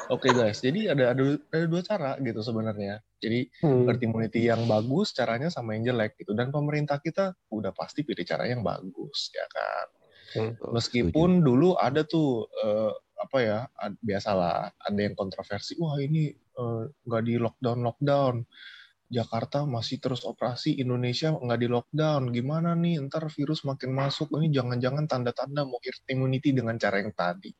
Oke 0.08 0.28
guys. 0.32 0.58
Jadi 0.58 0.88
ada, 0.90 1.14
ada 1.14 1.22
ada 1.50 1.66
dua 1.66 1.82
cara 1.84 2.16
gitu 2.18 2.40
sebenarnya. 2.42 3.02
Jadi 3.22 3.50
Hmm. 3.62 3.86
herd 3.86 4.00
immunity 4.02 4.50
yang 4.50 4.66
bagus 4.66 5.14
caranya 5.14 5.50
sama 5.50 5.74
yang 5.78 5.94
jelek 5.94 6.18
gitu. 6.18 6.34
Dan 6.34 6.50
pemerintah 6.50 6.98
kita 6.98 7.36
udah 7.50 7.70
pasti 7.70 8.02
pilih 8.02 8.24
cara 8.26 8.46
yang 8.50 8.62
bagus 8.62 9.30
ya 9.30 9.46
kan. 9.50 9.86
Tuh, 10.58 10.72
Meskipun 10.74 11.44
dulu 11.44 11.76
ada 11.76 12.02
tuh 12.02 12.48
eh, 12.50 12.92
apa 13.22 13.38
ya 13.38 13.58
ad- 13.78 14.00
biasalah 14.02 14.74
ada 14.74 15.00
yang 15.00 15.14
kontroversi. 15.14 15.78
Wah 15.78 16.00
ini 16.00 16.32
eh, 16.34 16.82
nggak 17.06 17.22
di 17.22 17.34
lockdown 17.38 17.78
lockdown. 17.84 18.34
Jakarta 19.12 19.68
masih 19.68 20.00
terus 20.00 20.24
operasi, 20.24 20.80
Indonesia 20.80 21.28
nggak 21.36 21.60
di 21.60 21.68
lockdown. 21.68 22.32
Gimana 22.32 22.72
nih? 22.72 22.96
Ntar 23.04 23.28
virus 23.28 23.60
makin 23.68 23.92
masuk. 23.92 24.32
Ini 24.40 24.48
jangan-jangan 24.48 25.04
tanda-tanda 25.04 25.68
mau 25.68 25.76
herd 25.84 26.00
immunity 26.08 26.56
dengan 26.56 26.80
cara 26.80 27.04
yang 27.04 27.12
tadi. 27.12 27.52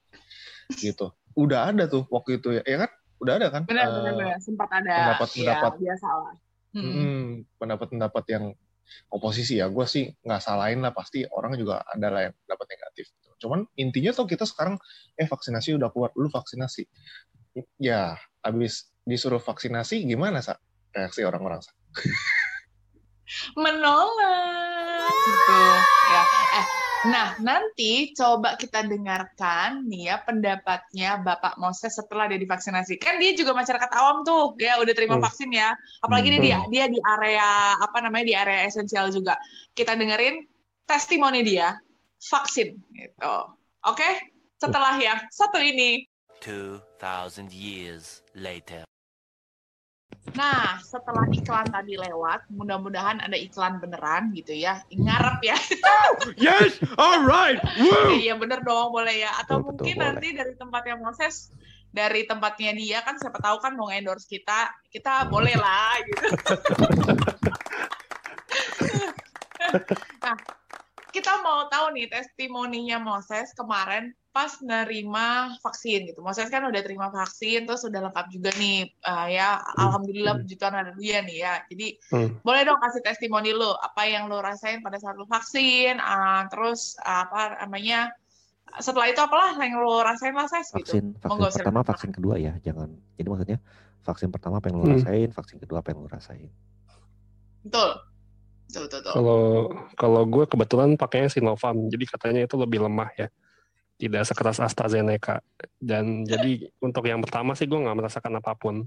Gitu. 0.72 1.12
Udah 1.36 1.68
ada 1.68 1.84
tuh 1.84 2.08
waktu 2.08 2.40
itu 2.40 2.56
ya, 2.56 2.62
ya 2.64 2.88
kan? 2.88 2.90
Udah 3.20 3.32
ada 3.36 3.46
kan? 3.52 3.62
Benar, 3.68 3.84
Eh, 3.84 3.92
benar, 4.00 4.12
benar. 4.16 4.38
Sempat 4.40 4.68
ada 4.72 4.92
pendapat-pendapat. 4.96 5.70
ya. 5.84 5.94
Hmm. 6.72 6.88
Mm, 6.88 7.28
pendapat-pendapat 7.60 8.24
yang 8.32 8.44
oposisi 9.12 9.60
ya, 9.60 9.68
gue 9.68 9.84
sih 9.84 10.08
nggak 10.24 10.40
salahin 10.40 10.80
lah 10.80 10.92
pasti 10.96 11.24
orang 11.28 11.56
juga 11.56 11.84
ada 11.84 12.08
lah 12.08 12.20
yang 12.28 12.34
pendapat 12.44 12.66
negatif. 12.76 13.06
Cuman 13.36 13.60
intinya 13.76 14.12
tuh 14.16 14.24
kita 14.24 14.48
sekarang 14.48 14.80
eh 15.20 15.28
vaksinasi 15.28 15.76
udah 15.76 15.92
keluar, 15.92 16.16
lu 16.16 16.32
vaksinasi. 16.32 16.88
Ya, 17.76 18.16
habis 18.40 18.88
disuruh 19.04 19.40
vaksinasi 19.42 20.08
gimana 20.08 20.40
sa 20.40 20.56
reaksi 20.92 21.24
orang-orang 21.24 21.60
menolak 23.56 25.12
gitu. 25.26 25.60
Ya 26.12 26.22
eh 26.60 26.66
nah 27.02 27.34
nanti 27.42 28.14
coba 28.14 28.54
kita 28.54 28.86
dengarkan 28.86 29.90
nih 29.90 30.14
ya 30.14 30.16
pendapatnya 30.22 31.18
Bapak 31.18 31.58
Moses 31.58 31.98
setelah 31.98 32.30
dia 32.30 32.38
divaksinasi. 32.38 33.00
Kan 33.02 33.18
dia 33.18 33.34
juga 33.34 33.56
masyarakat 33.56 33.90
awam 33.98 34.22
tuh 34.22 34.54
ya 34.62 34.78
udah 34.78 34.94
terima 34.94 35.18
Hmm. 35.18 35.24
vaksin 35.26 35.50
ya. 35.50 35.74
Apalagi 36.04 36.30
Hmm. 36.30 36.44
dia 36.44 36.58
dia 36.70 36.84
di 36.86 37.00
area 37.02 37.74
apa 37.80 37.98
namanya 38.04 38.24
di 38.30 38.34
area 38.38 38.68
esensial 38.68 39.10
juga. 39.10 39.34
Kita 39.74 39.98
dengerin 39.98 40.46
testimoni 40.86 41.42
dia 41.42 41.74
vaksin 42.22 42.78
gitu. 42.94 43.36
Oke? 43.82 44.30
Setelah 44.62 44.94
yang 45.02 45.18
satu 45.34 45.58
ini. 45.58 46.06
2,000 46.42 47.50
years 47.50 48.22
later. 48.34 48.86
Nah, 50.32 50.78
setelah 50.78 51.26
iklan 51.34 51.66
tadi 51.74 51.98
lewat, 51.98 52.46
mudah-mudahan 52.54 53.18
ada 53.20 53.34
iklan 53.34 53.82
beneran 53.82 54.30
gitu 54.32 54.54
ya. 54.54 54.78
Ngarep 54.88 55.42
ya. 55.42 55.58
Yes! 56.38 56.78
All 56.96 57.26
right! 57.26 57.58
Woo! 57.82 58.14
Iya 58.22 58.38
bener 58.38 58.62
dong, 58.62 58.94
boleh 58.94 59.26
ya. 59.26 59.34
Atau 59.42 59.58
Betul, 59.58 59.58
betul, 59.58 59.74
mungkin 59.82 59.96
boleh. 59.98 60.06
nanti 60.14 60.28
dari 60.32 60.54
tempatnya 60.54 60.96
Moses, 61.02 61.50
dari 61.90 62.22
tempatnya 62.24 62.72
dia 62.72 63.02
kan 63.02 63.18
siapa 63.18 63.42
tahu 63.42 63.58
kan 63.60 63.74
mau 63.74 63.90
endorse 63.90 64.30
kita, 64.30 64.70
kita 64.88 65.26
boleh 65.28 65.52
lah 65.58 65.98
gitu. 66.06 66.26
nah, 70.24 70.36
kita 71.12 71.44
mau 71.44 71.68
tahu 71.68 71.92
nih 71.94 72.08
testimoninya 72.08 72.98
Moses 72.98 73.52
kemarin 73.52 74.10
pas 74.32 74.48
nerima 74.64 75.52
vaksin 75.60 76.08
gitu. 76.08 76.24
Moses 76.24 76.48
kan 76.48 76.64
udah 76.64 76.80
terima 76.80 77.12
vaksin, 77.12 77.68
terus 77.68 77.84
udah 77.84 78.08
lengkap 78.08 78.26
juga 78.32 78.50
nih, 78.56 78.88
eh, 78.88 79.26
ya 79.36 79.60
alhamdulillah 79.76 80.40
puji 80.40 80.56
Tuhan 80.56 80.72
ada 80.72 80.92
dia 80.96 81.20
nih 81.20 81.36
ya. 81.44 81.54
Jadi 81.68 81.88
Hmm. 82.08 82.40
boleh 82.40 82.64
dong 82.64 82.80
kasih 82.80 83.04
testimoni 83.04 83.52
lu, 83.52 83.68
apa 83.76 84.08
yang 84.08 84.32
lu 84.32 84.40
rasain 84.40 84.80
pada 84.80 84.96
saat 84.96 85.20
lu 85.20 85.28
vaksin, 85.28 86.00
ah, 86.00 86.48
terus 86.48 86.96
apa 87.04 87.60
namanya, 87.60 88.08
setelah 88.80 89.12
itu 89.12 89.20
apalah 89.20 89.52
yang 89.60 89.76
lu 89.84 90.00
rasain 90.00 90.32
lah, 90.32 90.48
Ses, 90.48 90.72
gitu. 90.72 90.96
vaksin 90.96 91.04
vaksin 91.20 91.28
Monggo, 91.28 91.52
pertama 91.52 91.80
vaksin 91.84 92.10
kedua 92.16 92.34
ya 92.40 92.56
jangan 92.64 92.88
jadi 93.20 93.28
maksudnya 93.28 93.58
vaksin 94.00 94.32
pertama 94.32 94.64
apa 94.64 94.72
yang 94.72 94.80
lo 94.80 94.88
Hmm. 94.88 94.96
rasain 94.96 95.28
vaksin 95.28 95.60
kedua 95.60 95.84
apa 95.84 95.92
yang 95.92 96.00
lo 96.00 96.08
rasain 96.08 96.48
Betul. 97.62 98.00
Betul, 98.68 98.86
betul, 98.88 99.00
betul. 99.00 99.12
Kalau 99.14 99.44
kalau 99.96 100.22
gue 100.26 100.44
kebetulan 100.46 100.90
pakainya 101.00 101.28
Sinovac, 101.32 101.76
jadi 101.90 102.04
katanya 102.06 102.40
itu 102.44 102.56
lebih 102.60 102.84
lemah 102.84 103.10
ya, 103.16 103.28
tidak 103.98 104.22
sekeras 104.28 104.58
AstraZeneca. 104.62 105.42
Dan 105.78 106.26
jadi 106.26 106.70
untuk 106.82 107.06
yang 107.06 107.20
pertama 107.22 107.54
sih 107.58 107.66
gue 107.66 107.78
nggak 107.78 107.98
merasakan 107.98 108.38
apa 108.38 108.52
pun. 108.54 108.86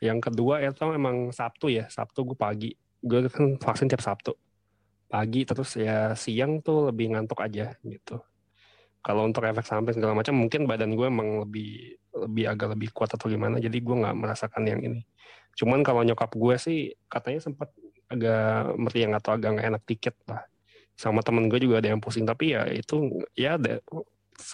Yang 0.00 0.32
kedua 0.32 0.64
itu 0.64 0.80
memang 0.88 1.28
Sabtu 1.32 1.68
ya, 1.68 1.84
Sabtu 1.92 2.24
gue 2.24 2.38
pagi, 2.38 2.72
gue 3.04 3.28
kan 3.28 3.60
vaksin 3.60 3.88
tiap 3.88 4.00
Sabtu 4.00 4.32
pagi 5.10 5.42
terus 5.42 5.74
ya 5.74 6.14
siang 6.14 6.62
tuh 6.62 6.94
lebih 6.94 7.12
ngantuk 7.12 7.42
aja 7.42 7.74
gitu. 7.82 8.22
Kalau 9.02 9.26
untuk 9.26 9.42
efek 9.42 9.66
samping 9.66 9.98
segala 9.98 10.14
macam 10.14 10.38
mungkin 10.38 10.70
badan 10.70 10.94
gue 10.94 11.06
emang 11.10 11.42
lebih 11.42 11.98
lebih 12.14 12.44
agak 12.46 12.78
lebih 12.78 12.88
kuat 12.94 13.10
atau 13.10 13.26
gimana, 13.26 13.58
jadi 13.58 13.74
gue 13.74 13.96
nggak 14.06 14.16
merasakan 14.16 14.62
yang 14.70 14.80
ini. 14.86 15.02
Cuman 15.58 15.82
kalau 15.82 16.06
nyokap 16.06 16.30
gue 16.36 16.54
sih 16.60 16.94
katanya 17.10 17.42
sempat 17.42 17.74
agak 18.10 18.74
meriang 18.74 19.14
atau 19.14 19.38
agak 19.38 19.54
nggak 19.54 19.68
enak 19.70 19.82
dikit 19.86 20.16
lah. 20.26 20.42
Sama 20.98 21.22
temen 21.22 21.46
gue 21.46 21.62
juga 21.62 21.78
ada 21.78 21.88
yang 21.88 22.02
pusing 22.02 22.26
tapi 22.26 22.52
ya 22.52 22.66
itu 22.66 23.22
ya 23.32 23.54
ada 23.56 23.78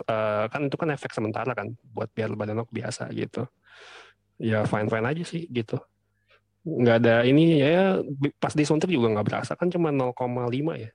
eh, 0.07 0.45
kan 0.47 0.61
itu 0.69 0.77
kan 0.77 0.89
efek 0.93 1.11
sementara 1.11 1.57
kan 1.57 1.73
buat 1.83 2.13
biar 2.13 2.37
badan 2.37 2.61
lo 2.61 2.69
biasa 2.69 3.09
gitu. 3.17 3.49
Ya 4.37 4.63
fine 4.69 4.87
fine 4.87 5.07
aja 5.09 5.25
sih 5.25 5.49
gitu. 5.49 5.81
Nggak 6.63 6.97
ada 7.01 7.15
ini 7.25 7.63
ya 7.63 7.99
pas 8.37 8.53
disuntik 8.53 8.93
juga 8.93 9.09
nggak 9.17 9.27
berasa 9.27 9.53
kan 9.57 9.73
cuma 9.73 9.89
0,5 9.89 10.13
ya. 10.77 10.91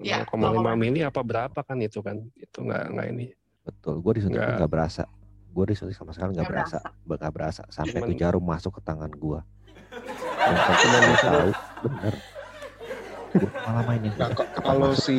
Ya, 0.00 0.24
0,5 0.24 0.64
0,5. 0.64 0.80
mili 0.80 1.04
apa 1.04 1.20
berapa 1.20 1.60
kan 1.60 1.76
itu 1.76 2.00
kan 2.00 2.16
itu 2.34 2.58
nggak 2.58 2.84
nggak 2.96 3.06
ini. 3.12 3.26
betul 3.60 4.00
gue 4.00 4.12
disuntik 4.16 4.40
Nggak. 4.40 4.56
nggak 4.56 4.72
berasa 4.72 5.04
gue 5.52 5.64
disuntik 5.68 5.92
sama 5.92 6.16
sekali 6.16 6.32
nggak 6.32 6.48
berasa 6.48 6.78
nggak 7.04 7.32
berasa 7.36 7.62
sampai 7.68 7.92
Cuman- 8.00 8.08
tuh 8.08 8.16
jarum 8.16 8.40
masuk 8.40 8.72
ke 8.72 8.82
tangan 8.82 9.12
gue 9.12 9.40
kalau 14.34 14.54
tahu 14.64 14.82
Nah, 14.90 14.94
si 14.98 15.18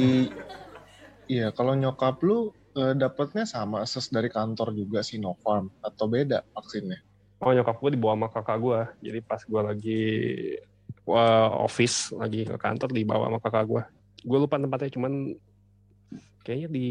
Iya, 1.32 1.56
kalau 1.56 1.80
nyokap 1.80 2.20
lu 2.28 2.52
eh, 2.76 2.92
dapatnya 2.92 3.48
sama 3.48 3.88
ses 3.88 4.12
dari 4.12 4.28
kantor 4.28 4.76
juga 4.76 5.00
Sinopharm 5.00 5.72
atau 5.80 6.06
beda 6.12 6.44
vaksinnya? 6.52 7.00
Oh 7.40 7.56
nyokap 7.56 7.80
gue 7.80 7.96
dibawa 7.96 8.14
sama 8.20 8.28
kakak 8.28 8.58
gue. 8.60 8.80
Jadi 9.08 9.20
pas 9.24 9.40
gue 9.40 9.62
lagi 9.64 10.04
uh, 11.08 11.50
office 11.66 12.14
lagi 12.14 12.46
ke 12.46 12.56
kantor 12.60 12.90
dibawa 12.94 13.32
sama 13.32 13.40
kakak 13.42 13.66
gue 13.68 13.84
gue 14.22 14.38
lupa 14.38 14.62
tempatnya 14.62 14.92
cuman 14.94 15.14
kayaknya 16.46 16.68
di 16.70 16.86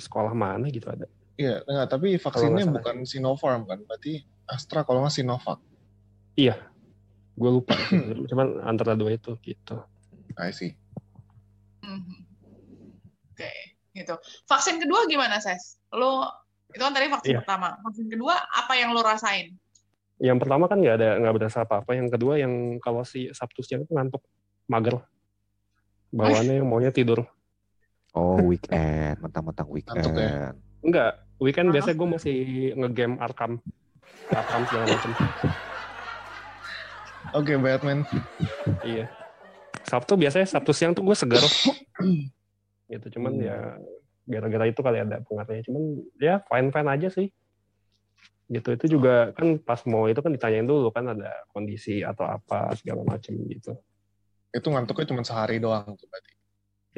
sekolah 0.00 0.32
mana 0.32 0.68
gitu 0.72 0.88
ada 0.88 1.06
Iya, 1.40 1.64
enggak, 1.64 1.88
tapi 1.88 2.20
vaksinnya 2.20 2.68
bukan 2.68 3.08
Sinopharm 3.08 3.64
kan, 3.64 3.80
berarti 3.88 4.20
Astra 4.44 4.84
kalau 4.84 5.00
nggak 5.00 5.14
Sinovac. 5.16 5.56
Gue 7.36 7.50
lupa 7.50 7.74
cuman 8.30 8.62
antara 8.64 8.94
dua 8.94 9.14
itu 9.14 9.34
gitu 9.42 9.76
I 10.38 10.54
see. 10.54 10.72
Mhm. 11.84 12.16
Oke, 13.30 13.50
gitu. 13.92 14.14
Vaksin 14.46 14.78
kedua 14.80 15.04
gimana, 15.04 15.36
Ses? 15.36 15.76
Lo 15.92 16.24
itu 16.70 16.80
kan 16.80 16.94
tadi 16.94 17.10
vaksin 17.10 17.34
Iya. 17.34 17.40
pertama. 17.42 17.74
Vaksin 17.82 18.08
kedua 18.08 18.38
apa 18.38 18.72
yang 18.78 18.94
lo 18.94 19.02
rasain? 19.02 19.52
yang 20.20 20.36
pertama 20.36 20.68
kan 20.68 20.76
nggak 20.76 20.96
ada 21.00 21.16
nggak 21.16 21.32
berasa 21.32 21.64
apa 21.64 21.80
apa 21.80 21.96
yang 21.96 22.12
kedua 22.12 22.36
yang 22.36 22.76
kalau 22.84 23.00
si 23.08 23.32
Sabtu 23.32 23.64
siang 23.64 23.88
itu 23.88 23.92
ngantuk 23.96 24.20
mager 24.68 25.00
bawaannya 26.12 26.60
yang 26.60 26.68
maunya 26.68 26.92
tidur 26.92 27.24
Oh 28.12 28.36
weekend, 28.44 29.16
mentang-mentang 29.22 29.64
weekend. 29.72 29.96
Ngantuk 29.96 30.20
ya? 30.20 30.52
enggak 30.84 31.10
weekend 31.40 31.68
Ah. 31.70 31.72
biasanya 31.72 31.96
gue 31.96 32.08
masih 32.20 32.36
ngegame 32.76 33.16
Arkham 33.16 33.64
Arkham 34.28 34.62
segala 34.68 34.92
macam 34.92 35.10
Oke, 37.30 37.54
Batman. 37.56 38.02
iya 38.80 39.06
Sabtu 39.86 40.16
biasanya 40.16 40.46
Sabtu 40.48 40.72
siang 40.72 40.92
tuh 40.96 41.04
gue 41.04 41.16
segar 41.16 41.40
gitu 42.92 43.06
cuman 43.18 43.32
Hmm. 43.38 43.46
ya 43.46 43.56
gara-gara 44.26 44.64
itu 44.66 44.80
kali 44.82 44.98
ada 45.02 45.22
pengaruhnya 45.26 45.62
cuman 45.66 45.82
ya 46.18 46.34
fine 46.46 46.68
fine 46.70 46.90
aja 46.90 47.08
sih 47.10 47.28
gitu 48.50 48.74
itu 48.74 48.98
juga 48.98 49.30
kan 49.30 49.62
pas 49.62 49.78
mau 49.86 50.10
itu 50.10 50.18
kan 50.18 50.34
ditanyain 50.34 50.66
dulu 50.66 50.90
kan 50.90 51.06
ada 51.06 51.30
kondisi 51.54 52.02
atau 52.02 52.26
apa 52.26 52.74
segala 52.74 53.06
macam 53.06 53.34
gitu 53.46 53.78
Itu 54.50 54.66
ngantuknya 54.74 55.06
cuma 55.06 55.22
sehari 55.22 55.62
doang 55.62 55.94
tuh 55.94 56.06
berarti. 56.10 56.32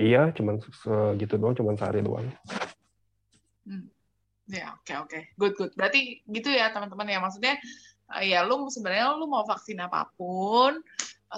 iya 0.01 0.33
cuman 0.33 0.57
segitu 0.64 1.37
doang 1.37 1.53
cuman 1.53 1.77
sehari 1.77 2.01
doang 2.01 2.25
Ya, 4.51 4.75
oke 4.75 4.93
oke. 5.07 5.18
Good 5.39 5.55
good. 5.55 5.73
Berarti 5.79 6.18
gitu 6.27 6.51
ya, 6.51 6.75
teman-teman 6.75 7.07
ya. 7.07 7.23
Maksudnya 7.23 7.57
ya 8.20 8.44
lu 8.44 8.68
sebenarnya 8.68 9.16
lu 9.16 9.24
mau 9.24 9.48
vaksin 9.48 9.80
apa 9.80 10.12
pun 10.18 10.76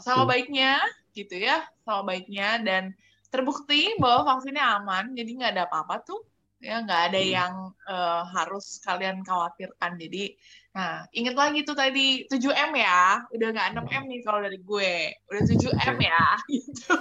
sama 0.02 0.26
Hmm. 0.26 0.30
baiknya 0.34 0.82
gitu 1.14 1.38
ya, 1.38 1.62
sama 1.86 2.02
baiknya 2.02 2.58
dan 2.66 2.90
terbukti 3.30 3.94
bahwa 4.02 4.34
vaksinnya 4.34 4.82
aman, 4.82 5.14
jadi 5.14 5.30
nggak 5.30 5.52
ada 5.54 5.64
apa-apa 5.70 6.02
tuh. 6.02 6.22
Ya, 6.58 6.80
nggak 6.80 7.12
ada 7.12 7.20
Hmm. 7.20 7.30
yang 7.30 7.52
eh, 7.84 8.22
harus 8.34 8.80
kalian 8.80 9.20
khawatirkan. 9.20 10.00
Jadi, 10.00 10.32
nah, 10.72 11.04
inget 11.12 11.36
lagi 11.36 11.60
tuh 11.62 11.76
tadi 11.76 12.24
7M 12.26 12.72
ya. 12.72 13.20
Udah 13.30 13.48
nggak 13.52 13.68
6M 13.76 14.04
nih 14.08 14.20
kalau 14.24 14.40
dari 14.40 14.58
gue. 14.58 15.12
Udah 15.28 15.42
7M 15.44 15.96
ya. 16.00 16.24
Gitu. 16.48 16.94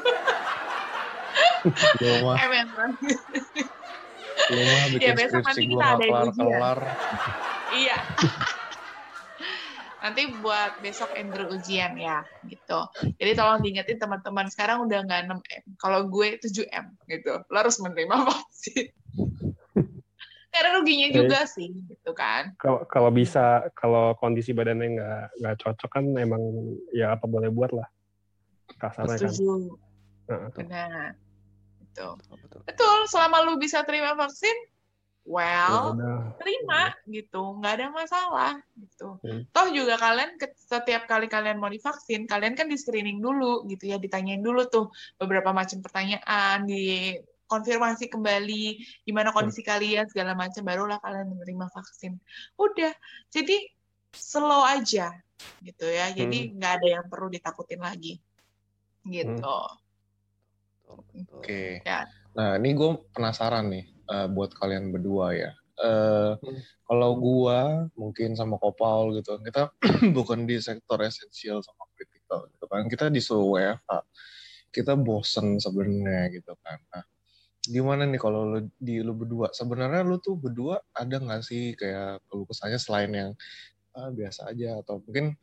M 2.43 2.51
yang 2.51 2.69
mah 2.76 2.91
bikin 4.93 5.01
Ya, 5.01 5.13
besok 5.15 5.41
nanti 5.47 5.63
kita 5.65 5.86
ada 5.97 6.03
yang 6.03 6.13
kelar-kelar. 6.30 6.80
Iya. 7.74 7.97
Nanti 10.04 10.36
buat 10.43 10.84
besok 10.84 11.16
Andrew 11.16 11.47
ujian 11.56 11.95
ya, 11.95 12.28
gitu. 12.43 12.80
Jadi 13.16 13.32
tolong 13.39 13.64
diingetin 13.64 13.95
teman-teman 14.04 14.51
sekarang 14.51 14.84
udah 14.84 14.99
nggak 15.08 15.32
6M. 15.32 15.64
Kalau 15.80 16.12
gue 16.12 16.36
7M 16.43 16.91
gitu. 17.08 17.39
Lo 17.47 17.56
harus 17.56 17.80
menerima 17.80 18.12
vaksin. 18.28 18.91
Karena 20.51 20.70
ruginya 20.78 21.08
Oke. 21.10 21.16
juga 21.18 21.39
sih, 21.47 21.72
gitu 21.72 22.12
kan. 22.14 22.51
kalau 22.62 22.86
kalau 22.86 23.10
bisa 23.10 23.66
kalau 23.74 24.14
kondisi 24.20 24.54
badannya 24.54 24.99
nggak 24.99 25.22
nggak 25.41 25.56
cocok 25.66 25.89
kan 25.89 26.06
emang 26.20 26.43
ya 26.93 27.18
apa 27.18 27.26
boleh 27.26 27.49
buat 27.49 27.74
lah 27.74 27.88
kasarnya 28.78 29.18
kan 29.18 29.34
Setuju. 29.34 29.80
Heeh. 30.30 30.49
Benar. 30.54 31.08
Gitu. 31.82 32.08
Betul, 32.20 32.60
betul. 32.70 32.97
Selama 33.10 33.41
lu 33.49 33.58
bisa 33.58 33.82
terima 33.82 34.14
vaksin, 34.14 34.54
well, 35.24 35.95
udah. 35.95 36.36
terima 36.39 36.91
gitu 37.07 37.41
nggak 37.59 37.74
ada 37.80 37.88
masalah 37.91 38.53
gitu 38.76 39.19
Hmm. 39.24 39.47
toh 39.55 39.67
juga 39.71 39.95
kalian 39.95 40.36
setiap 40.55 41.07
kali 41.07 41.32
kalian 41.32 41.59
mau 41.59 41.71
divaksin 41.71 42.28
kalian 42.28 42.59
kan 42.59 42.67
di 42.67 42.76
screening 42.76 43.24
dulu 43.24 43.63
gitu 43.71 43.88
ya 43.88 43.97
ditanyain 43.99 44.43
dulu 44.43 44.67
tuh 44.67 44.91
beberapa 45.15 45.55
macam 45.55 45.80
pertanyaan 45.80 46.67
di 46.67 47.15
konfirmasi 47.47 48.11
kembali 48.11 48.80
gimana 49.07 49.32
kondisi 49.32 49.63
kalian 49.63 50.07
segala 50.11 50.36
macam 50.36 50.63
barulah 50.63 50.99
kalian 50.99 51.32
menerima 51.32 51.67
vaksin 51.71 52.19
udah 52.59 52.91
jadi 53.32 53.57
slow 54.11 54.63
aja 54.67 55.11
gitu 55.63 55.86
ya 55.88 56.11
jadi 56.11 56.51
nggak 56.51 56.74
ada 56.84 56.88
yang 56.99 57.05
perlu 57.07 57.32
ditakutin 57.32 57.80
lagi 57.80 58.19
gitu 59.07 59.39
betul. 59.39 59.84
Oke. 61.34 61.82
Ya. 61.86 62.05
Nah, 62.34 62.57
ini 62.57 62.74
gue 62.74 62.91
penasaran 63.13 63.69
nih 63.69 63.86
eh, 64.14 64.28
buat 64.30 64.53
kalian 64.53 64.93
berdua 64.93 65.34
ya. 65.34 65.51
Eh, 65.82 66.32
Hmm. 66.38 66.59
Kalau 66.84 67.11
gua 67.18 67.89
mungkin 67.97 68.38
sama 68.38 68.61
Kopal 68.61 69.18
gitu, 69.18 69.39
kita 69.41 69.74
bukan 70.18 70.45
di 70.45 70.61
sektor 70.61 70.99
esensial 71.01 71.64
sama 71.66 71.89
kritikal 71.97 72.45
gitu 72.53 72.66
kan. 72.70 72.86
Kita 72.91 73.09
disuruh 73.09 73.49
WFH. 73.57 73.91
Kita 74.70 74.93
bosen 74.99 75.57
sebenarnya 75.57 76.30
gitu 76.38 76.53
kan. 76.61 76.78
Nah, 76.93 77.03
gimana 77.64 78.03
nih 78.05 78.20
kalau 78.22 78.41
lu, 78.45 78.59
di 78.78 78.99
lu 79.01 79.16
berdua? 79.16 79.49
Sebenarnya 79.55 80.03
lu 80.05 80.20
tuh 80.20 80.36
berdua 80.38 80.84
ada 80.93 81.16
nggak 81.18 81.41
sih 81.41 81.74
kayak 81.80 82.22
keluh 82.30 82.45
kesahnya 82.45 82.78
selain 82.78 83.11
yang 83.16 83.32
ah, 83.97 84.09
biasa 84.11 84.51
aja 84.51 84.84
atau 84.84 84.99
mungkin 85.01 85.34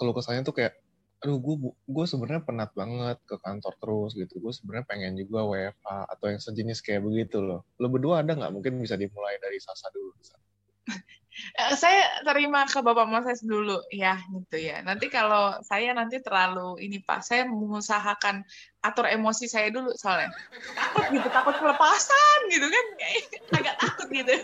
keluh 0.00 0.14
kesahnya 0.16 0.42
tuh 0.46 0.56
kayak 0.56 0.74
aduh 1.20 1.36
gue 1.36 1.56
gue 1.68 2.04
sebenarnya 2.08 2.42
penat 2.48 2.70
banget 2.72 3.20
ke 3.28 3.36
kantor 3.44 3.74
terus 3.76 4.16
gitu 4.16 4.40
gue 4.40 4.52
sebenarnya 4.56 4.86
pengen 4.88 5.12
juga 5.20 5.44
WFH 5.44 5.88
atau 6.16 6.26
yang 6.32 6.40
sejenis 6.40 6.80
kayak 6.80 7.04
begitu 7.04 7.44
loh 7.44 7.68
lo 7.76 7.86
berdua 7.92 8.24
ada 8.24 8.32
nggak 8.32 8.52
mungkin 8.56 8.80
bisa 8.80 8.96
dimulai 8.96 9.36
dari 9.36 9.60
Sasa 9.60 9.92
dulu 9.92 10.16
Eh, 11.56 11.74
saya 11.78 12.20
terima 12.26 12.66
ke 12.66 12.82
Bapak 12.82 13.06
Moses 13.08 13.40
dulu 13.40 13.80
ya 13.94 14.18
gitu 14.18 14.56
ya. 14.60 14.82
Nanti 14.84 15.08
kalau 15.08 15.56
saya 15.64 15.94
nanti 15.94 16.20
terlalu 16.20 16.76
ini 16.82 17.00
Pak, 17.00 17.22
saya 17.24 17.46
mengusahakan 17.48 18.44
atur 18.84 19.06
emosi 19.08 19.46
saya 19.48 19.70
dulu 19.72 19.94
soalnya. 19.96 20.34
Takut 20.76 21.06
gitu, 21.08 21.28
takut 21.30 21.54
kelepasan 21.56 22.38
gitu 22.50 22.66
kan. 22.66 22.86
Agak 23.62 23.76
takut 23.78 24.08
gitu. 24.12 24.34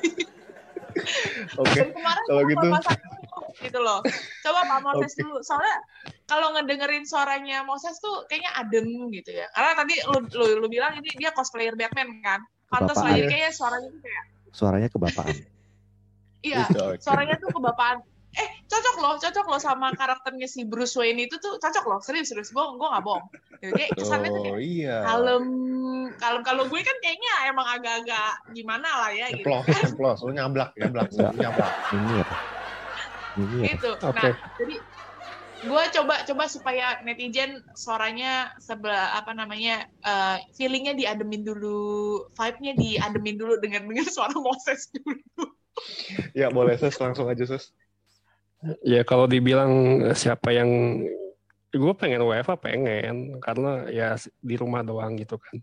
oke 1.61 1.81
kemarin 1.93 2.25
kalau 2.25 2.43
gitu. 2.49 2.57
kelepasan 2.57 2.97
gitu 3.61 3.79
loh. 3.81 4.01
Coba 4.41 4.61
Pak 4.65 4.81
Moses 4.85 5.13
Oke. 5.15 5.21
dulu. 5.23 5.37
Soalnya 5.45 5.77
kalau 6.27 6.57
ngedengerin 6.57 7.05
suaranya 7.05 7.63
Moses 7.63 7.97
tuh 8.01 8.25
kayaknya 8.29 8.53
adem 8.57 8.87
gitu 9.13 9.31
ya. 9.37 9.47
Karena 9.53 9.73
tadi 9.77 9.95
lu, 10.09 10.19
lu, 10.33 10.47
lu 10.65 10.67
bilang 10.67 10.97
ini 10.99 11.11
dia 11.17 11.31
cosplayer 11.33 11.77
Batman 11.77 12.21
kan. 12.25 12.41
Pantas 12.67 12.99
lah, 12.99 13.15
jadi 13.15 13.31
kayaknya 13.31 13.53
suaranya 13.55 13.89
tuh 13.95 14.03
kayak, 14.03 14.25
Suaranya 14.51 14.89
kebapaan. 14.91 15.37
iya, 16.43 16.67
suaranya 16.99 17.37
tuh 17.39 17.51
kebapaan 17.55 17.99
eh 18.37 18.49
cocok 18.69 18.97
loh 19.01 19.15
cocok 19.17 19.47
loh 19.49 19.61
sama 19.61 19.89
karakternya 19.97 20.45
si 20.45 20.69
Bruce 20.69 20.93
Wayne 21.01 21.25
itu 21.25 21.41
tuh 21.41 21.57
cocok 21.57 21.85
loh 21.89 22.01
serius 22.05 22.29
serius 22.29 22.53
gue 22.53 22.61
gue 22.61 22.89
nggak 22.89 23.05
bohong 23.05 23.25
Gitu, 23.57 23.73
kayak 23.73 23.91
kesannya 23.97 24.29
tuh 24.29 24.37
oh 24.37 24.45
kayak 24.45 24.61
iya 24.61 24.97
kalem 25.01 25.45
kalem 26.21 26.43
kalau 26.45 26.69
gue 26.69 26.81
kan 26.85 26.97
kayaknya 27.01 27.33
emang 27.49 27.65
agak-agak 27.65 28.33
gimana 28.53 28.89
lah 29.01 29.11
ya 29.17 29.33
gitu 29.33 29.49
Ceplos, 29.49 29.65
ceplos, 29.97 30.19
lu 30.29 30.33
nyablak, 30.37 30.77
nyablak, 30.77 31.09
lu 31.09 31.25
nyablak. 31.41 31.73
Nyinyir. 31.97 32.27
Nyinyir. 32.29 32.29
Gitu. 33.37 33.91
Oke. 34.01 34.17
nah 34.17 34.33
jadi 34.57 34.77
gue 35.57 35.83
coba 35.97 36.15
coba 36.29 36.45
supaya 36.53 37.01
netizen 37.01 37.65
suaranya 37.73 38.53
sebelah 38.61 39.17
apa 39.17 39.33
namanya 39.33 39.89
eh, 40.05 40.37
feelingnya 40.55 40.93
diademin 40.93 41.43
dulu 41.43 42.23
vibe-nya 42.37 42.73
diademin 42.77 43.37
dulu 43.41 43.55
dengan 43.61 43.89
dengan 43.89 44.09
suara 44.09 44.37
Moses 44.37 44.89
dulu. 44.93 45.21
Ya 46.33 46.49
boleh 46.49 46.77
ses, 46.81 46.97
langsung 46.97 47.29
aja 47.29 47.45
ses. 47.45 47.73
ya 48.81 49.05
kalau 49.05 49.29
dibilang 49.29 50.01
siapa 50.17 50.49
yang 50.49 51.03
gue 51.73 51.93
pengen 51.97 52.25
WFA 52.25 52.57
pengen. 52.57 53.37
Karena 53.41 53.85
ya 53.93 54.17
di 54.41 54.57
rumah 54.57 54.81
doang 54.81 55.17
gitu 55.21 55.37
kan. 55.37 55.61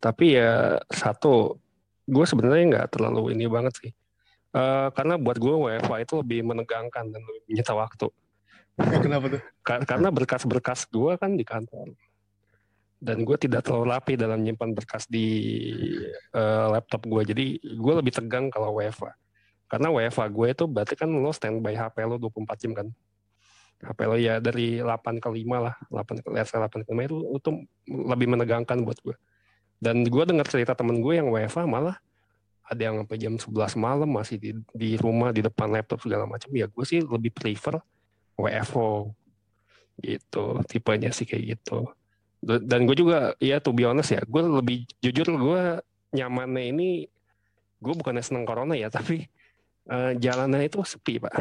Tapi 0.00 0.36
ya 0.40 0.80
satu 0.88 1.60
gue 2.08 2.24
sebenarnya 2.26 2.64
nggak 2.72 2.88
terlalu 2.98 3.36
ini 3.36 3.46
banget 3.46 3.72
sih 3.78 3.92
Eh, 4.52 4.88
karena 4.92 5.16
buat 5.16 5.40
gue 5.40 5.48
WFA 5.48 6.04
itu 6.04 6.20
lebih 6.20 6.44
menegangkan 6.44 7.08
dan 7.08 7.20
lebih 7.24 7.42
menyita 7.48 7.72
waktu. 7.72 8.08
Kenapa 9.04 9.26
tuh? 9.32 9.42
Ka- 9.64 9.84
karena 9.88 10.08
berkas-berkas 10.12 10.84
gue 10.92 11.16
kan 11.16 11.32
di 11.32 11.44
kantor. 11.44 11.96
Dan 13.02 13.24
gue 13.26 13.34
tidak 13.40 13.66
terlalu 13.66 13.96
rapi 13.96 14.14
dalam 14.14 14.44
menyimpan 14.44 14.76
berkas 14.76 15.08
di 15.08 15.26
eh, 16.36 16.66
laptop 16.68 17.08
gue 17.08 17.34
jadi 17.34 17.46
gue 17.58 17.94
lebih 17.98 18.14
tegang 18.14 18.46
kalau 18.46 18.78
WFA 18.78 19.10
karena 19.66 19.88
WFA 19.88 20.28
gue 20.28 20.48
itu 20.52 20.64
berarti 20.68 20.94
kan 21.00 21.08
lo 21.08 21.32
standby 21.32 21.72
HP 21.72 21.96
lo 22.04 22.20
24 22.20 22.62
jam 22.62 22.72
kan? 22.76 22.86
HP 23.82 23.98
lo 24.06 24.14
ya 24.20 24.38
dari 24.38 24.78
8 24.78 25.18
ke 25.18 25.28
5 25.32 25.48
lah 25.50 25.74
8 25.90 26.22
ke 26.22 26.28
let's 26.30 26.54
say 26.54 26.60
8 26.60 26.86
ke 26.86 26.92
5 26.94 27.08
itu, 27.08 27.16
itu 27.40 27.50
lebih 27.90 28.28
menegangkan 28.36 28.78
buat 28.86 29.00
gue 29.02 29.16
dan 29.82 30.06
gue 30.06 30.24
dengar 30.28 30.46
cerita 30.46 30.78
temen 30.78 31.02
gue 31.02 31.18
yang 31.18 31.26
WFA 31.26 31.66
malah 31.66 31.98
ada 32.72 32.82
yang 32.88 33.04
sampai 33.04 33.16
jam 33.20 33.34
11 33.36 33.76
malam 33.76 34.08
masih 34.08 34.36
di, 34.40 34.50
di 34.72 34.96
rumah 34.96 35.30
di 35.30 35.44
depan 35.44 35.68
laptop 35.68 36.00
segala 36.00 36.24
macam. 36.24 36.48
Ya 36.56 36.66
gue 36.66 36.84
sih 36.88 37.04
lebih 37.04 37.30
prefer 37.30 37.76
WFO 38.40 39.12
gitu 40.00 40.44
tipenya 40.66 41.12
sih 41.12 41.28
kayak 41.28 41.58
gitu. 41.58 41.92
Dan- 42.42 42.88
gue 42.88 42.96
juga 42.98 43.38
ya 43.38 43.62
to 43.62 43.70
be 43.70 43.86
honest 43.86 44.10
ya 44.10 44.20
gue 44.26 44.42
lebih 44.42 44.82
jujur 44.98 45.30
gue 45.30 45.62
nyamannya 46.10 46.74
ini 46.74 46.88
gue 47.78 47.94
bukannya 47.94 48.24
seneng 48.24 48.42
corona 48.42 48.74
ya 48.74 48.90
tapi 48.90 49.28
eh, 49.86 50.12
jalannya 50.18 50.66
itu 50.66 50.80
sepi 50.82 51.22
pak. 51.22 51.34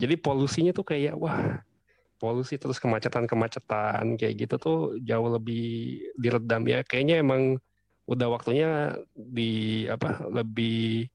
Jadi 0.00 0.14
polusinya 0.16 0.72
tuh 0.72 0.86
kayak 0.86 1.18
wah 1.18 1.60
polusi 2.20 2.60
terus 2.60 2.76
kemacetan-kemacetan 2.80 4.20
kayak 4.20 4.34
gitu 4.46 4.54
tuh 4.60 4.78
jauh 5.04 5.28
lebih 5.28 5.98
diredam. 6.16 6.64
Ya 6.68 6.80
kayaknya 6.84 7.20
emang 7.20 7.60
udah 8.10 8.26
waktunya 8.26 8.98
di 9.14 9.86
apa 9.86 10.26
lebih 10.26 11.06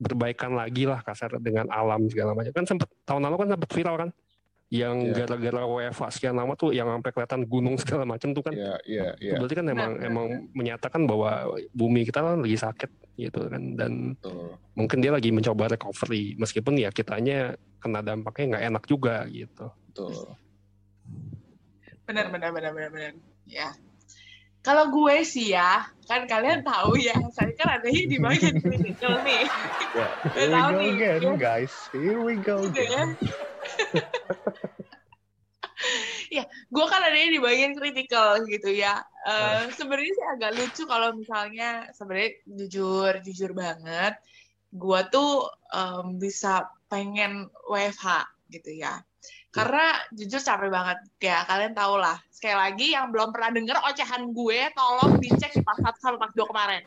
berbaikan 0.00 0.58
lagi 0.58 0.88
lah 0.88 0.98
kasar 1.06 1.38
dengan 1.38 1.70
alam 1.70 2.10
segala 2.10 2.34
macam 2.34 2.50
kan 2.50 2.66
sempet 2.66 2.88
tahun 3.06 3.22
lalu 3.30 3.36
kan 3.46 3.48
sempet 3.54 3.70
viral 3.70 3.96
kan 4.00 4.10
yang 4.70 5.02
Iya. 5.02 5.26
gara-gara 5.26 5.66
WFA 5.66 6.08
sekian 6.14 6.38
lama 6.38 6.54
tuh 6.54 6.70
yang 6.70 6.86
sampai 6.86 7.10
kelihatan 7.10 7.42
gunung 7.46 7.74
segala 7.78 8.06
macam 8.06 8.30
tuh 8.30 8.42
kan 8.42 8.54
Iya, 8.54 8.74
iya, 8.86 9.06
itu 9.18 9.34
iya. 9.34 9.38
berarti 9.38 9.54
kan 9.58 9.66
emang 9.66 9.90
Benar, 9.98 10.06
emang 10.10 10.26
menyatakan 10.54 11.02
bahwa 11.10 11.30
bumi 11.74 12.06
kita 12.06 12.22
kan 12.22 12.38
lagi 12.38 12.58
sakit 12.58 12.90
gitu 13.18 13.50
kan 13.50 13.62
dan 13.74 13.92
Betul. 14.14 14.54
mungkin 14.78 14.98
dia 15.02 15.10
lagi 15.14 15.30
mencoba 15.34 15.74
recovery 15.74 16.38
meskipun 16.38 16.78
ya 16.78 16.94
kitanya 16.94 17.58
kena 17.82 17.98
dampaknya 18.02 18.56
nggak 18.56 18.64
enak 18.74 18.84
juga 18.86 19.26
gitu 19.26 19.70
Betul. 19.90 20.38
Benar, 22.06 22.26
benar, 22.30 22.50
benar, 22.50 22.70
benar, 22.74 22.90
benar. 22.90 23.12
Ya. 23.46 23.70
Kalau 24.60 24.92
gue 24.92 25.16
sih 25.24 25.56
ya, 25.56 25.88
kan 26.04 26.28
kalian 26.28 26.60
tahu 26.60 27.00
ya, 27.00 27.16
saya 27.32 27.48
kan 27.56 27.80
adanya 27.80 28.04
di 28.04 28.18
bagian 28.20 28.56
critical 28.60 29.14
nih. 29.24 29.44
Ya, 29.90 30.06
here 30.22 30.54
we 30.54 30.60
go 30.70 30.78
again, 30.86 31.22
ya. 31.26 31.34
guys. 31.34 31.74
Here 31.90 32.14
we 32.22 32.38
go 32.38 32.62
Gitu 32.62 32.78
again. 32.78 33.10
ya. 33.18 33.34
ya, 36.38 36.44
gue 36.46 36.86
kan 36.86 37.00
adanya 37.02 37.30
di 37.34 37.40
bagian 37.42 37.74
critical 37.74 38.46
gitu 38.46 38.70
ya. 38.70 39.02
Eh, 39.26 39.66
sebenarnya 39.74 40.12
sih 40.14 40.26
agak 40.30 40.50
lucu 40.54 40.82
kalau 40.86 41.10
misalnya 41.18 41.90
sebenarnya 41.90 42.30
jujur 42.46 43.12
jujur 43.26 43.50
banget, 43.50 44.14
gue 44.70 45.00
tuh 45.10 45.50
em, 45.74 46.22
bisa 46.22 46.70
pengen 46.86 47.50
WFH 47.66 48.30
gitu 48.54 48.70
ya. 48.78 49.02
Karena 49.50 49.98
jujur 50.14 50.38
capek 50.38 50.70
banget 50.70 50.98
ya 51.18 51.42
kalian 51.42 51.74
tau 51.74 51.98
lah. 51.98 52.14
Sekali 52.30 52.54
lagi 52.54 52.86
yang 52.94 53.10
belum 53.10 53.34
pernah 53.34 53.50
denger 53.50 53.76
ocehan 53.82 54.30
gue, 54.30 54.60
tolong 54.78 55.18
dicek 55.18 55.50
di 55.58 55.62
part 55.66 55.82
1 55.82 55.90
sama 55.98 56.30
2 56.30 56.38
kemarin. 56.46 56.82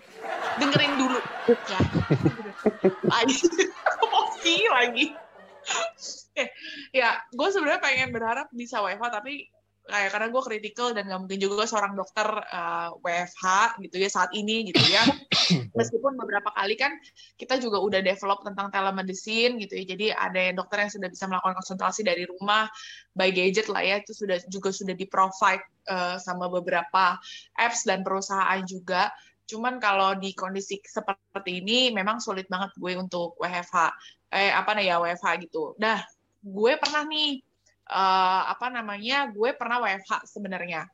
Dengerin 0.64 0.94
dulu. 0.96 1.20
Ya. 1.68 1.80
Lagi. 3.04 3.38
Emosi 4.04 4.56
lagi. 4.72 5.06
Eh, 6.34 6.50
ya, 6.96 7.20
gue 7.30 7.48
sebenarnya 7.52 7.84
pengen 7.84 8.10
berharap 8.16 8.48
bisa 8.56 8.80
WFH, 8.82 9.12
tapi 9.12 9.48
kayak 9.84 10.16
karena 10.16 10.28
gue 10.32 10.44
kritikal 10.48 10.96
dan 10.96 11.12
gak 11.12 11.20
mungkin 11.28 11.40
juga 11.44 11.68
seorang 11.68 11.94
dokter 12.00 12.28
eh, 12.40 12.90
WFH 13.04 13.46
gitu 13.84 13.96
ya 14.00 14.10
saat 14.10 14.32
ini 14.32 14.72
gitu 14.72 14.80
ya. 14.88 15.04
Meskipun 15.78 16.16
beberapa 16.16 16.56
kali 16.56 16.80
kan 16.80 16.96
kita 17.36 17.60
juga 17.60 17.84
udah 17.84 18.00
develop 18.00 18.48
tentang 18.48 18.72
telemedicine 18.72 19.60
gitu 19.60 19.76
ya. 19.76 19.84
Jadi 19.84 20.06
ada 20.16 20.40
yang 20.40 20.56
dokter 20.56 20.88
yang 20.88 20.92
sudah 20.92 21.10
bisa 21.12 21.28
melakukan 21.28 21.56
konsultasi 21.60 22.02
dari 22.08 22.24
rumah 22.24 22.72
by 23.12 23.30
gadget 23.36 23.68
lah 23.68 23.84
ya. 23.84 24.00
Itu 24.00 24.16
sudah 24.16 24.40
juga 24.48 24.72
sudah 24.72 24.96
di 24.96 25.04
provide 25.04 25.64
eh, 25.92 26.18
sama 26.24 26.48
beberapa 26.48 27.20
apps 27.60 27.84
dan 27.84 28.08
perusahaan 28.08 28.64
juga. 28.64 29.12
Cuman 29.44 29.84
kalau 29.84 30.16
di 30.16 30.32
kondisi 30.32 30.80
seperti 30.80 31.60
ini 31.60 31.92
memang 31.92 32.24
sulit 32.24 32.48
banget 32.48 32.72
gue 32.80 32.96
untuk 32.96 33.36
WFH. 33.36 33.92
Eh 34.32 34.50
apa 34.50 34.72
nih 34.80 34.96
ya 34.96 35.04
WFH 35.04 35.44
gitu. 35.44 35.76
Nah, 35.76 36.00
gue 36.40 36.72
pernah 36.80 37.04
nih 37.04 37.44
eh, 37.86 38.42
apa 38.48 38.68
namanya? 38.68 39.28
Gue 39.30 39.52
pernah 39.54 39.80
WFH 39.80 40.28
sebenarnya. 40.28 40.88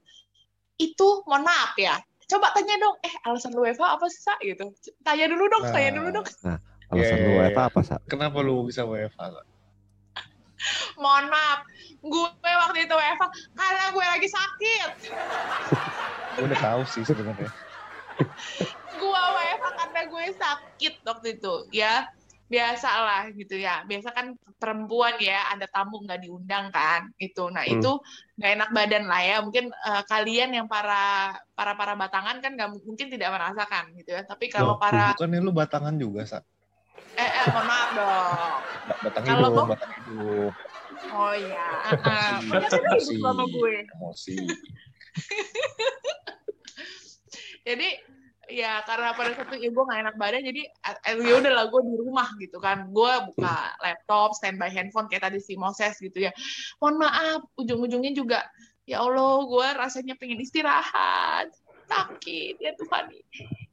Itu 0.75 1.21
mohon 1.27 1.43
maaf 1.43 1.75
ya. 1.75 1.99
Coba 2.25 2.53
tanya 2.53 2.77
dong, 2.77 2.95
eh 3.01 3.13
alasan 3.25 3.51
lu 3.51 3.65
WFH 3.65 3.85
apa 3.97 4.05
sih, 4.07 4.21
Sa? 4.21 4.37
gitu. 4.39 4.69
Tanya 5.01 5.25
dulu 5.25 5.49
dong, 5.49 5.63
Nah. 5.65 5.73
tanya 5.73 5.91
dulu 5.97 6.09
dong. 6.13 6.27
Alasan 6.89 7.17
Iya, 7.17 7.25
lu 7.25 7.31
iya, 7.33 7.41
WFA 7.49 7.63
apa, 7.69 7.79
Sa? 7.81 7.95
Kenapa 8.05 8.37
lu 8.41 8.65
bisa 8.65 8.81
WFH? 8.85 9.21
Mohon 11.01 11.25
maaf, 11.29 11.59
gue 11.99 12.29
waktu 12.43 12.79
itu 12.83 12.93
WFH 12.93 13.23
karena 13.55 13.85
gue 13.89 14.05
lagi 14.05 14.27
sakit. 14.27 14.89
Gue 16.37 16.47
udah 16.47 16.61
tahu 16.61 16.81
sih 16.87 17.03
sebenarnya. 17.03 17.51
gue 18.95 19.21
WFH 19.35 19.67
karena 19.75 20.01
gue 20.07 20.25
sakit 20.35 20.93
waktu 21.03 21.27
itu 21.35 21.53
ya 21.71 22.07
biasa 22.49 22.89
lah 23.05 23.23
gitu 23.29 23.61
ya 23.61 23.85
biasa 23.85 24.09
kan 24.09 24.33
perempuan 24.57 25.21
ya 25.21 25.53
ada 25.53 25.69
tamu 25.69 26.01
nggak 26.01 26.25
diundang 26.25 26.73
kan 26.73 27.05
itu 27.21 27.45
nah 27.53 27.61
Hmm. 27.61 27.77
itu 27.77 27.91
nggak 28.41 28.51
enak 28.57 28.69
badan 28.73 29.05
lah 29.05 29.21
ya 29.21 29.37
mungkin 29.45 29.69
eh, 29.69 30.03
kalian 30.09 30.57
yang 30.57 30.65
para 30.65 31.29
para 31.53 31.77
para 31.77 31.93
batangan 31.93 32.41
kan 32.41 32.57
nggak 32.57 32.73
mungkin 32.73 33.07
tidak 33.13 33.37
merasakan 33.37 33.93
gitu 34.01 34.17
ya 34.17 34.25
tapi 34.25 34.49
kalau 34.49 34.75
Loh, 34.75 34.81
para 34.81 35.13
bukannya 35.13 35.39
lu 35.45 35.53
batangan 35.53 35.93
juga, 35.93 36.25
Sa? 36.25 36.41
eh, 37.13 37.21
eh 37.21 37.45
mohon 37.53 37.69
maaf 37.69 37.89
dong 37.93 38.59
Ba- 38.89 38.99
Batang 39.05 39.23
Kalau 39.29 39.45
hidup, 39.45 39.53
gua- 39.53 39.69
batang 39.69 39.91
hidup. 39.93 40.53
oh 41.13 41.33
ya 41.37 41.67
uh, 41.85 42.41
Emosi, 42.41 43.13
sama 43.21 43.45
gue 43.45 43.75
Emosi. 43.93 44.35
jadi 47.67 47.89
ya 48.49 48.81
karena 48.83 49.13
pada 49.13 49.31
saat 49.37 49.53
itu 49.53 49.69
ibu 49.69 49.85
nggak 49.85 49.99
enak 50.09 50.15
badan 50.17 50.41
jadi 50.41 50.61
eh, 50.65 51.15
ya 51.21 51.33
udah 51.37 51.51
lah 51.53 51.65
gue 51.69 51.81
di 51.85 51.95
rumah 52.01 52.27
gitu 52.41 52.57
kan. 52.57 52.89
Gue 52.89 53.13
buka 53.31 53.77
laptop 53.79 54.33
standby 54.35 54.67
handphone 54.73 55.07
kayak 55.07 55.29
tadi 55.29 55.39
si 55.39 55.53
Moses 55.55 55.95
gitu 56.01 56.17
ya. 56.27 56.33
Mohon 56.81 56.95
maaf 57.05 57.41
ujung-ujungnya 57.55 58.11
juga 58.17 58.39
ya 58.89 59.05
Allah 59.05 59.45
gue 59.45 59.67
rasanya 59.77 60.17
pengen 60.17 60.41
istirahat. 60.41 61.53
Sakit 61.89 62.61
ya 62.61 62.73
Tuhan 62.77 63.09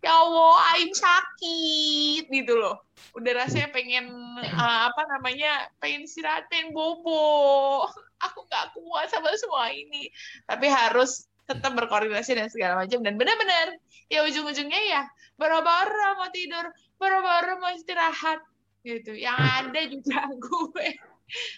ya 0.04 0.12
Allah 0.12 0.54
aing 0.76 0.94
sakit. 0.94 2.30
Gitu 2.30 2.54
loh. 2.54 2.84
Udah 3.16 3.32
rasanya 3.42 3.72
pengen 3.72 4.06
eh, 4.44 4.80
apa 4.86 5.02
namanya 5.16 5.72
pengen 5.80 6.04
istirahat 6.04 6.46
pengen 6.52 6.70
bobo. 6.76 7.88
Aku 8.30 8.44
nggak 8.48 8.72
kuat 8.72 9.08
sama 9.12 9.32
semua 9.36 9.72
ini. 9.72 10.08
Tapi 10.48 10.68
harus 10.68 11.28
tetap 11.46 11.72
berkoordinasi 11.78 12.34
dan 12.34 12.50
segala 12.50 12.82
macam. 12.84 13.00
Dan 13.00 13.14
benar-benar 13.16 13.78
ya 14.10 14.22
ujung-ujungnya 14.26 14.82
ya 14.86 15.02
boro-boro 15.34 16.16
mau 16.18 16.30
tidur 16.30 16.70
boro-boro 16.98 17.62
mau 17.62 17.72
istirahat 17.72 18.42
gitu. 18.82 19.14
Yang 19.14 19.38
ada 19.38 19.80
juga 19.86 20.18
gue 20.46 20.88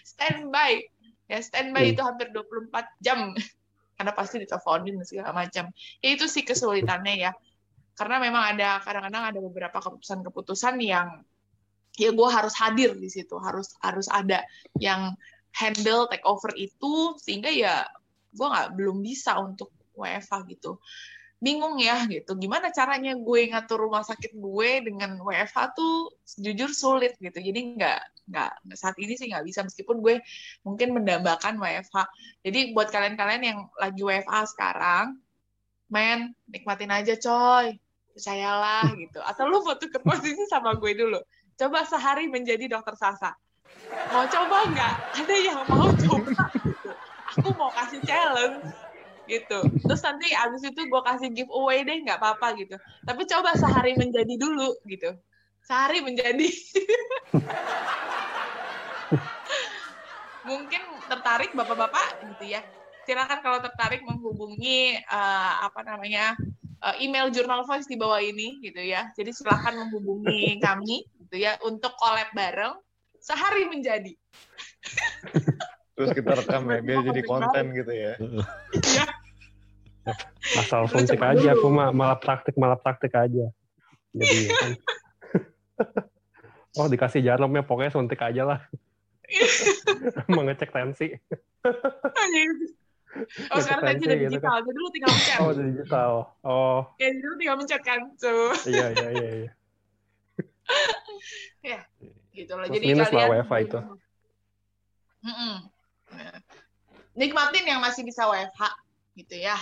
standby. 0.05 0.85
Ya 1.29 1.39
standby 1.41 1.89
Hmm. 1.89 1.93
itu 1.97 2.01
hampir 2.01 2.27
24 2.33 2.85
jam. 3.01 3.33
Karena 3.99 4.15
pasti 4.15 4.39
diteleponin 4.39 4.95
dan 4.95 5.05
segala 5.05 5.31
macam. 5.35 5.65
Ya 5.99 6.09
itu 6.15 6.25
sih 6.29 6.47
kesulitannya 6.47 7.19
ya. 7.19 7.31
Karena 7.99 8.15
memang 8.23 8.55
ada 8.55 8.79
kadang-kadang 8.79 9.35
ada 9.35 9.39
beberapa 9.43 9.77
keputusan-keputusan 9.83 10.79
yang 10.79 11.19
ya 11.99 12.15
gue 12.15 12.29
harus 12.31 12.55
hadir 12.55 12.95
di 12.95 13.11
situ. 13.11 13.35
Harus 13.35 13.75
harus 13.83 14.07
ada 14.07 14.39
yang 14.79 15.13
handle 15.51 16.07
take 16.07 16.23
over 16.23 16.49
itu. 16.55 17.19
Sehingga 17.19 17.51
ya 17.51 17.83
gue 18.31 18.47
nggak 18.47 18.79
belum 18.79 19.03
bisa 19.03 19.35
untuk 19.35 19.73
WFA 19.99 20.47
gitu. 20.47 20.79
Bingung 21.39 21.79
ya 21.79 22.03
gitu. 22.07 22.35
Gimana 22.35 22.71
caranya 22.71 23.15
gue 23.15 23.41
ngatur 23.51 23.79
rumah 23.79 24.03
sakit 24.03 24.35
gue 24.35 24.69
dengan 24.83 25.19
WFH 25.23 25.75
tuh 25.75 26.11
jujur 26.39 26.71
sulit 26.71 27.15
gitu. 27.19 27.39
Jadi 27.39 27.79
nggak 27.79 27.99
nggak 28.29 28.51
saat 28.77 28.95
ini 29.01 29.17
sih 29.17 29.31
nggak 29.31 29.43
bisa 29.47 29.65
meskipun 29.65 30.05
gue 30.05 30.21
mungkin 30.61 30.93
mendambakan 30.93 31.57
WFH 31.57 32.05
jadi 32.45 32.77
buat 32.77 32.93
kalian-kalian 32.93 33.41
yang 33.41 33.59
lagi 33.81 34.05
WFA 34.05 34.45
sekarang 34.45 35.17
men 35.89 36.37
nikmatin 36.47 36.93
aja 36.93 37.17
coy. 37.17 37.75
Percayalah 38.13 38.93
gitu. 39.01 39.19
Atau 39.25 39.49
lu 39.49 39.65
mau 39.65 39.75
tuker 39.75 39.99
posisi 40.05 40.45
sama 40.47 40.77
gue 40.77 40.93
dulu. 40.93 41.19
Coba 41.59 41.83
sehari 41.83 42.29
menjadi 42.31 42.71
dokter 42.71 42.95
Sasa. 42.95 43.35
Mau 44.13 44.25
coba 44.27 44.57
nggak? 44.69 44.93
Ada 45.23 45.35
yang 45.39 45.59
mau 45.67 45.89
coba 45.91 46.43
gitu. 46.55 46.89
Aku 47.37 47.49
mau 47.57 47.69
kasih 47.73 48.01
challenge 48.05 48.88
gitu. 49.29 49.59
Terus 49.85 50.01
nanti 50.01 50.33
abis 50.33 50.65
itu 50.65 50.81
gue 50.89 51.01
kasih 51.05 51.29
giveaway 51.29 51.85
deh 51.85 52.01
nggak 52.01 52.17
apa-apa 52.17 52.57
gitu. 52.57 52.75
Tapi 53.05 53.21
coba 53.29 53.53
sehari 53.53 53.93
menjadi 53.93 54.33
dulu 54.35 54.73
gitu. 54.89 55.13
Sehari 55.61 56.01
menjadi. 56.01 56.49
Mungkin 60.49 60.81
tertarik 61.05 61.53
bapak-bapak 61.53 62.25
gitu 62.35 62.57
ya. 62.57 62.65
Silakan 63.05 63.39
kalau 63.45 63.61
tertarik 63.61 64.01
menghubungi 64.01 64.97
eh, 64.97 65.53
apa 65.61 65.85
namanya 65.85 66.33
eh, 66.81 67.05
email 67.05 67.29
Jurnal 67.29 67.69
Voice 67.69 67.85
di 67.85 67.95
bawah 67.95 68.17
ini 68.17 68.57
gitu 68.65 68.81
ya. 68.81 69.13
Jadi 69.13 69.29
silakan 69.29 69.85
menghubungi 69.85 70.57
kami 70.57 71.05
gitu 71.21 71.37
ya 71.37 71.61
untuk 71.61 71.93
collab 72.01 72.33
bareng 72.33 72.73
sehari 73.21 73.69
menjadi. 73.69 74.17
Terus 75.99 76.15
kita 76.15 76.31
rekam 76.31 76.63
ya, 76.71 76.79
biar 76.79 77.03
jadi 77.11 77.21
konten 77.27 77.65
gitu 77.75 77.91
ya. 77.91 78.15
Ya 80.07 80.15
asal 80.59 80.87
suntik 80.87 81.19
aja 81.19 81.53
aku 81.53 81.67
mah 81.69 81.91
malah 81.91 82.17
praktik 82.17 82.55
malah 82.55 82.79
praktik 82.79 83.13
aja 83.13 83.51
jadi 84.15 84.37
kan 84.59 84.71
oh 86.79 86.87
dikasih 86.87 87.21
jarumnya 87.21 87.61
pokoknya 87.65 87.91
suntik 87.93 88.19
aja 88.21 88.43
lah 88.45 88.59
mau 90.33 90.43
ngecek 90.47 90.71
tensi 90.73 91.13
oh 93.53 93.59
sekarang 93.61 93.83
tadi 93.83 94.01
udah 94.05 94.17
Gitu 94.17 94.25
kan. 94.25 94.31
digital, 94.37 94.57
jadi 94.61 94.77
lu 94.77 94.89
tinggal 94.93 95.09
mencet. 95.09 95.37
Oh, 95.41 95.51
digital. 95.57 96.11
Oh, 96.45 96.79
Ya, 97.01 97.09
jadi 97.09 97.25
lu 97.25 97.35
tinggal 97.41 97.57
mencet 97.57 97.81
kan, 97.81 97.99
tuh. 98.21 98.53
iya 98.69 98.85
iya 98.93 99.07
iya. 99.09 99.29
iya. 99.33 99.49
gitu 102.39 102.51
loh. 102.55 102.65
Plus 102.69 102.75
Jadi 102.79 102.85
minus 102.85 103.09
lah 103.11 103.25
kalian 103.27 103.43
WFH 103.43 103.53
itu. 103.65 103.79
Mm-mm. 105.19 105.55
Nah, 106.15 106.37
nikmatin 107.17 107.65
yang 107.67 107.79
masih 107.83 108.07
bisa 108.07 108.23
WFH 108.29 108.61
gitu 109.19 109.35
ya. 109.35 109.57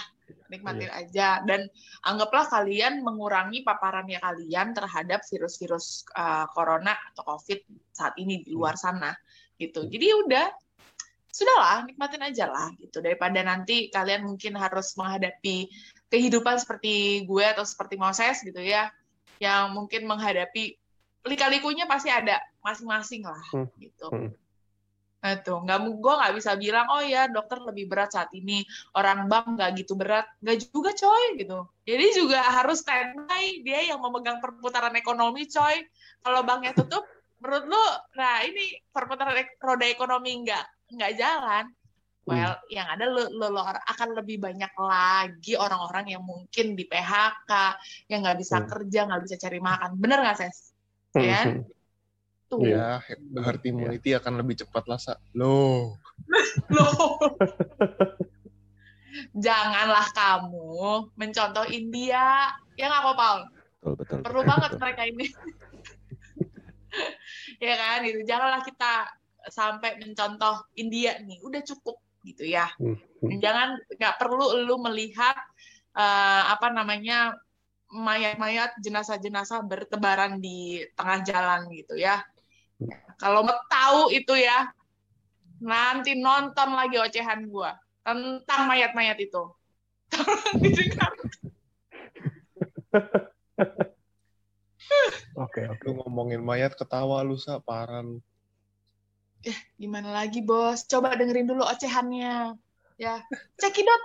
Nikmatin 0.52 0.90
Iya. 0.92 1.00
aja 1.04 1.30
dan 1.48 1.68
anggaplah 2.04 2.48
kalian 2.48 3.04
mengurangi 3.04 3.64
paparannya 3.64 4.20
kalian 4.20 4.76
terhadap 4.76 5.24
virus-virus 5.28 6.08
uh, 6.16 6.48
corona 6.52 6.96
atau 7.14 7.24
covid 7.36 7.64
saat 7.96 8.16
ini 8.20 8.44
di 8.44 8.52
luar 8.52 8.76
sana 8.76 9.16
gitu. 9.58 9.88
Jadi 9.88 10.08
udah 10.28 10.48
sudahlah 11.28 11.86
nikmatin 11.86 12.24
aja 12.26 12.50
lah 12.50 12.74
gitu 12.82 12.98
daripada 12.98 13.44
nanti 13.46 13.94
kalian 13.94 14.26
mungkin 14.26 14.58
harus 14.58 14.98
menghadapi 14.98 15.70
kehidupan 16.10 16.58
seperti 16.58 17.28
gue 17.30 17.46
atau 17.46 17.62
seperti 17.62 18.00
Moses 18.00 18.42
gitu 18.42 18.58
ya 18.58 18.90
yang 19.38 19.70
mungkin 19.76 20.10
menghadapi 20.10 20.80
lika-likunya 21.28 21.86
pasti 21.86 22.10
ada 22.10 22.40
masing-masing 22.64 23.22
lah 23.28 23.44
Hmm. 23.54 23.68
gitu. 23.78 24.08
Hmm. 24.10 24.32
Tuh, 25.18 25.60
nggak 25.66 25.78
gue 25.98 26.14
nggak 26.14 26.34
bisa 26.38 26.54
bilang 26.56 26.88
oh 26.94 27.02
ya 27.02 27.26
dokter 27.28 27.58
lebih 27.60 27.90
berat 27.90 28.14
saat 28.14 28.30
ini, 28.38 28.62
orang 28.96 29.26
bank 29.26 29.58
nggak 29.58 29.82
gitu 29.82 29.98
berat, 29.98 30.30
nggak 30.40 30.70
juga 30.70 30.94
coy 30.94 31.42
gitu. 31.42 31.68
Jadi 31.84 32.06
juga 32.16 32.40
harus 32.46 32.80
standby 32.86 33.66
dia 33.66 33.82
yang 33.92 34.00
memegang 34.00 34.38
perputaran 34.40 34.94
ekonomi 34.94 35.50
coy. 35.50 35.84
Kalau 36.22 36.46
banknya 36.46 36.78
tutup, 36.78 37.04
menurut 37.42 37.66
lu, 37.66 37.84
nah 38.16 38.46
ini 38.46 38.78
perputaran 38.94 39.36
ek- 39.36 39.58
roda 39.60 39.90
ekonomi 39.90 40.48
nggak 40.48 40.96
nggak 40.96 41.14
jalan. 41.18 41.66
Well, 42.28 42.60
yang 42.68 42.88
ada 42.92 43.08
lo, 43.08 43.24
lo, 43.32 43.48
lo 43.56 43.64
akan 43.64 44.12
lebih 44.12 44.44
banyak 44.44 44.76
lagi 44.76 45.56
orang-orang 45.56 46.12
yang 46.12 46.24
mungkin 46.28 46.76
di 46.76 46.84
PHK, 46.84 47.52
yang 48.12 48.20
nggak 48.20 48.38
bisa 48.44 48.60
Hmm. 48.60 48.68
kerja, 48.68 49.08
nggak 49.08 49.22
bisa 49.24 49.36
cari 49.40 49.60
makan. 49.64 49.96
Bener 49.96 50.20
nggak, 50.28 50.36
Ses? 50.36 50.76
Ya. 51.16 51.42
Hmm. 52.48 52.64
Tuh. 52.64 52.64
Ya, 52.64 53.04
herd 53.44 53.62
immunity 53.68 54.16
akan 54.16 54.40
lebih 54.40 54.64
cepat 54.64 54.88
lah, 54.88 54.96
Sa. 54.96 55.20
Loh. 55.36 56.00
Loh. 56.76 57.20
Janganlah 59.36 60.08
kamu 60.16 61.12
mencontoh 61.20 61.68
India. 61.68 62.56
Ya 62.80 62.88
nggak 62.88 63.04
kok, 63.04 63.16
Paul? 63.20 63.40
Betul, 63.52 63.94
betul. 64.00 64.20
Perlu 64.24 64.42
betul, 64.44 64.52
banget 64.56 64.72
betul. 64.72 64.82
mereka 64.82 65.02
ini. 65.04 65.28
ya 67.68 67.74
kan, 67.76 67.98
gitu. 68.08 68.20
Janganlah 68.24 68.62
kita 68.64 68.94
sampai 69.52 69.92
mencontoh 70.00 70.56
India 70.80 71.20
nih. 71.20 71.44
Udah 71.44 71.62
cukup 71.68 72.00
gitu 72.24 72.48
ya. 72.48 72.72
Hmm. 72.80 72.96
Jangan 73.44 73.76
nggak 73.92 74.16
perlu 74.16 74.64
lu 74.64 74.80
melihat 74.80 75.36
eh, 76.00 76.44
apa 76.48 76.72
namanya 76.72 77.36
mayat-mayat 77.88 78.76
jenazah-jenazah 78.84 79.64
bertebaran 79.64 80.44
di 80.44 80.84
tengah 80.96 81.24
jalan 81.24 81.72
gitu 81.72 81.96
ya. 81.96 82.20
Kalau 83.18 83.42
mau 83.42 83.58
tahu 83.66 84.14
itu 84.14 84.38
ya, 84.38 84.70
nanti 85.58 86.14
nonton 86.14 86.78
lagi 86.78 87.02
ocehan 87.02 87.50
gua 87.50 87.74
tentang 88.06 88.70
mayat-mayat 88.70 89.18
itu. 89.18 89.50
Oke 95.38 95.70
oke. 95.70 95.86
Lu 95.86 96.02
ngomongin 96.02 96.42
mayat 96.42 96.74
ketawa 96.74 97.22
lu, 97.22 97.38
Sa. 97.38 97.62
Parah 97.62 98.02
lu. 98.02 98.18
Gimana 99.78 100.10
lagi, 100.10 100.42
Bos? 100.42 100.90
Coba 100.90 101.14
dengerin 101.14 101.46
dulu 101.46 101.62
ocehannya. 101.62 102.58
Ya, 102.98 103.22
cekidot. 103.62 104.02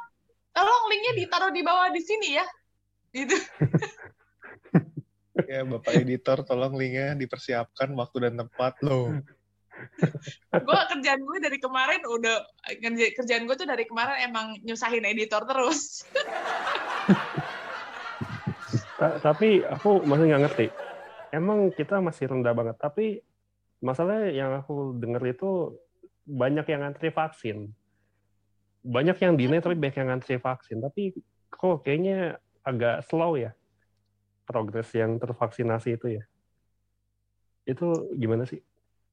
Tolong 0.52 0.84
linknya 0.92 1.24
ditaruh 1.24 1.48
di 1.48 1.64
bawah 1.64 1.88
di 1.88 2.04
sini 2.04 2.36
ya. 2.36 2.44
Gitu. 3.16 3.32
Ya, 5.48 5.66
Bapak 5.66 5.92
editor, 5.98 6.46
tolong 6.46 6.78
linknya 6.78 7.18
dipersiapkan 7.18 7.90
waktu 7.96 8.28
dan 8.28 8.34
tempat. 8.38 8.78
Loh. 8.82 9.18
gue 10.52 10.80
kerjaan 10.94 11.20
gue 11.24 11.38
dari 11.42 11.58
kemarin 11.58 12.02
udah 12.06 12.36
kerja- 12.78 13.12
kerjaan 13.18 13.48
gue 13.48 13.56
tuh 13.56 13.66
dari 13.66 13.88
kemarin 13.88 14.28
emang 14.28 14.60
nyusahin 14.62 15.04
editor 15.08 15.42
terus. 15.48 16.04
Ta- 19.00 19.18
tapi 19.18 19.66
aku 19.66 20.06
masih 20.06 20.30
nggak 20.30 20.42
ngerti. 20.48 20.66
Emang 21.32 21.72
kita 21.72 21.98
masih 21.98 22.30
rendah 22.30 22.54
banget. 22.54 22.76
Tapi 22.78 23.18
masalahnya 23.82 24.30
yang 24.30 24.52
aku 24.60 24.94
dengar 25.00 25.24
itu 25.26 25.74
banyak 26.28 26.68
yang 26.68 26.92
antri 26.92 27.10
vaksin. 27.10 27.72
Banyak 28.84 29.16
yang 29.18 29.34
deny 29.34 29.58
tapi 29.58 29.74
banyak 29.74 29.98
yang 29.98 30.10
antri 30.20 30.38
vaksin. 30.38 30.78
Tapi 30.78 31.16
kok 31.50 31.82
kayaknya 31.82 32.38
agak 32.62 33.02
slow 33.10 33.34
ya 33.34 33.50
progres 34.42 34.90
yang 34.94 35.16
tervaksinasi 35.18 35.96
itu 35.96 36.06
ya. 36.20 36.24
Itu 37.62 38.10
gimana 38.18 38.42
sih? 38.44 38.58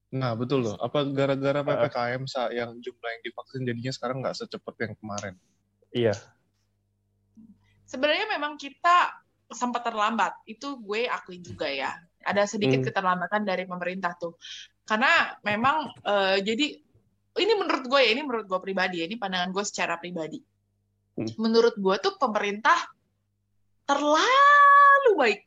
Nah, 0.10 0.34
betul 0.34 0.66
loh. 0.66 0.76
Apa 0.82 1.06
gara-gara. 1.06 1.62
PPKM, 1.62 2.26
Sa, 2.26 2.50
yang 2.50 2.74
jumlah 2.82 3.10
yang 3.14 3.22
divaksin 3.22 3.62
jadinya 3.62 3.94
sekarang 3.94 4.18
nggak 4.26 4.38
secepat 4.42 4.76
yang 4.82 4.94
kemarin? 4.98 5.34
Iya. 5.94 6.18
Sebenarnya 7.86 8.26
memang 8.26 8.58
kita 8.58 9.14
sempat 9.54 9.86
terlambat. 9.86 10.34
Itu 10.50 10.82
gue 10.82 11.06
akui 11.06 11.42
juga 11.42 11.70
ya. 11.70 11.94
Ada 12.26 12.50
sedikit 12.50 12.82
Hmm. 12.82 12.88
keterlambatan 12.90 13.46
dari 13.46 13.70
pemerintah 13.70 14.18
tuh. 14.18 14.38
Karena 14.86 15.30
memang 15.46 15.94
eh, 16.02 16.38
jadi 16.42 16.68
ini 17.40 17.54
menurut 17.54 17.86
gue 17.86 18.00
ya, 18.02 18.10
ini 18.18 18.22
menurut 18.26 18.46
gue 18.50 18.60
pribadi 18.62 19.02
ya, 19.02 19.06
ini 19.06 19.16
pandangan 19.16 19.54
gue 19.54 19.64
secara 19.66 20.02
pribadi. 20.02 20.42
Hmm. 21.22 21.30
Menurut 21.38 21.78
gue 21.78 21.96
tuh 22.02 22.18
pemerintah 22.18 22.78
terlalu 23.86 24.59
baik. 25.20 25.40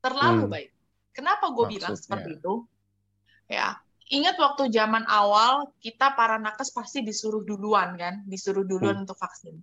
Terlalu 0.00 0.42
Hmm. 0.48 0.52
baik. 0.52 0.70
Kenapa 1.14 1.44
gue 1.52 1.64
bilang 1.78 1.94
seperti 1.94 2.30
itu? 2.40 2.54
Ya, 3.48 3.76
ingat 4.08 4.36
waktu 4.40 4.72
zaman 4.72 5.04
awal 5.04 5.68
kita 5.84 6.16
para 6.16 6.40
nakes 6.40 6.72
pasti 6.72 7.04
disuruh 7.04 7.44
duluan 7.44 7.94
kan, 8.00 8.24
disuruh 8.24 8.64
duluan 8.64 9.04
untuk 9.04 9.16
vaksin. 9.20 9.54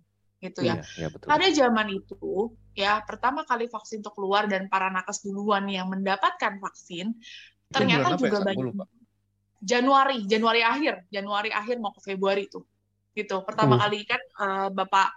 Gitu 0.42 0.66
ya. 0.66 0.78
Iya, 0.80 0.86
iya, 0.98 1.08
betul. 1.14 1.28
Pada 1.30 1.48
zaman 1.54 1.88
itu, 1.94 2.18
ya 2.74 3.02
pertama 3.06 3.46
kali 3.46 3.70
vaksin 3.70 4.02
itu 4.02 4.12
keluar 4.16 4.50
dan 4.50 4.66
para 4.72 4.90
nakes 4.90 5.22
duluan 5.22 5.70
yang 5.70 5.86
mendapatkan 5.92 6.58
vaksin, 6.58 7.14
Itu 7.14 7.74
ternyata 7.74 8.16
ya, 8.16 8.18
juga? 8.18 8.38
Gua 8.42 8.50
banyak. 8.50 8.88
Januari, 9.62 10.18
Januari 10.26 10.62
akhir, 10.66 11.06
Januari 11.14 11.54
akhir 11.54 11.78
mau 11.78 11.94
ke 11.94 12.02
Februari 12.02 12.50
itu, 12.50 12.66
gitu. 13.14 13.46
Pertama 13.46 13.78
Hmm. 13.78 13.86
kali 13.86 14.00
kan 14.10 14.18
eh, 14.18 14.70
Bapak 14.74 15.08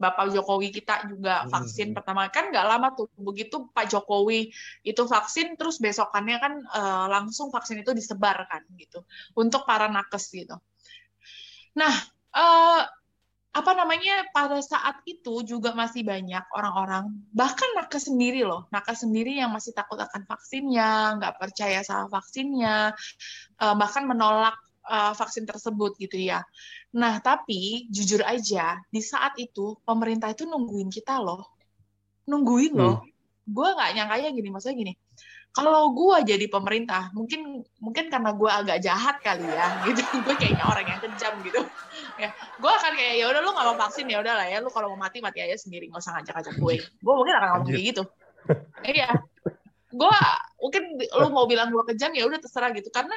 Bapak 0.00 0.32
Jokowi 0.32 0.72
kita 0.72 1.04
juga 1.04 1.44
Hmm. 1.44 1.52
vaksin 1.52 1.92
pertama 1.92 2.32
kan 2.32 2.48
nggak 2.48 2.66
lama 2.66 2.88
tuh 2.96 3.12
begitu 3.20 3.68
Pak 3.68 3.92
Jokowi 3.92 4.48
itu 4.80 5.02
vaksin 5.04 5.60
terus 5.60 5.76
besokannya 5.76 6.36
kan 6.40 6.52
eh, 6.56 7.06
langsung 7.12 7.52
vaksin 7.52 7.84
itu 7.84 7.92
disebarkan 7.92 8.64
gitu 8.80 9.04
untuk 9.36 9.68
para 9.68 9.92
nakes 9.92 10.32
gitu. 10.32 10.56
Nah 11.76 11.92
eh, 12.32 12.82
apa 13.50 13.72
namanya 13.74 14.30
pada 14.30 14.62
saat 14.62 15.02
itu 15.10 15.42
juga 15.42 15.74
masih 15.74 16.06
banyak 16.06 16.46
orang-orang 16.54 17.10
bahkan 17.34 17.66
nakes 17.74 18.06
sendiri 18.06 18.46
loh 18.46 18.70
nakes 18.70 19.02
sendiri 19.02 19.42
yang 19.42 19.50
masih 19.50 19.74
takut 19.74 19.98
akan 19.98 20.22
vaksinnya 20.22 21.18
nggak 21.18 21.34
percaya 21.34 21.82
sama 21.82 22.06
vaksinnya 22.08 22.94
eh, 23.58 23.74
bahkan 23.74 24.06
menolak 24.06 24.54
eh, 24.90 25.12
vaksin 25.14 25.46
tersebut 25.46 25.94
gitu 25.96 26.18
ya. 26.18 26.42
Nah 26.98 27.22
tapi 27.22 27.86
jujur 27.88 28.26
aja 28.26 28.82
di 28.90 29.00
saat 29.00 29.38
itu 29.38 29.78
pemerintah 29.86 30.34
itu 30.34 30.44
nungguin 30.44 30.90
kita 30.90 31.22
loh. 31.22 31.46
Nungguin 32.26 32.74
loh. 32.74 33.06
Gue 33.46 33.68
nggak 33.70 33.90
nyangkanya 33.94 34.28
gini 34.34 34.48
maksudnya 34.50 34.76
gini. 34.76 34.94
Kalau 35.50 35.90
gue 35.90 36.30
jadi 36.30 36.46
pemerintah 36.46 37.10
mungkin 37.10 37.66
mungkin 37.82 38.06
karena 38.06 38.30
gue 38.30 38.50
agak 38.50 38.78
jahat 38.82 39.18
kali 39.22 39.46
ya 39.46 39.66
gitu. 39.86 40.02
Gue 40.26 40.34
kayaknya 40.34 40.64
orang 40.66 40.86
yang 40.86 41.00
kejam 41.02 41.34
gitu. 41.46 41.60
Ya 42.18 42.30
gue 42.34 42.70
akan 42.70 42.92
kayak 42.98 43.14
ya 43.18 43.24
udah 43.30 43.40
lu 43.42 43.50
nggak 43.54 43.66
mau 43.70 43.78
vaksin 43.86 44.06
ya 44.10 44.18
udah 44.22 44.34
lah 44.34 44.46
ya. 44.46 44.58
Lu 44.58 44.70
kalau 44.70 44.94
mau 44.94 45.06
mati 45.06 45.22
mati 45.22 45.42
aja 45.42 45.54
sendiri. 45.58 45.86
Nggak 45.90 46.02
usah 46.02 46.18
ngajak-ngajak 46.18 46.54
gue. 46.58 46.74
Gue 46.82 47.14
mungkin 47.14 47.34
akan 47.38 47.48
ngomong 47.54 47.68
kayak 47.70 47.86
gitu. 47.94 48.02
Iya 48.82 49.10
gue 49.90 50.16
mungkin 50.58 50.82
lu 50.96 51.28
mau 51.30 51.44
bilang 51.44 51.68
gue 51.68 51.82
kejam 51.90 52.14
ya 52.14 52.24
udah 52.24 52.38
terserah 52.38 52.70
gitu 52.70 52.88
karena 52.88 53.14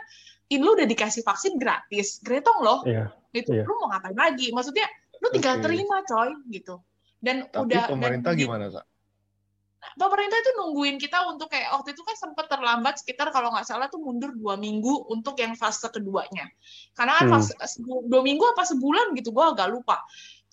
ini 0.48 0.60
lu 0.60 0.74
udah 0.74 0.86
dikasih 0.86 1.22
vaksin 1.22 1.56
gratis 1.56 2.18
gretong 2.20 2.60
loh 2.60 2.82
Iya. 2.84 3.14
gitu 3.32 3.54
Iya. 3.54 3.64
lu 3.64 3.74
mau 3.78 3.94
ngapain 3.94 4.16
lagi 4.16 4.50
maksudnya 4.50 4.90
lu 5.22 5.30
tinggal 5.30 5.62
Oke. 5.62 5.64
terima 5.64 6.02
coy 6.04 6.30
gitu 6.50 6.82
dan 7.22 7.46
Tapi 7.48 7.62
udah 7.64 7.82
dan 7.82 7.92
pemerintah 7.94 8.32
di- 8.34 8.42
gimana, 8.42 8.68
Sa? 8.68 8.82
pemerintah 9.94 10.40
itu 10.40 10.52
nungguin 10.56 10.96
kita 10.96 11.28
untuk 11.28 11.52
kayak 11.52 11.70
waktu 11.70 11.92
itu 11.92 12.02
kan 12.02 12.16
sempat 12.16 12.48
terlambat 12.48 12.98
sekitar 12.98 13.30
kalau 13.30 13.52
nggak 13.52 13.68
salah 13.68 13.86
tuh 13.86 14.00
mundur 14.00 14.32
dua 14.32 14.56
minggu 14.56 15.12
untuk 15.12 15.36
yang 15.38 15.54
fase 15.54 15.86
keduanya 15.86 16.48
karena 16.94 17.20
kan 17.20 17.28
Hmm. 17.28 17.44
fase 17.44 17.54
dua 17.84 18.22
minggu 18.22 18.42
apa 18.48 18.64
sebulan 18.64 19.12
gitu 19.14 19.30
gue 19.30 19.46
agak 19.46 19.70
lupa 19.70 20.00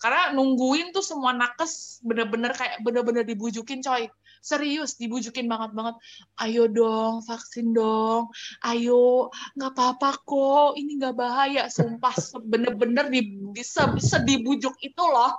Karena 0.01 0.33
nungguin 0.33 0.89
tuh 0.91 1.05
semua 1.05 1.29
nakes 1.29 2.01
bener-bener 2.01 2.49
kayak 2.57 2.81
bener-bener 2.81 3.21
dibujukin 3.21 3.85
coy. 3.85 4.09
Serius, 4.41 4.97
dibujukin 4.97 5.45
banget 5.45 5.71
banget. 5.77 5.95
Ayo 6.41 6.65
dong, 6.65 7.21
vaksin 7.21 7.77
dong. 7.77 8.33
Ayo, 8.65 9.29
nggak 9.53 9.71
apa-apa 9.77 10.17
kok. 10.25 10.73
Ini 10.81 10.97
nggak 10.97 11.13
bahaya. 11.13 11.69
Sumpah, 11.69 12.17
bener-bener 12.51 13.13
di, 13.13 13.21
di 13.53 13.61
se- 13.61 14.01
sedibujuk 14.01 14.73
itu 14.81 15.03
loh. 15.05 15.37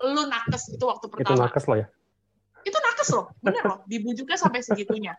Lu 0.00 0.24
nakes 0.24 0.72
itu 0.72 0.84
waktu 0.88 1.12
Itu 1.12 1.14
pertama 1.20 1.44
nakes 1.44 1.68
loh 1.68 1.76
ya. 1.76 1.86
itu 2.60 2.76
nakes 2.76 3.08
loh, 3.16 3.26
bener 3.40 3.64
loh, 3.64 3.78
dibujuknya 3.88 4.36
sampai 4.36 4.60
segitunya. 4.60 5.16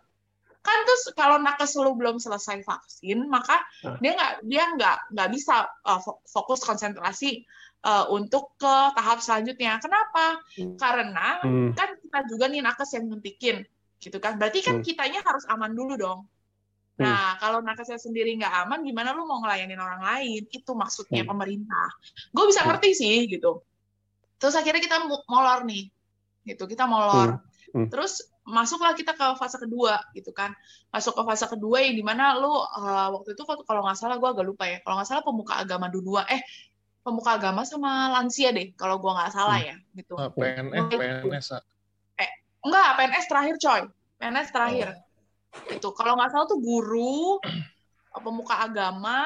Kan 0.61 0.77
terus 0.85 1.09
kalau 1.17 1.41
nakes 1.41 1.73
lu 1.73 1.97
belum 1.97 2.21
selesai 2.21 2.61
vaksin, 2.61 3.25
maka 3.25 3.61
dia 3.97 4.13
nggak 4.13 4.33
dia 4.45 4.63
nggak 4.77 4.97
nggak 5.13 5.29
bisa 5.33 5.65
uh, 5.85 5.97
fo- 5.97 6.21
fokus 6.29 6.61
konsentrasi 6.61 7.41
uh, 7.85 8.05
untuk 8.13 8.55
ke 8.57 8.75
tahap 8.97 9.19
selanjutnya. 9.21 9.81
Kenapa? 9.81 10.41
Hmm. 10.57 10.77
Karena 10.77 11.27
Hmm. 11.41 11.73
kan 11.73 11.97
kita 11.97 12.19
juga 12.29 12.45
nih 12.49 12.61
nakes 12.61 12.89
yang 12.97 13.05
nyuntikin, 13.09 13.65
gitu 14.01 14.17
kan? 14.21 14.37
Berarti 14.37 14.61
kan 14.61 14.79
Hmm. 14.79 14.85
kitanya 14.85 15.21
harus 15.25 15.45
aman 15.49 15.71
dulu 15.73 15.97
dong. 15.97 16.21
Nah, 17.01 17.33
kalau 17.41 17.65
nakesnya 17.65 17.97
sendiri 17.97 18.37
nggak 18.37 18.53
aman, 18.67 18.85
gimana 18.85 19.09
lu 19.09 19.25
mau 19.25 19.41
ngelayanin 19.41 19.81
orang 19.81 20.05
lain? 20.05 20.45
Itu 20.53 20.77
maksudnya 20.77 21.25
Hmm. 21.25 21.33
pemerintah. 21.33 21.89
Gue 22.29 22.45
bisa 22.45 22.61
Hmm. 22.61 22.77
ngerti 22.77 22.89
sih, 22.93 23.25
gitu. 23.25 23.65
Terus 24.37 24.53
akhirnya 24.53 24.81
kita 24.85 25.09
mo- 25.09 25.25
molor 25.25 25.65
nih, 25.65 25.89
gitu. 26.45 26.69
Kita 26.69 26.85
molor. 26.85 27.41
Hmm. 27.41 27.49
Hmm. 27.73 27.87
Terus 27.89 28.21
masuklah 28.45 28.93
kita 28.93 29.17
ke 29.17 29.25
fase 29.33 29.57
kedua, 29.57 29.97
gitu 30.13 30.29
kan. 30.29 30.53
Masuk 30.93 31.17
ke 31.17 31.21
fase 31.25 31.49
kedua 31.49 31.81
yang 31.81 31.97
di 31.97 32.05
mana 32.05 32.37
lu 32.37 32.53
uh, 32.53 33.09
waktu 33.17 33.33
itu 33.33 33.49
kalau 33.49 33.81
nggak 33.81 33.97
salah 33.97 34.21
gue 34.21 34.29
agak 34.29 34.45
lupa 34.45 34.69
ya. 34.69 34.77
Kalau 34.85 35.01
nggak 35.01 35.09
salah 35.09 35.23
pemuka 35.25 35.57
agama 35.57 35.89
dua, 35.89 36.21
eh 36.29 36.41
pemuka 37.01 37.37
agama 37.37 37.65
sama 37.65 38.13
lansia 38.13 38.53
deh, 38.53 38.73
kalau 38.77 39.01
gue 39.01 39.11
nggak 39.11 39.33
salah 39.33 39.57
ya, 39.57 39.75
gitu. 39.97 40.13
Ah, 40.17 40.29
PNS, 40.29 40.85
PNS. 40.93 41.47
ah. 41.57 41.63
Enggak, 42.61 42.89
PNS 42.97 43.25
terakhir 43.25 43.55
coy. 43.57 43.81
PNS 44.21 44.49
terakhir. 44.53 44.87
Oh. 44.93 45.73
Itu 45.73 45.89
kalau 45.97 46.13
nggak 46.13 46.29
salah 46.29 46.45
tuh 46.45 46.61
guru, 46.61 47.41
pemuka 48.25 48.61
agama, 48.61 49.25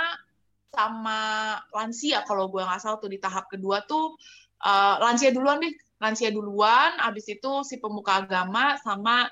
sama 0.76 1.20
lansia 1.72 2.24
kalau 2.28 2.52
gue 2.52 2.60
nggak 2.60 2.84
salah 2.84 3.00
tuh 3.00 3.08
di 3.08 3.20
tahap 3.20 3.48
kedua 3.48 3.84
tuh 3.88 4.20
eh, 4.60 4.96
lansia 5.00 5.32
duluan 5.32 5.64
deh, 5.64 5.72
lansia 6.04 6.32
duluan, 6.32 7.00
abis 7.00 7.32
itu 7.32 7.64
si 7.64 7.80
pemuka 7.80 8.24
agama 8.24 8.76
sama 8.84 9.28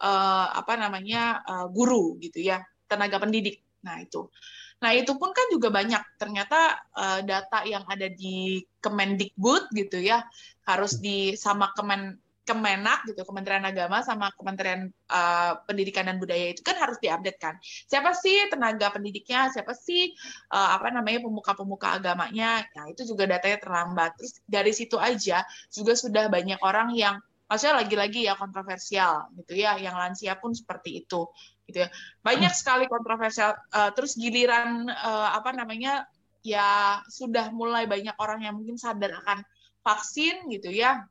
eh, 0.00 0.46
apa 0.52 0.76
namanya 0.76 1.44
eh, 1.44 1.66
guru 1.72 2.20
gitu 2.20 2.40
ya, 2.44 2.60
tenaga 2.88 3.20
pendidik. 3.20 3.64
Nah 3.84 4.04
itu, 4.04 4.28
nah 4.76 4.92
itu 4.92 5.12
pun 5.16 5.32
kan 5.32 5.46
juga 5.48 5.68
banyak 5.72 6.02
ternyata 6.20 6.76
eh, 6.92 7.20
data 7.24 7.64
yang 7.64 7.84
ada 7.88 8.08
di 8.12 8.60
Kemendikbud 8.84 9.72
gitu 9.72 9.98
ya 9.98 10.22
harus 10.68 11.00
di 11.00 11.32
sama 11.34 11.72
Kemen 11.72 12.20
Kemenak 12.46 13.02
gitu, 13.10 13.26
Kementerian 13.26 13.66
Agama 13.66 14.06
sama 14.06 14.30
Kementerian 14.38 14.86
eh, 14.86 15.52
Pendidikan 15.66 16.06
dan 16.06 16.22
Budaya 16.22 16.54
itu 16.54 16.62
kan 16.62 16.78
harus 16.78 16.94
diupdate 17.02 17.42
kan. 17.42 17.58
Siapa 17.90 18.14
sih 18.14 18.46
tenaga 18.46 18.94
pendidiknya, 18.94 19.50
siapa 19.50 19.74
sih 19.74 20.14
eh, 20.54 20.70
apa 20.78 20.94
namanya 20.94 21.26
pemuka-pemuka 21.26 21.98
agamanya. 21.98 22.62
Nah, 22.78 22.86
itu 22.86 23.02
juga 23.02 23.26
datanya 23.26 23.58
terlambat. 23.58 24.14
Terus 24.14 24.32
dari 24.46 24.70
situ 24.70 24.94
aja 24.94 25.42
juga 25.74 25.98
sudah 25.98 26.30
banyak 26.30 26.62
orang 26.62 26.94
yang 26.94 27.18
maksudnya 27.46 27.82
lagi-lagi 27.82 28.26
ya 28.26 28.34
kontroversial 28.34 29.30
gitu 29.38 29.54
ya, 29.54 29.78
yang 29.78 29.94
lansia 29.94 30.34
pun 30.38 30.52
seperti 30.52 31.06
itu 31.06 31.30
gitu 31.66 31.86
ya. 31.86 31.88
Banyak 32.22 32.52
sekali 32.54 32.86
kontroversial 32.90 33.54
eh, 33.54 33.90
terus 33.94 34.18
giliran 34.18 34.86
eh, 34.90 35.28
apa 35.34 35.54
namanya 35.54 36.06
ya 36.46 37.02
sudah 37.10 37.50
mulai 37.50 37.90
banyak 37.90 38.14
orang 38.22 38.46
yang 38.46 38.54
mungkin 38.54 38.78
sadar 38.78 39.22
akan 39.22 39.42
vaksin 39.82 40.46
gitu 40.50 40.70
ya. 40.70 41.06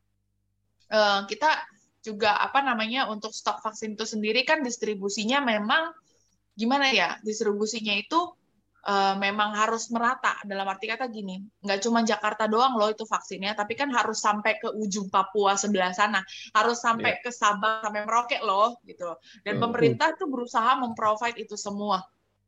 Eh, 0.91 1.21
kita 1.27 1.49
juga 2.05 2.37
apa 2.37 2.61
namanya 2.61 3.09
untuk 3.09 3.33
stok 3.33 3.65
vaksin 3.65 3.97
itu 3.97 4.05
sendiri 4.05 4.45
kan 4.45 4.61
distribusinya 4.61 5.41
memang 5.41 5.91
gimana 6.55 6.91
ya? 6.91 7.15
Distribusinya 7.23 7.95
itu 7.95 8.35
eh, 8.85 9.15
memang 9.25 9.49
harus 9.59 9.83
merata. 9.93 10.33
Dalam 10.45 10.65
arti 10.69 10.85
kata 10.91 11.05
gini 11.09 11.35
nggak 11.63 11.79
cuma 11.85 11.99
Jakarta 12.05 12.45
doang 12.53 12.73
loh 12.79 12.89
itu 12.93 13.03
vaksinnya 13.07 13.51
tapi 13.59 13.73
kan 13.79 13.89
harus 13.97 14.17
sampai 14.21 14.57
ke 14.61 14.69
ujung 14.83 15.07
Papua 15.13 15.53
sebelah 15.57 15.91
sana. 15.95 16.21
Harus 16.57 16.77
sampai 16.85 17.11
ke 17.23 17.29
Sabang 17.33 17.81
sampai 17.85 18.01
Merauke 18.07 18.37
loh 18.45 18.77
gitu. 18.89 19.09
Dan 19.45 19.55
Hmm. 19.55 19.61
pemerintah 19.63 20.13
tuh 20.19 20.27
berusaha 20.29 20.77
memprovide 20.81 21.37
itu 21.41 21.55
semua 21.57 22.01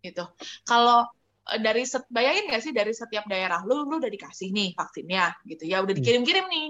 gitu. 0.05 0.23
Kalau 0.69 1.05
eh, 1.53 1.59
dari 1.63 1.83
set, 1.87 2.03
bayangin 2.11 2.43
nggak 2.53 2.61
sih 2.65 2.73
dari 2.75 2.93
setiap 2.93 3.25
daerah 3.31 3.59
lu 3.67 3.87
lu 3.89 3.97
udah 4.01 4.11
dikasih 4.11 4.49
nih 4.53 4.69
vaksinnya 4.77 5.25
gitu. 5.49 5.63
Ya 5.67 5.81
udah 5.83 5.93
dikirim-kirim 5.97 6.45
nih 6.51 6.67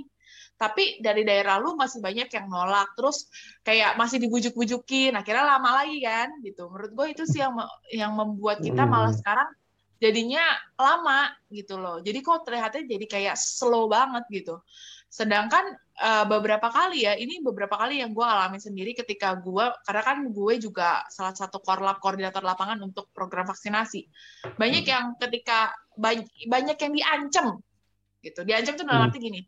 tapi 0.57 0.97
dari 1.05 1.21
daerah 1.21 1.61
lu 1.61 1.77
masih 1.77 2.01
banyak 2.01 2.33
yang 2.33 2.49
nolak 2.49 2.89
terus 2.97 3.29
kayak 3.61 3.93
masih 3.93 4.17
dibujuk-bujukin 4.17 5.13
akhirnya 5.13 5.45
lama 5.45 5.85
lagi 5.85 6.01
kan 6.01 6.33
gitu. 6.41 6.65
Menurut 6.73 6.91
gue 6.97 7.07
itu 7.13 7.23
sih 7.29 7.45
yang 7.45 7.53
yang 7.93 8.11
membuat 8.17 8.57
kita 8.65 8.83
Hmm. 8.83 8.91
malah 8.91 9.13
sekarang 9.13 9.49
jadinya 10.01 10.41
lama 10.77 11.29
gitu 11.53 11.77
loh. 11.77 12.01
Jadi 12.01 12.21
kok 12.25 12.45
terlihatnya 12.45 12.89
jadi 12.89 13.05
kayak 13.05 13.35
slow 13.37 13.85
banget 13.89 14.25
gitu. 14.33 14.57
Sedangkan 15.09 15.77
eh, 15.97 16.25
beberapa 16.29 16.69
kali 16.69 17.05
ya 17.09 17.17
ini 17.17 17.41
beberapa 17.41 17.73
kali 17.73 18.01
yang 18.01 18.13
gue 18.13 18.21
alami 18.25 18.61
sendiri 18.61 18.93
ketika 18.93 19.33
gue 19.37 19.65
karena 19.85 20.01
kan 20.05 20.17
gue 20.29 20.53
juga 20.61 21.01
salah 21.09 21.33
satu 21.33 21.57
korlap 21.61 21.97
koordinator 22.01 22.41
lapangan 22.45 22.77
untuk 22.81 23.09
program 23.13 23.45
vaksinasi. 23.49 24.05
Banyak 24.57 24.85
yang 24.85 25.17
ketika 25.21 25.73
banyak, 25.97 26.29
banyak 26.45 26.77
yang 26.77 26.93
diancam 26.93 27.45
gitu. 28.21 28.41
Diancam 28.41 28.73
tuh 28.77 28.85
dalam 28.85 29.05
Hmm. 29.05 29.09
arti 29.09 29.17
gini 29.21 29.41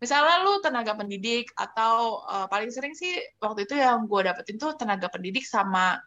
misalnya 0.00 0.40
lu 0.42 0.58
tenaga 0.64 0.96
pendidik 0.96 1.52
atau 1.52 2.24
eh, 2.24 2.46
paling 2.48 2.72
sering 2.72 2.96
sih 2.96 3.20
waktu 3.38 3.68
itu 3.68 3.76
yang 3.76 4.08
gue 4.08 4.20
dapetin 4.24 4.56
tuh 4.56 4.72
tenaga 4.74 5.12
pendidik 5.12 5.44
sama 5.44 6.00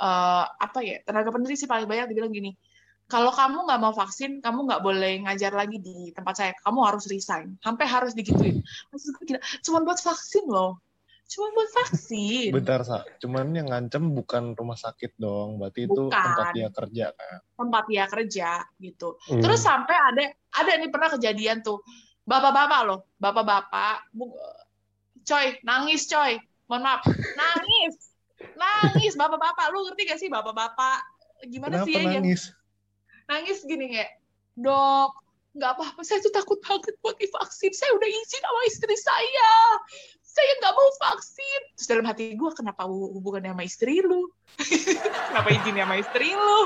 eh, 0.00 0.44
apa 0.48 0.78
ya 0.80 1.04
tenaga 1.04 1.28
pendidik 1.28 1.60
sih 1.60 1.68
paling 1.68 1.84
banyak 1.84 2.08
dibilang 2.08 2.32
gini 2.32 2.56
kalau 3.04 3.28
kamu 3.28 3.68
nggak 3.68 3.80
mau 3.84 3.92
vaksin 3.92 4.40
kamu 4.40 4.64
nggak 4.64 4.80
boleh 4.80 5.28
ngajar 5.28 5.52
lagi 5.52 5.76
di 5.76 6.08
tempat 6.16 6.34
saya 6.40 6.52
kamu 6.64 6.88
harus 6.88 7.04
resign 7.12 7.60
sampai 7.60 7.84
harus 7.84 8.16
digituin 8.16 8.64
maksud 8.90 9.12
gue 9.20 9.24
gila 9.28 9.40
cuma 9.60 9.78
buat 9.84 10.00
vaksin 10.00 10.48
loh 10.48 10.80
cuma 11.28 11.52
buat 11.56 11.70
vaksin 11.72 12.52
Bentar, 12.52 12.84
Sa. 12.84 13.00
Cuman 13.16 13.48
yang 13.56 13.72
ngancem 13.72 14.12
bukan 14.12 14.52
rumah 14.52 14.76
sakit 14.76 15.16
dong. 15.16 15.56
Berarti 15.56 15.88
itu 15.88 16.12
Bukan. 16.12 16.12
tempat 16.12 16.46
dia 16.52 16.68
kerja 16.68 17.06
kan. 17.16 17.38
tempat 17.56 17.84
dia 17.88 18.04
kerja 18.04 18.48
gitu 18.76 19.08
Hmm. 19.24 19.40
Terus 19.40 19.60
sampai 19.64 19.96
ada 19.96 20.24
ada 20.52 20.72
nih 20.76 20.92
pernah 20.92 21.08
kejadian 21.16 21.64
tuh 21.64 21.80
bapak-bapak 22.24 22.80
loh, 22.84 23.00
bapak-bapak, 23.16 24.08
coy 25.24 25.46
nangis 25.62 26.08
coy, 26.08 26.40
mohon 26.66 26.82
maaf, 26.84 27.04
nangis, 27.36 27.94
nangis 28.56 29.12
bapak-bapak, 29.14 29.66
lu 29.72 29.84
ngerti 29.88 30.02
gak 30.08 30.20
sih 30.20 30.28
bapak-bapak? 30.28 31.00
Gimana 31.44 31.84
Kenapa 31.84 31.86
sih 31.88 31.92
ya 31.92 32.00
yang 32.00 32.24
nangis? 32.24 32.42
nangis 33.28 33.58
gini 33.64 33.92
kayak 33.92 34.10
dok 34.56 35.12
nggak 35.54 35.70
apa-apa. 35.70 36.00
Saya 36.02 36.18
tuh 36.18 36.34
takut 36.34 36.58
banget 36.66 36.98
buat 36.98 37.14
divaksin. 37.14 37.70
Saya 37.70 37.94
udah 37.94 38.08
izin 38.10 38.42
sama 38.42 38.60
istri 38.66 38.96
saya. 38.98 39.50
Saya 40.18 40.50
nggak 40.58 40.74
mau 40.74 40.90
vaksin. 40.98 41.60
Terus 41.78 41.86
dalam 41.86 42.06
hati 42.10 42.34
gue 42.34 42.50
kenapa 42.58 42.90
hu- 42.90 43.14
hubungannya 43.14 43.54
sama 43.54 43.62
istri 43.62 44.02
lu 44.02 44.26
kenapa 45.34 45.50
izinnya 45.50 45.82
sama 45.82 45.96
istri 45.98 46.30
lu 46.30 46.60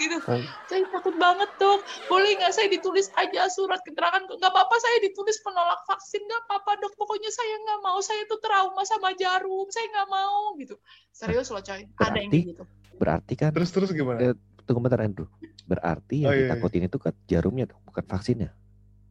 gitu 0.00 0.16
Hmm. 0.24 0.40
saya 0.64 0.80
takut 0.88 1.12
banget 1.14 1.50
dok 1.54 1.78
boleh 2.08 2.30
nggak 2.34 2.50
saya 2.50 2.66
ditulis 2.66 3.12
aja 3.14 3.46
surat 3.46 3.84
keterangan 3.84 4.24
nggak 4.24 4.40
apa-apa 4.48 4.76
saya 4.76 4.96
ditulis 4.98 5.36
penolak 5.38 5.84
vaksin 5.84 6.24
nggak 6.24 6.42
apa-apa 6.42 6.80
dok 6.80 6.96
pokoknya 6.96 7.28
saya 7.28 7.54
nggak 7.60 7.80
mau 7.80 8.00
saya 8.00 8.24
tuh 8.24 8.40
trauma 8.40 8.80
sama 8.82 9.12
jarum 9.12 9.68
saya 9.68 9.84
nggak 9.86 10.08
mau 10.08 10.56
gitu 10.56 10.80
serius 11.10 11.52
loh 11.52 11.60
coy 11.60 11.84
ada 11.84 12.16
yang 12.16 12.32
Berarti- 12.32 12.48
gitu 12.48 12.64
Berarti 12.94 13.34
kan 13.34 13.50
Terus 13.50 13.68
terus 13.68 13.90
gimana? 13.90 14.22
Eh, 14.22 14.34
tunggu 14.62 14.78
bentar 14.80 15.02
Andrew. 15.02 15.26
Berarti 15.64 16.22
yang 16.22 16.30
Oh, 16.30 16.32
iya, 16.32 16.46
iya. 16.46 16.54
ditakutin 16.54 16.86
itu 16.86 16.96
kan 16.96 17.10
jarumnya 17.26 17.66
dong, 17.66 17.82
bukan 17.82 18.06
vaksinnya. 18.06 18.54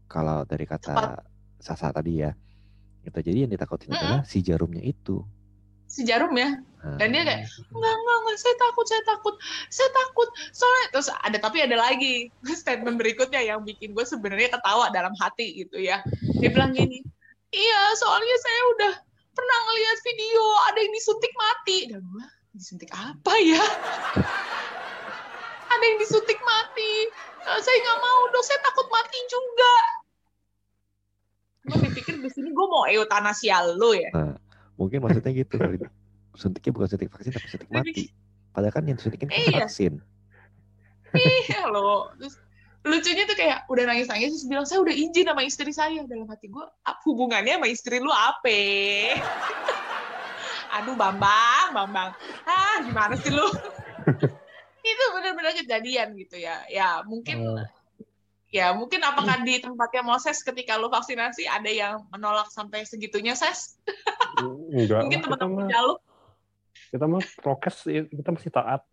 Kalau 0.08 0.48
dari 0.48 0.64
kata 0.64 1.20
Sasa 1.60 1.92
tadi 1.92 2.24
ya. 2.24 2.32
Itu 3.02 3.20
jadi 3.20 3.44
yang 3.44 3.52
ditakutin 3.52 3.92
Mm-mm. 3.92 4.00
adalah 4.00 4.22
si 4.24 4.40
jarumnya 4.40 4.80
itu. 4.80 5.20
Si 5.94 6.02
jarum 6.02 6.34
ya 6.34 6.58
Nah, 6.84 7.00
Dan 7.00 7.16
dia 7.16 7.24
kayak, 7.24 7.48
enggak, 7.48 7.94
enggak, 7.96 8.18
enggak, 8.20 8.38
saya 8.44 8.56
takut, 8.60 8.86
saya 8.92 9.04
takut, 9.08 9.36
saya 9.72 9.90
takut. 9.96 10.30
Soalnya, 10.52 10.86
terus 10.92 11.08
ada, 11.16 11.38
tapi 11.40 11.64
ada 11.64 11.80
lagi 11.80 12.28
statement 12.60 13.00
berikutnya 13.00 13.40
yang 13.40 13.64
bikin 13.64 13.96
gue 13.96 14.04
sebenarnya 14.04 14.52
ketawa 14.52 14.92
dalam 14.92 15.16
hati 15.16 15.64
gitu 15.64 15.80
ya. 15.80 16.04
Dia 16.44 16.52
bilang 16.52 16.76
gini, 16.76 17.00
iya, 17.56 17.82
soalnya 17.96 18.36
saya 18.36 18.62
udah 18.76 18.94
pernah 19.32 19.58
ngeliat 19.64 19.98
video, 20.04 20.44
ada 20.68 20.80
yang 20.84 20.92
disuntik 20.92 21.34
mati. 21.40 21.78
Dan 21.88 22.04
gue, 22.04 22.28
disuntik 22.52 22.92
apa 22.92 23.34
ya? 23.40 23.64
ada 25.74 25.84
yang 25.88 26.00
disuntik 26.04 26.40
mati. 26.44 27.08
Eh, 27.48 27.60
saya 27.64 27.78
nggak 27.80 28.00
mau 28.04 28.22
dong, 28.28 28.44
saya 28.44 28.60
takut 28.60 28.92
mati 28.92 29.20
juga. 29.32 29.76
Gue 31.64 31.78
dipikir 31.88 32.20
di 32.20 32.28
sini 32.28 32.52
gue 32.52 32.68
mau 32.68 32.84
eutanasial 32.92 33.80
lo 33.80 33.96
ya. 33.96 34.12
Mungkin 34.76 35.00
maksudnya 35.04 35.32
gitu. 35.34 35.58
suntiknya 36.34 36.72
bukan 36.74 36.88
suntik 36.90 37.10
vaksin 37.14 37.30
tapi 37.30 37.48
suntik 37.48 37.70
mati. 37.70 38.04
Padahal 38.54 38.74
kan 38.74 38.84
yang 38.90 38.98
disuntikin 38.98 39.30
kan 39.30 39.38
Iya. 39.38 39.60
vaksin. 39.70 39.94
Iya 41.14 41.70
loh. 41.70 42.10
Terus 42.18 42.42
lucunya 42.84 43.24
tuh 43.24 43.38
kayak 43.40 43.64
udah 43.72 43.84
nangis 43.88 44.12
nangis 44.12 44.36
terus 44.36 44.46
bilang 44.50 44.66
saya 44.68 44.84
udah 44.84 44.92
izin 44.92 45.24
sama 45.24 45.42
istri 45.48 45.72
saya 45.72 46.04
dalam 46.04 46.28
hati 46.28 46.52
gue 46.52 46.66
hubungannya 47.08 47.56
sama 47.56 47.68
istri 47.72 48.04
lu 48.04 48.12
apa 48.12 48.60
aduh 50.76 50.92
bambang 50.92 51.68
bambang 51.72 52.12
ah 52.44 52.76
gimana 52.84 53.16
sih 53.16 53.32
lu 53.32 53.48
itu 54.84 55.04
benar-benar 55.16 55.56
kejadian 55.56 56.12
gitu 56.20 56.36
ya 56.44 56.60
ya 56.68 57.00
mungkin 57.08 57.56
Oh. 57.56 57.64
Ya 58.54 58.70
mungkin 58.78 59.02
apakah 59.02 59.42
di 59.42 59.58
tempatnya 59.58 60.06
Moses 60.06 60.46
ketika 60.46 60.78
lu 60.78 60.86
vaksinasi 60.94 61.50
ada 61.50 61.68
yang 61.74 62.06
menolak 62.14 62.54
sampai 62.54 62.86
segitunya 62.86 63.34
ses? 63.34 63.82
Enggak. 64.70 65.10
Mungkin 65.10 65.20
teman-teman 65.26 65.74
lu 65.74 65.98
kita 66.94 67.10
mah 67.10 67.26
prokes 67.42 67.90
kita 67.90 68.30
masih 68.30 68.54
taat. 68.54 68.86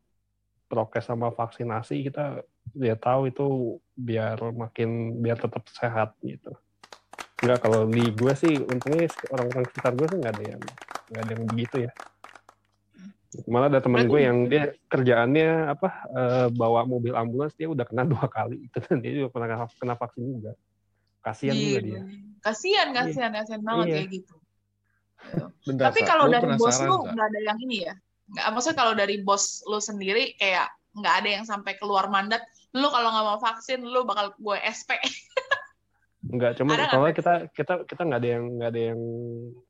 Prokes 0.71 1.05
sama 1.05 1.29
vaksinasi 1.29 2.09
kita 2.09 2.41
dia 2.73 2.97
tahu 2.97 3.29
itu 3.29 3.47
biar 3.93 4.41
makin 4.57 5.21
biar 5.21 5.37
tetap 5.37 5.69
sehat 5.69 6.17
gitu. 6.25 6.57
Enggak 7.45 7.61
kalau 7.61 7.85
di 7.85 8.09
gue 8.09 8.33
sih 8.33 8.65
untungnya 8.65 9.13
orang-orang 9.29 9.69
sekitar 9.69 9.93
gue 9.93 10.07
sih 10.09 10.19
nggak 10.25 10.35
ada 10.41 10.45
yang 10.57 10.63
nggak 11.13 11.21
ada 11.21 11.33
yang 11.37 11.45
begitu 11.53 11.77
ya. 11.85 11.93
Malah 13.47 13.71
ada 13.71 13.79
teman 13.79 14.11
gue 14.11 14.21
yang 14.27 14.51
dia 14.51 14.75
kerjaannya 14.91 15.71
apa 15.71 15.89
eh, 16.11 16.47
bawa 16.51 16.83
mobil 16.83 17.15
ambulans 17.15 17.55
dia 17.55 17.71
udah 17.71 17.87
kena 17.87 18.03
dua 18.13 18.27
kali 18.27 18.67
itu 18.67 18.79
dan 18.83 18.99
dia 18.99 19.13
juga 19.23 19.29
pernah 19.31 19.67
kena 19.71 19.95
vaksin 19.95 20.23
juga. 20.27 20.53
Kasihan 21.21 21.55
juga 21.55 21.81
Iya. 21.81 21.85
dia. 21.85 22.03
kasihan 22.41 22.89
kasihan 22.97 23.31
kasihan 23.37 23.61
banget 23.61 23.87
Iya. 23.93 23.97
kayak 24.01 24.09
gitu 24.17 24.35
Bentar, 25.69 25.93
Tapi 25.93 26.01
kalau 26.09 26.33
dari 26.33 26.49
bos 26.57 26.77
lu 26.81 26.97
nggak 27.05 27.27
ada 27.29 27.41
yang 27.45 27.59
ini 27.61 27.85
ya? 27.85 27.95
Nggak, 28.31 28.47
maksudnya 28.57 28.79
kalau 28.79 28.93
dari 28.97 29.17
bos 29.21 29.61
lu 29.69 29.79
sendiri 29.79 30.35
kayak 30.41 30.73
nggak 30.97 31.15
ada 31.23 31.29
yang 31.29 31.45
sampai 31.47 31.77
keluar 31.79 32.11
mandat, 32.11 32.43
lu 32.75 32.89
kalau 32.91 33.13
nggak 33.13 33.27
mau 33.27 33.39
vaksin, 33.39 33.85
lu 33.85 34.03
bakal 34.09 34.33
gue 34.35 34.57
SP. 34.65 34.97
Enggak, 36.33 36.55
cuma 36.59 36.75
kalau 36.89 37.13
kita 37.13 37.53
kita 37.53 37.85
kita 37.87 38.03
nggak 38.03 38.21
ada 38.25 38.31
yang 38.41 38.45
nggak 38.59 38.71
ada 38.73 38.81
yang 38.81 39.01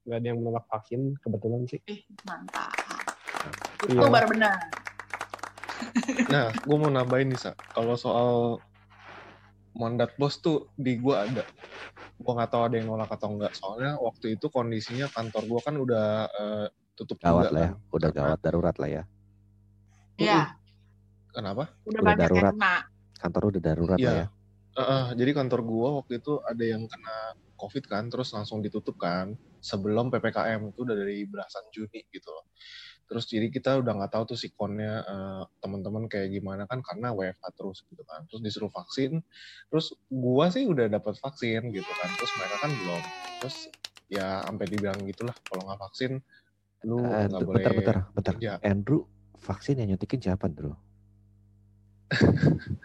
nggak 0.06 0.18
ada 0.22 0.26
yang 0.30 0.38
menolak 0.38 0.64
vaksin 0.70 1.00
kebetulan 1.20 1.60
sih. 1.68 1.80
Ih, 1.90 2.00
mantap. 2.24 2.89
Iya. 3.86 3.96
Itu 3.96 4.06
baru 4.06 4.26
benar. 4.28 4.56
Nah, 6.28 6.46
gue 6.52 6.76
mau 6.76 6.88
nambahin 6.88 7.28
nih, 7.28 7.40
Sa. 7.40 7.50
Kalau 7.70 7.96
soal 7.96 8.60
mandat 9.72 10.12
bos 10.14 10.36
tuh 10.36 10.68
di 10.74 10.96
gue 10.96 11.14
ada. 11.14 11.44
Gue 12.16 12.32
nggak 12.32 12.50
tahu 12.50 12.62
ada 12.62 12.74
yang 12.76 12.86
nolak 12.86 13.08
atau 13.08 13.32
enggak. 13.32 13.52
Soalnya 13.54 13.96
waktu 13.96 14.36
itu 14.36 14.46
kondisinya 14.46 15.08
kantor 15.08 15.42
gue 15.46 15.60
kan 15.62 15.74
udah 15.74 16.06
eh, 16.28 16.66
tutup 16.94 17.16
Gawat 17.16 17.48
juga 17.48 17.50
lah 17.50 17.60
ya, 17.60 17.70
kan. 17.70 17.74
udah 17.90 18.10
Karena- 18.10 18.28
gawat 18.28 18.38
darurat 18.40 18.76
lah 18.76 18.90
ya. 18.90 19.02
Iya, 20.20 20.40
Kenapa? 21.30 21.64
udah 21.80 21.88
Udah 21.88 22.00
banyak 22.04 22.20
darurat. 22.20 22.42
yang 22.44 22.58
kena. 22.60 22.74
Kantor 23.16 23.42
udah 23.48 23.60
darurat 23.62 23.96
lah 23.96 24.04
Iya. 24.04 24.12
ya. 24.12 24.26
Heeh, 24.70 25.04
jadi 25.16 25.30
kantor 25.34 25.60
gua 25.62 25.88
waktu 25.98 26.20
itu 26.20 26.32
ada 26.42 26.60
yang 26.62 26.84
kena 26.84 27.16
COVID 27.56 27.84
kan, 27.86 28.04
terus 28.06 28.28
langsung 28.30 28.60
ditutup 28.60 28.96
kan. 28.96 29.32
Sebelum 29.58 30.08
PPKM 30.08 30.60
itu 30.66 30.84
udah 30.84 30.92
dari 30.94 31.24
belasan 31.24 31.64
Juni 31.70 32.04
gitu 32.08 32.28
loh. 32.28 32.44
Terus 33.10 33.26
jadi 33.26 33.50
kita 33.50 33.82
udah 33.82 33.92
nggak 33.98 34.12
tahu 34.14 34.22
tuh 34.34 34.38
sikonnya 34.38 35.02
eh, 35.02 35.42
teman-teman 35.58 36.06
kayak 36.06 36.30
gimana 36.30 36.62
kan 36.70 36.78
karena 36.78 37.10
WFH 37.10 37.46
terus 37.58 37.82
gitu 37.90 38.06
kan. 38.06 38.22
Terus 38.30 38.40
disuruh 38.46 38.70
vaksin. 38.70 39.18
Terus 39.66 39.90
gua 40.06 40.46
sih 40.54 40.62
udah 40.62 40.86
dapat 40.86 41.18
vaksin 41.18 41.74
gitu 41.74 41.90
kan. 41.98 42.14
Terus 42.14 42.38
mereka 42.38 42.62
kan 42.62 42.78
belum. 42.78 43.10
Terus 43.42 43.66
ya 44.06 44.46
sampai 44.46 44.70
dibilang 44.70 45.02
gitulah 45.10 45.34
kalau 45.50 45.66
nggak 45.66 45.82
vaksin 45.82 46.22
lu 46.86 47.02
Eh, 47.02 47.26
nggak 47.28 47.42
boleh 47.42 47.66
bentar, 47.66 47.74
bentar, 47.74 47.96
bentar. 48.14 48.34
kerja. 48.38 48.52
Andrew, 48.62 49.10
vaksin 49.42 49.82
yang 49.82 49.90
nyuntikin 49.90 50.22
siapa, 50.22 50.46
Andrew? 50.46 50.78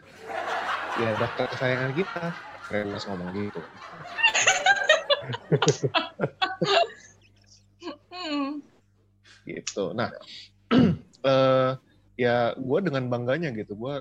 Ya 0.96 1.12
dokter 1.20 1.44
kesayangan 1.52 1.92
kita. 1.92 2.40
Remus 2.72 3.04
ngomong 3.04 3.36
gitu. 3.36 3.60
Gitu. 9.46 9.94
Nah, 9.94 10.10
eh 11.30 11.72
ya 12.16 12.56
gue 12.56 12.80
dengan 12.80 13.06
bangganya 13.12 13.52
gitu, 13.54 13.76
gue 13.76 13.94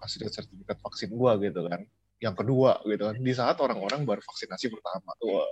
kasih 0.00 0.28
sertifikat 0.30 0.78
vaksin 0.80 1.10
gue 1.12 1.32
gitu 1.50 1.60
kan. 1.66 1.80
Yang 2.22 2.34
kedua 2.44 2.78
gitu 2.86 3.02
kan, 3.10 3.16
di 3.18 3.32
saat 3.34 3.58
orang-orang 3.58 4.06
baru 4.06 4.22
vaksinasi 4.22 4.70
pertama, 4.70 5.10
wah 5.26 5.50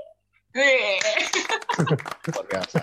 luar 2.30 2.46
biasa, 2.46 2.78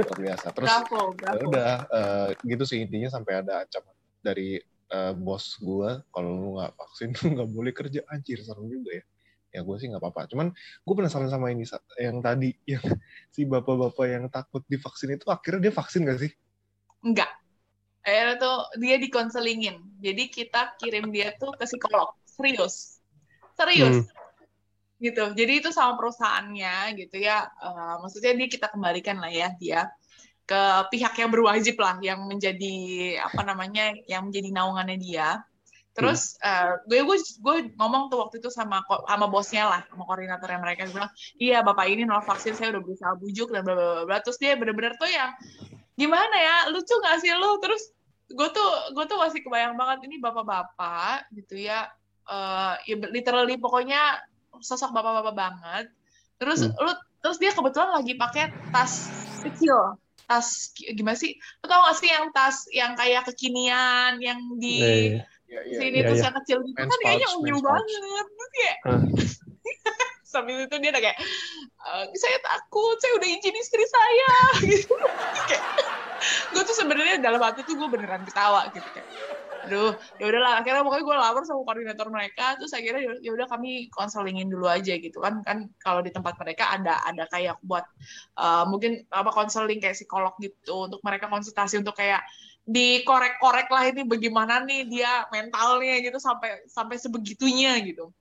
luar 0.00 0.18
biasa. 0.20 0.46
Terus 0.52 0.68
Bravo, 0.68 1.00
ya 1.16 1.28
bravo. 1.32 1.44
udah 1.48 1.72
eh, 1.92 2.28
gitu 2.44 2.64
sih 2.64 2.78
intinya 2.84 3.08
sampai 3.12 3.44
ada 3.44 3.64
ancaman 3.64 3.94
dari 4.24 4.60
eh, 4.88 5.12
bos 5.16 5.60
gue 5.60 5.90
kalau 6.12 6.30
lu 6.32 6.48
nggak 6.60 6.72
vaksin 6.76 7.08
lu 7.12 7.26
nggak 7.36 7.50
boleh 7.52 7.72
kerja 7.76 8.00
anjir 8.08 8.40
serem 8.40 8.68
juga 8.68 8.90
ya. 9.00 9.04
Ya 9.48 9.64
gue 9.64 9.76
sih 9.80 9.88
nggak 9.88 10.02
apa-apa. 10.02 10.28
Cuman 10.28 10.52
gue 10.56 10.94
penasaran 10.94 11.32
sama 11.32 11.48
ini 11.48 11.64
yang 11.96 12.20
tadi 12.20 12.52
yang 12.72 12.84
si 13.32 13.48
bapak-bapak 13.48 14.06
yang 14.08 14.24
takut 14.28 14.62
divaksin 14.68 15.16
itu 15.16 15.26
akhirnya 15.28 15.68
dia 15.68 15.74
vaksin 15.74 16.04
gak 16.04 16.20
sih? 16.20 16.32
Enggak. 17.04 17.30
Akhirnya 18.04 18.36
tuh 18.40 18.56
dia 18.80 18.96
dikonselingin. 18.96 19.76
Jadi 20.00 20.24
kita 20.32 20.76
kirim 20.80 21.12
dia 21.12 21.34
tuh 21.36 21.52
ke 21.56 21.64
psikolog. 21.64 22.12
Serius. 22.24 23.02
Serius. 23.58 24.06
Gitu. 24.98 25.24
Jadi 25.34 25.52
itu 25.62 25.70
sama 25.70 25.94
perusahaannya 25.96 26.98
gitu 26.98 27.16
ya. 27.20 27.46
Eh, 27.46 27.94
maksudnya 28.02 28.32
dia 28.34 28.48
kita 28.50 28.66
kembalikan 28.72 29.22
lah 29.22 29.30
ya 29.30 29.52
dia 29.56 29.88
ke 30.48 30.60
pihak 30.88 31.12
yang 31.20 31.28
berwajib 31.28 31.76
lah 31.76 32.00
yang 32.00 32.24
menjadi 32.24 32.76
apa 33.20 33.44
namanya 33.44 33.92
yang 34.08 34.32
menjadi 34.32 34.48
naungannya 34.48 34.96
dia. 34.96 35.44
Terus 35.98 36.38
eh, 36.38 36.78
gue 36.86 37.02
gue 37.02 37.18
gue 37.18 37.56
ngomong 37.74 38.06
tuh 38.06 38.22
waktu 38.22 38.38
itu 38.38 38.54
sama 38.54 38.86
sama 38.86 39.26
bosnya 39.26 39.66
lah, 39.66 39.80
sama 39.90 40.06
koordinatornya 40.06 40.62
mereka. 40.62 40.86
Gue 40.86 40.94
bilang, 41.02 41.12
"Iya, 41.42 41.58
Bapak 41.66 41.90
ini 41.90 42.06
nolak 42.06 42.22
vaksin, 42.30 42.54
saya 42.54 42.70
udah 42.70 42.82
berusaha 42.86 43.12
bujuk 43.18 43.50
dan 43.50 43.66
bla 43.66 43.74
bla 43.74 43.86
bla, 43.98 44.04
bla." 44.06 44.18
Terus 44.22 44.38
dia 44.38 44.54
bener-bener 44.54 44.94
tuh 44.94 45.10
yang 45.10 45.34
gimana 45.98 46.36
ya? 46.38 46.56
Lucu 46.70 46.94
gak 47.02 47.18
sih 47.18 47.34
lu? 47.34 47.58
Terus 47.58 47.82
gue 48.30 48.48
tuh 48.54 48.68
gue 48.94 49.04
tuh 49.10 49.18
masih 49.18 49.42
kebayang 49.42 49.74
banget 49.74 50.06
ini 50.06 50.22
bapak-bapak 50.22 51.26
gitu 51.34 51.58
ya 51.58 51.88
eh 52.28 52.74
ya 52.84 52.94
literally 53.08 53.56
pokoknya 53.56 54.20
sosok 54.62 54.94
bapak-bapak 54.94 55.34
banget. 55.34 55.86
Terus 56.38 56.62
Hmm. 56.62 56.78
lu 56.78 56.92
terus 57.18 57.42
dia 57.42 57.50
kebetulan 57.50 57.90
lagi 57.98 58.14
pakai 58.14 58.52
tas 58.70 59.10
kecil 59.42 59.98
tas 60.28 60.70
gimana 60.76 61.16
sih? 61.16 61.34
Lu 61.64 61.66
tau 61.66 61.88
gak 61.88 61.96
sih 61.98 62.06
yang 62.12 62.28
tas 62.30 62.68
yang 62.70 62.92
kayak 62.94 63.26
kekinian 63.32 64.20
yang 64.20 64.38
di 64.60 64.76
Iya, 64.78 65.24
Ya, 65.48 65.64
ya, 65.64 65.80
sini 65.80 66.04
iya, 66.04 66.12
iya. 66.12 66.24
yang 66.28 66.36
kecil 66.44 66.58
gitu. 66.60 66.76
Kan 66.76 66.98
kayaknya 67.00 67.28
unyu 67.40 67.56
banget 67.64 67.88
terus 68.28 68.50
kayak 68.52 68.76
Hah. 68.84 69.02
sambil 70.32 70.60
itu 70.60 70.76
dia 70.76 70.92
udah 70.92 71.02
kayak 71.08 71.18
"Eh, 71.88 72.04
saya 72.20 72.36
takut 72.44 72.96
saya 73.00 73.12
udah 73.16 73.28
izin 73.32 73.56
istri 73.56 73.84
saya 73.88 74.32
gitu. 74.76 74.94
Kayak 75.48 75.64
gue 76.52 76.62
tuh 76.68 76.76
sebenarnya 76.76 77.16
dalam 77.24 77.40
hati 77.40 77.64
tuh 77.64 77.80
gue 77.80 77.88
beneran 77.88 78.28
ketawa 78.28 78.68
gitu 78.76 78.84
kayak 78.92 79.08
aduh 79.64 79.96
ya 80.20 80.24
udahlah. 80.28 80.60
Akhirnya 80.60 80.84
pokoknya 80.84 81.04
gue 81.08 81.16
lapor 81.16 81.42
sama 81.48 81.64
koordinator 81.64 82.08
mereka 82.12 82.60
terus 82.60 82.76
akhirnya 82.76 83.24
ya 83.24 83.30
udah 83.32 83.48
kami 83.48 83.88
konselingin 83.88 84.52
dulu 84.52 84.68
aja 84.68 85.00
gitu 85.00 85.16
kan. 85.24 85.40
Kan 85.40 85.72
kalau 85.80 86.04
di 86.04 86.12
tempat 86.12 86.36
mereka 86.36 86.76
ada 86.76 87.00
ada 87.08 87.24
kayak 87.32 87.56
buat 87.64 87.88
eh, 88.36 88.64
mungkin 88.68 89.08
apa 89.08 89.32
konseling 89.32 89.80
kayak 89.80 89.96
psikolog 89.96 90.36
gitu 90.44 90.92
untuk 90.92 91.00
mereka 91.00 91.32
konsultasi 91.32 91.80
untuk 91.80 91.96
kayak 91.96 92.20
dikorek-korek 92.68 93.72
lah 93.72 93.88
ini 93.88 94.04
bagaimana 94.04 94.60
nih 94.60 94.84
dia 94.84 95.24
mentalnya 95.32 96.04
gitu 96.04 96.20
sampai 96.20 96.68
sampai 96.68 97.00
sebegitunya 97.00 97.80
gitu. 97.80 98.12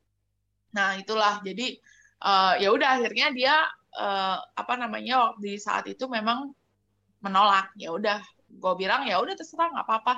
Nah 0.72 0.96
itulah. 0.96 1.44
Jadi 1.44 1.76
eh, 2.24 2.54
ya 2.64 2.70
udah 2.72 2.96
akhirnya 2.96 3.28
dia 3.36 3.56
eh, 4.00 4.38
apa 4.40 4.74
namanya 4.80 5.36
di 5.36 5.60
saat 5.60 5.84
itu 5.92 6.08
memang 6.08 6.56
menolak. 7.20 7.76
Ya 7.76 7.92
udah 7.92 8.24
gue 8.48 8.74
bilang 8.80 9.04
ya 9.04 9.20
udah 9.20 9.36
terserah 9.36 9.68
nggak 9.68 9.84
apa-apa. 9.84 10.16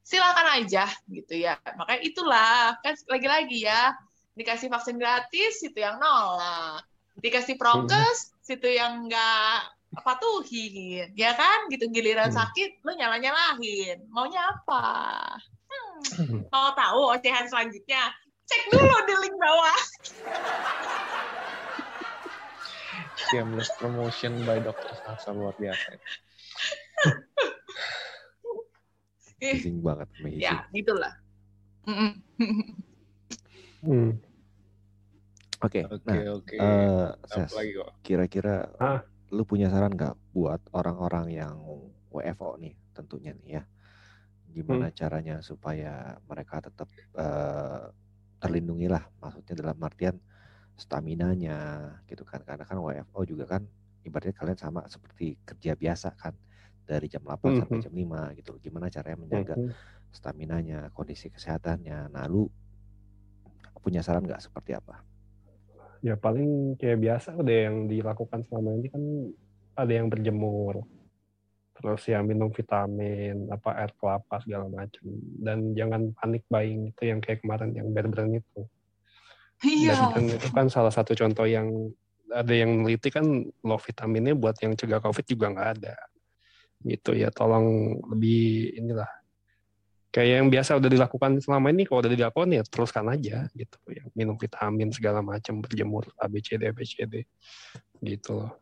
Silakan 0.00 0.64
aja 0.64 0.88
gitu 1.12 1.36
ya. 1.36 1.60
Makanya 1.76 2.00
itulah 2.00 2.72
kan 2.80 2.96
lagi-lagi 3.04 3.68
ya 3.68 3.92
dikasih 4.32 4.72
vaksin 4.72 4.96
gratis 4.96 5.60
itu 5.60 5.76
yang 5.76 6.00
nolak. 6.00 6.88
Dikasih 7.20 7.60
prokes 7.60 8.32
situ 8.40 8.64
yang 8.64 9.04
nggak 9.04 9.77
patuhin 9.98 11.08
ya 11.12 11.32
kan 11.32 11.66
gitu 11.68 11.88
giliran 11.88 12.28
Hmm. 12.28 12.38
sakit 12.38 12.84
lu 12.84 12.92
nyala 12.92 13.16
nyalahin 13.16 13.98
maunya 14.08 14.40
apa 14.44 14.84
hmm. 15.66 16.44
mau 16.52 16.70
tahu 16.72 17.16
ocehan 17.16 17.48
selanjutnya 17.48 18.12
cek 18.44 18.62
dulu 18.68 18.96
di 19.04 19.14
link 19.24 19.36
bawah 19.36 19.78
Shameless 23.28 23.68
promotion 23.76 24.40
by 24.42 24.56
Dr. 24.56 24.88
Sasa 24.96 25.36
luar 25.36 25.52
biasa. 25.52 25.90
Amazing 29.38 29.78
banget, 29.84 30.08
amazing. 30.18 30.42
ya 30.42 30.64
gitulah 30.72 31.14
Mm-mm. 31.84 32.10
Hmm. 33.78 34.18
Oke, 35.60 35.86
Oke, 35.86 36.02
nah, 36.02 36.18
oke. 36.34 36.56
eh, 36.56 37.06
Apa 37.14 37.46
Ses, 37.46 37.52
lagi 37.54 37.72
kok? 37.74 37.90
kira-kira 38.02 38.66
Ah. 38.74 39.02
Lu 39.34 39.44
punya 39.44 39.68
saran 39.68 39.92
nggak 39.92 40.16
buat 40.32 40.60
orang-orang 40.72 41.26
yang 41.32 41.56
WFO 42.08 42.56
nih 42.60 42.74
tentunya 42.96 43.32
nih 43.36 43.60
ya 43.60 43.62
gimana 44.48 44.88
caranya 44.90 45.44
supaya 45.44 46.16
mereka 46.24 46.64
tetap 46.64 46.88
eh, 47.16 47.84
terlindungi 48.40 48.88
lah 48.88 49.04
maksudnya 49.20 49.54
dalam 49.58 49.78
artian 49.84 50.16
stamina-nya 50.78 51.58
gitu 52.08 52.22
kan 52.24 52.40
karena 52.46 52.64
kan 52.64 52.78
WFO 52.80 53.20
juga 53.28 53.44
kan 53.58 53.62
ibaratnya 54.06 54.34
kalian 54.36 54.58
sama 54.58 54.80
seperti 54.88 55.36
kerja 55.44 55.74
biasa 55.76 56.14
kan 56.16 56.32
dari 56.88 57.06
jam 57.12 57.20
8 57.20 57.52
sampai 57.52 57.76
Mhm. 57.76 57.84
jam 57.84 57.92
5 57.92 58.32
gitu. 58.32 58.56
Gimana 58.64 58.88
caranya 58.88 59.18
menjaga 59.20 59.56
Mhm. 59.60 59.72
stamina-nya, 60.14 60.88
kondisi 60.96 61.28
kesehatannya. 61.28 62.08
Nah, 62.08 62.24
lu 62.32 62.48
punya 63.78 64.00
saran 64.00 64.24
nggak 64.24 64.40
seperti 64.42 64.72
apa? 64.76 65.04
Ya 65.98 66.14
paling 66.14 66.78
kayak 66.78 66.98
biasa 67.02 67.34
udah 67.34 67.56
yang 67.70 67.90
dilakukan 67.90 68.46
selama 68.46 68.78
ini 68.78 68.86
kan 68.86 69.02
ada 69.74 69.92
yang 69.94 70.06
berjemur, 70.06 70.86
terus 71.74 72.02
ya 72.06 72.22
minum 72.22 72.50
vitamin, 72.50 73.50
apa 73.50 73.78
air 73.82 73.90
kelapa 73.98 74.42
segala 74.42 74.66
macam, 74.70 75.06
dan 75.42 75.74
jangan 75.74 76.14
panik 76.18 76.42
buying 76.50 76.90
itu 76.94 77.02
yang 77.06 77.18
kayak 77.18 77.42
kemarin 77.42 77.74
yang 77.74 77.90
bear 77.90 78.06
brand 78.06 78.30
itu. 78.30 78.62
Iya. 79.66 80.14
Dan 80.14 80.30
itu 80.30 80.48
kan 80.54 80.70
salah 80.70 80.94
satu 80.94 81.18
contoh 81.18 81.46
yang 81.46 81.66
ada 82.30 82.54
yang 82.54 82.78
meneliti 82.78 83.10
kan 83.10 83.26
low 83.66 83.80
vitaminnya 83.80 84.38
buat 84.38 84.54
yang 84.62 84.78
cegah 84.78 85.02
COVID 85.02 85.26
juga 85.26 85.50
nggak 85.50 85.70
ada. 85.82 85.96
Gitu 86.86 87.18
ya, 87.18 87.34
tolong 87.34 87.98
lebih 88.14 88.74
inilah. 88.78 89.10
Kayak 90.08 90.40
yang 90.40 90.48
biasa 90.48 90.80
udah 90.80 90.90
dilakukan 90.90 91.30
selama 91.44 91.68
ini, 91.68 91.84
kalau 91.84 92.00
udah 92.00 92.12
dilakukan 92.12 92.48
ya 92.48 92.62
teruskan 92.64 93.06
aja 93.12 93.44
gitu. 93.52 93.78
Yang 93.92 94.08
minum 94.16 94.36
vitamin 94.40 94.88
segala 94.88 95.20
macam, 95.20 95.60
berjemur, 95.60 96.08
ABCD, 96.16 96.72
ABCD. 96.72 97.14
Gitu 98.00 98.30
loh. 98.32 98.52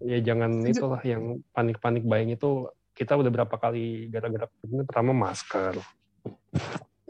Ya 0.00 0.22
jangan 0.22 0.64
itulah 0.64 1.02
yang 1.02 1.42
panik-panik 1.52 2.06
buying 2.06 2.32
itu 2.32 2.70
kita 2.94 3.18
udah 3.18 3.30
berapa 3.30 3.56
kali 3.58 4.06
gara-gara 4.08 4.46
ini 4.62 4.86
pertama 4.86 5.10
masker 5.10 5.82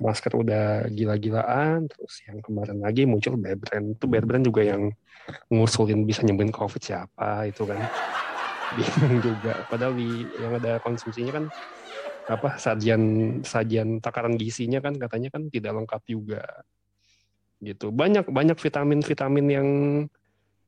masker 0.00 0.32
udah 0.34 0.88
gila-gilaan 0.90 1.86
terus 1.86 2.24
yang 2.26 2.40
kemarin 2.40 2.80
lagi 2.80 3.04
muncul 3.04 3.36
Bear 3.36 3.60
Brand 3.60 3.94
itu 3.94 4.04
Bear 4.08 4.24
Brand 4.24 4.42
juga 4.42 4.64
yang 4.64 4.90
ngusulin 5.52 6.08
bisa 6.08 6.24
nyembuhin 6.24 6.50
covid 6.50 6.82
siapa 6.82 7.46
itu 7.46 7.68
kan 7.68 7.78
bingung 8.76 9.22
juga 9.22 9.68
padahal 9.70 9.94
di 9.94 10.26
yang 10.40 10.56
ada 10.58 10.82
konsumsinya 10.82 11.32
kan 11.36 11.44
apa 12.24 12.56
sajian 12.56 13.02
sajian 13.44 14.00
takaran 14.00 14.40
gizinya 14.40 14.80
kan 14.80 14.96
katanya 14.96 15.28
kan 15.28 15.48
tidak 15.52 15.72
lengkap 15.76 16.02
juga. 16.08 16.44
Gitu. 17.60 17.92
Banyak 17.92 18.32
banyak 18.32 18.56
vitamin 18.56 19.00
vitamin 19.04 19.46
yang 19.48 19.68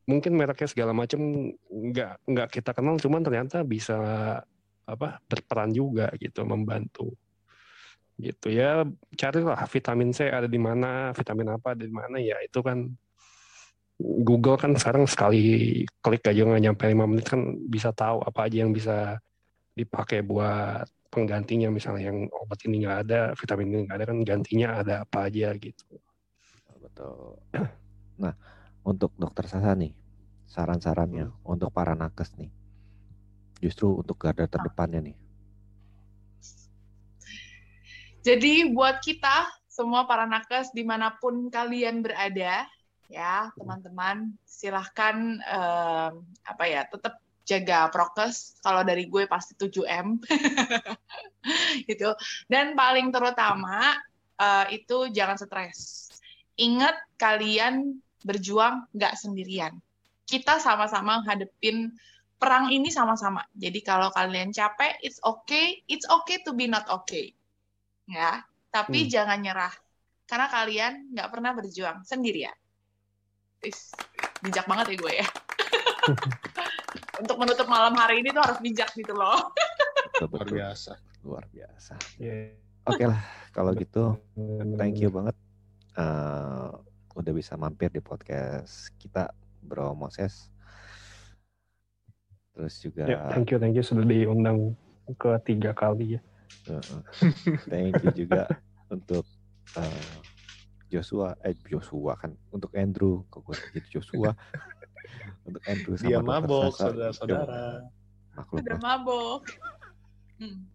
mungkin 0.07 0.33
mereknya 0.39 0.69
segala 0.71 0.93
macam 0.95 1.51
nggak 1.67 2.13
nggak 2.29 2.49
kita 2.53 2.71
kenal 2.77 2.95
cuman 3.01 3.23
ternyata 3.27 3.67
bisa 3.67 3.99
apa 4.87 5.19
berperan 5.27 5.73
juga 5.73 6.13
gitu 6.21 6.45
membantu. 6.45 7.17
Gitu 8.17 8.53
ya 8.53 8.85
carilah 9.17 9.61
vitamin 9.69 10.13
C 10.13 10.29
ada 10.29 10.49
di 10.49 10.61
mana 10.61 11.13
vitamin 11.13 11.57
apa 11.57 11.77
ada 11.77 11.85
di 11.85 11.93
mana 11.93 12.17
ya 12.21 12.37
itu 12.45 12.61
kan 12.61 12.85
Google 13.97 14.61
kan 14.61 14.77
sekarang 14.77 15.09
sekali 15.09 15.81
klik 16.05 16.21
aja 16.29 16.45
nggak 16.45 16.63
nyampe 16.69 16.85
lima 16.85 17.09
menit 17.09 17.33
kan 17.33 17.41
bisa 17.65 17.97
tahu 17.97 18.21
apa 18.21 18.45
aja 18.45 18.61
yang 18.61 18.73
bisa 18.77 19.17
dipakai 19.73 20.21
buat 20.21 20.85
penggantinya 21.13 21.69
misalnya 21.71 22.11
yang 22.13 22.27
obat 22.33 22.61
ini 22.67 22.85
nggak 22.85 22.99
ada 23.09 23.21
vitamin 23.35 23.67
ini 23.73 23.81
nggak 23.87 23.99
ada 23.99 24.07
kan 24.09 24.19
gantinya 24.27 24.69
ada 24.81 24.95
apa 25.07 25.19
aja 25.31 25.55
gitu 25.57 25.87
Betul. 26.97 27.37
Nah, 28.17 28.33
untuk 28.81 29.13
dokter 29.21 29.45
Sasa 29.45 29.77
nih, 29.77 29.93
saran-sarannya 30.49 31.29
untuk 31.45 31.69
para 31.69 31.93
nakes 31.93 32.33
nih. 32.41 32.49
Justru 33.61 33.93
untuk 33.93 34.17
garda 34.17 34.49
terdepannya 34.49 35.13
nih. 35.13 35.17
Jadi 38.25 38.73
buat 38.73 39.05
kita 39.05 39.53
semua 39.69 40.09
para 40.09 40.25
nakes 40.25 40.73
di 40.73 40.81
mana 40.81 41.13
pun 41.21 41.53
kalian 41.53 42.01
berada, 42.01 42.65
ya 43.13 43.53
teman-teman 43.61 44.33
silahkan 44.49 45.37
em, 45.37 46.25
apa 46.49 46.65
ya 46.65 46.89
tetap 46.89 47.21
jaga 47.47 47.89
prokes. 47.95 48.59
Kalau 48.61 48.83
dari 48.83 49.07
gue 49.07 49.25
pasti 49.31 49.55
7M 49.55 50.19
gitu. 51.91 52.11
Dan 52.51 52.75
paling 52.75 53.15
terutama 53.15 53.95
eh, 54.37 54.83
itu 54.83 55.07
jangan 55.15 55.39
stres. 55.39 56.11
Ingat 56.59 56.99
kalian 57.17 58.03
berjuang 58.27 58.91
nggak 58.91 59.15
sendirian. 59.15 59.79
Kita 60.27 60.59
sama-sama 60.59 61.23
hadepin 61.23 61.95
perang 62.37 62.69
ini 62.75 62.91
sama-sama. 62.91 63.47
Jadi 63.55 63.81
kalau 63.81 64.11
kalian 64.11 64.51
capek, 64.51 64.99
it's 65.01 65.23
okay, 65.23 65.81
it's 65.87 66.05
okay 66.11 66.43
to 66.43 66.51
be 66.51 66.67
not 66.67 66.85
okay 66.91 67.31
ya 68.07 68.43
tapi 68.71 69.07
Hmm. 69.07 69.11
jangan 69.11 69.39
nyerah 69.43 69.75
karena 70.27 70.47
kalian 70.47 70.93
nggak 71.15 71.31
pernah 71.31 71.53
berjuang 71.55 72.07
sendirian 72.07 72.55
Is, 73.67 73.91
bijak 74.45 74.69
banget 74.71 74.95
ya 74.95 74.97
gue 75.01 75.13
ya 75.23 75.27
untuk 77.21 77.37
menutup 77.41 77.67
malam 77.69 77.95
hari 77.97 78.21
ini 78.25 78.33
tuh 78.33 78.43
harus 78.43 78.59
bijak 78.61 78.91
gitu 78.97 79.13
loh 79.17 79.53
Betul, 80.17 80.33
Luar 80.33 80.49
biasa. 80.49 80.93
Luar 81.29 81.45
biasa. 81.53 81.95
ya 82.17 82.33
Oke 82.87 83.05
lah, 83.05 83.21
kalau 83.51 83.75
gitu 83.75 84.15
thank 84.79 84.97
you 85.03 85.11
banget 85.11 85.37
eh, 85.99 86.69
udah 87.19 87.33
bisa 87.35 87.59
mampir 87.59 87.91
di 87.91 87.99
podcast 87.99 88.95
kita 88.97 89.35
Bro 89.61 89.99
Moses. 89.99 90.49
Terus 92.55 92.75
juga 92.81 93.05
ya 93.05 93.27
thank 93.29 93.51
you 93.53 93.59
thank 93.59 93.75
you 93.75 93.83
sudah 93.85 94.07
diundang 94.07 94.79
ketiga 95.19 95.75
kali 95.77 96.17
ya 96.17 96.21
Heeh. 96.67 97.01
Thank 97.67 98.03
you 98.07 98.11
juga 98.15 98.47
untuk 98.91 99.27
eh, 99.77 100.17
Joshua, 100.87 101.35
eh 101.43 101.55
Joshua 101.67 102.15
kan 102.15 102.39
untuk 102.55 102.71
Andrew, 102.79 103.27
kok 103.27 103.43
gue 103.43 103.55
jadi 103.59 103.81
Joshua. 103.99 104.31
Untuk 105.47 105.63
Andrew 105.67 105.95
sama 105.99 106.09
Dia 106.09 106.19
mabok, 106.21 106.73
saudara-saudara. 106.77 107.87
Maklum 108.37 108.59
udah 108.63 108.79
mabok 108.81 109.43
Hmm. 110.37 110.69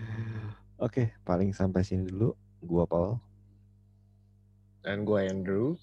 Oke, 0.86 1.12
paling 1.20 1.52
sampai 1.52 1.84
sini 1.84 2.08
dulu. 2.08 2.32
Gua 2.64 2.88
Paul. 2.88 3.20
Dan 4.80 5.04
gue 5.04 5.20
Andrew. 5.20 5.76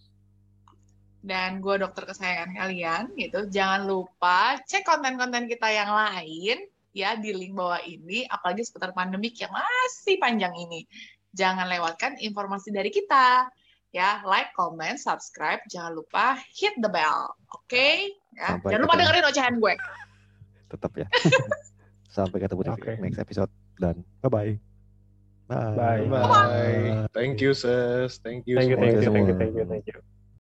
dan 1.23 1.63
gue 1.63 1.79
dokter 1.79 2.03
kesayangan 2.03 2.51
kalian 2.51 3.03
gitu 3.15 3.47
jangan 3.47 3.87
lupa 3.87 4.59
cek 4.67 4.83
konten-konten 4.83 5.47
kita 5.47 5.71
yang 5.71 5.87
lain 5.87 6.67
ya 6.91 7.15
di 7.15 7.31
link 7.31 7.55
bawah 7.55 7.79
ini 7.79 8.27
apalagi 8.27 8.67
seputar 8.67 8.91
pandemik 8.91 9.39
yang 9.39 9.49
masih 9.55 10.19
panjang 10.19 10.51
ini 10.51 10.83
jangan 11.31 11.71
lewatkan 11.71 12.19
informasi 12.19 12.75
dari 12.75 12.91
kita 12.91 13.47
ya 13.93 14.19
like 14.25 14.49
comment 14.57 14.97
subscribe 14.97 15.61
jangan 15.69 15.93
lupa 15.93 16.35
hit 16.51 16.73
the 16.81 16.89
bell 16.89 17.29
oke 17.53 17.85
ya 18.33 18.57
Sampai 18.57 18.73
jangan 18.73 18.81
lupa 18.83 18.93
ketemu. 18.97 19.01
dengerin 19.05 19.23
ocehan 19.29 19.55
gue 19.61 19.73
Tetap 20.73 20.91
ya. 20.97 21.05
sampai 22.17 22.37
ketemu 22.41 22.61
di 22.65 22.71
Oke. 22.73 22.93
next 22.97 23.21
episode 23.21 23.49
dan 23.77 24.01
bye-bye. 24.25 24.57
Bye. 25.45 25.77
Bye. 25.77 26.05
Bye. 26.09 27.05
Thank 27.13 27.45
you, 27.45 27.53
sis. 27.53 28.17
Thank 28.25 28.49
you. 28.49 28.57
thank 28.57 28.73
you 28.73 28.77
semua. 28.77 28.89
thank 28.89 28.97
you 28.97 29.13
thank 29.13 29.27
you 29.29 29.35
thank 29.37 29.53
you 29.53 29.65
thank 29.69 29.85
you 29.85 30.12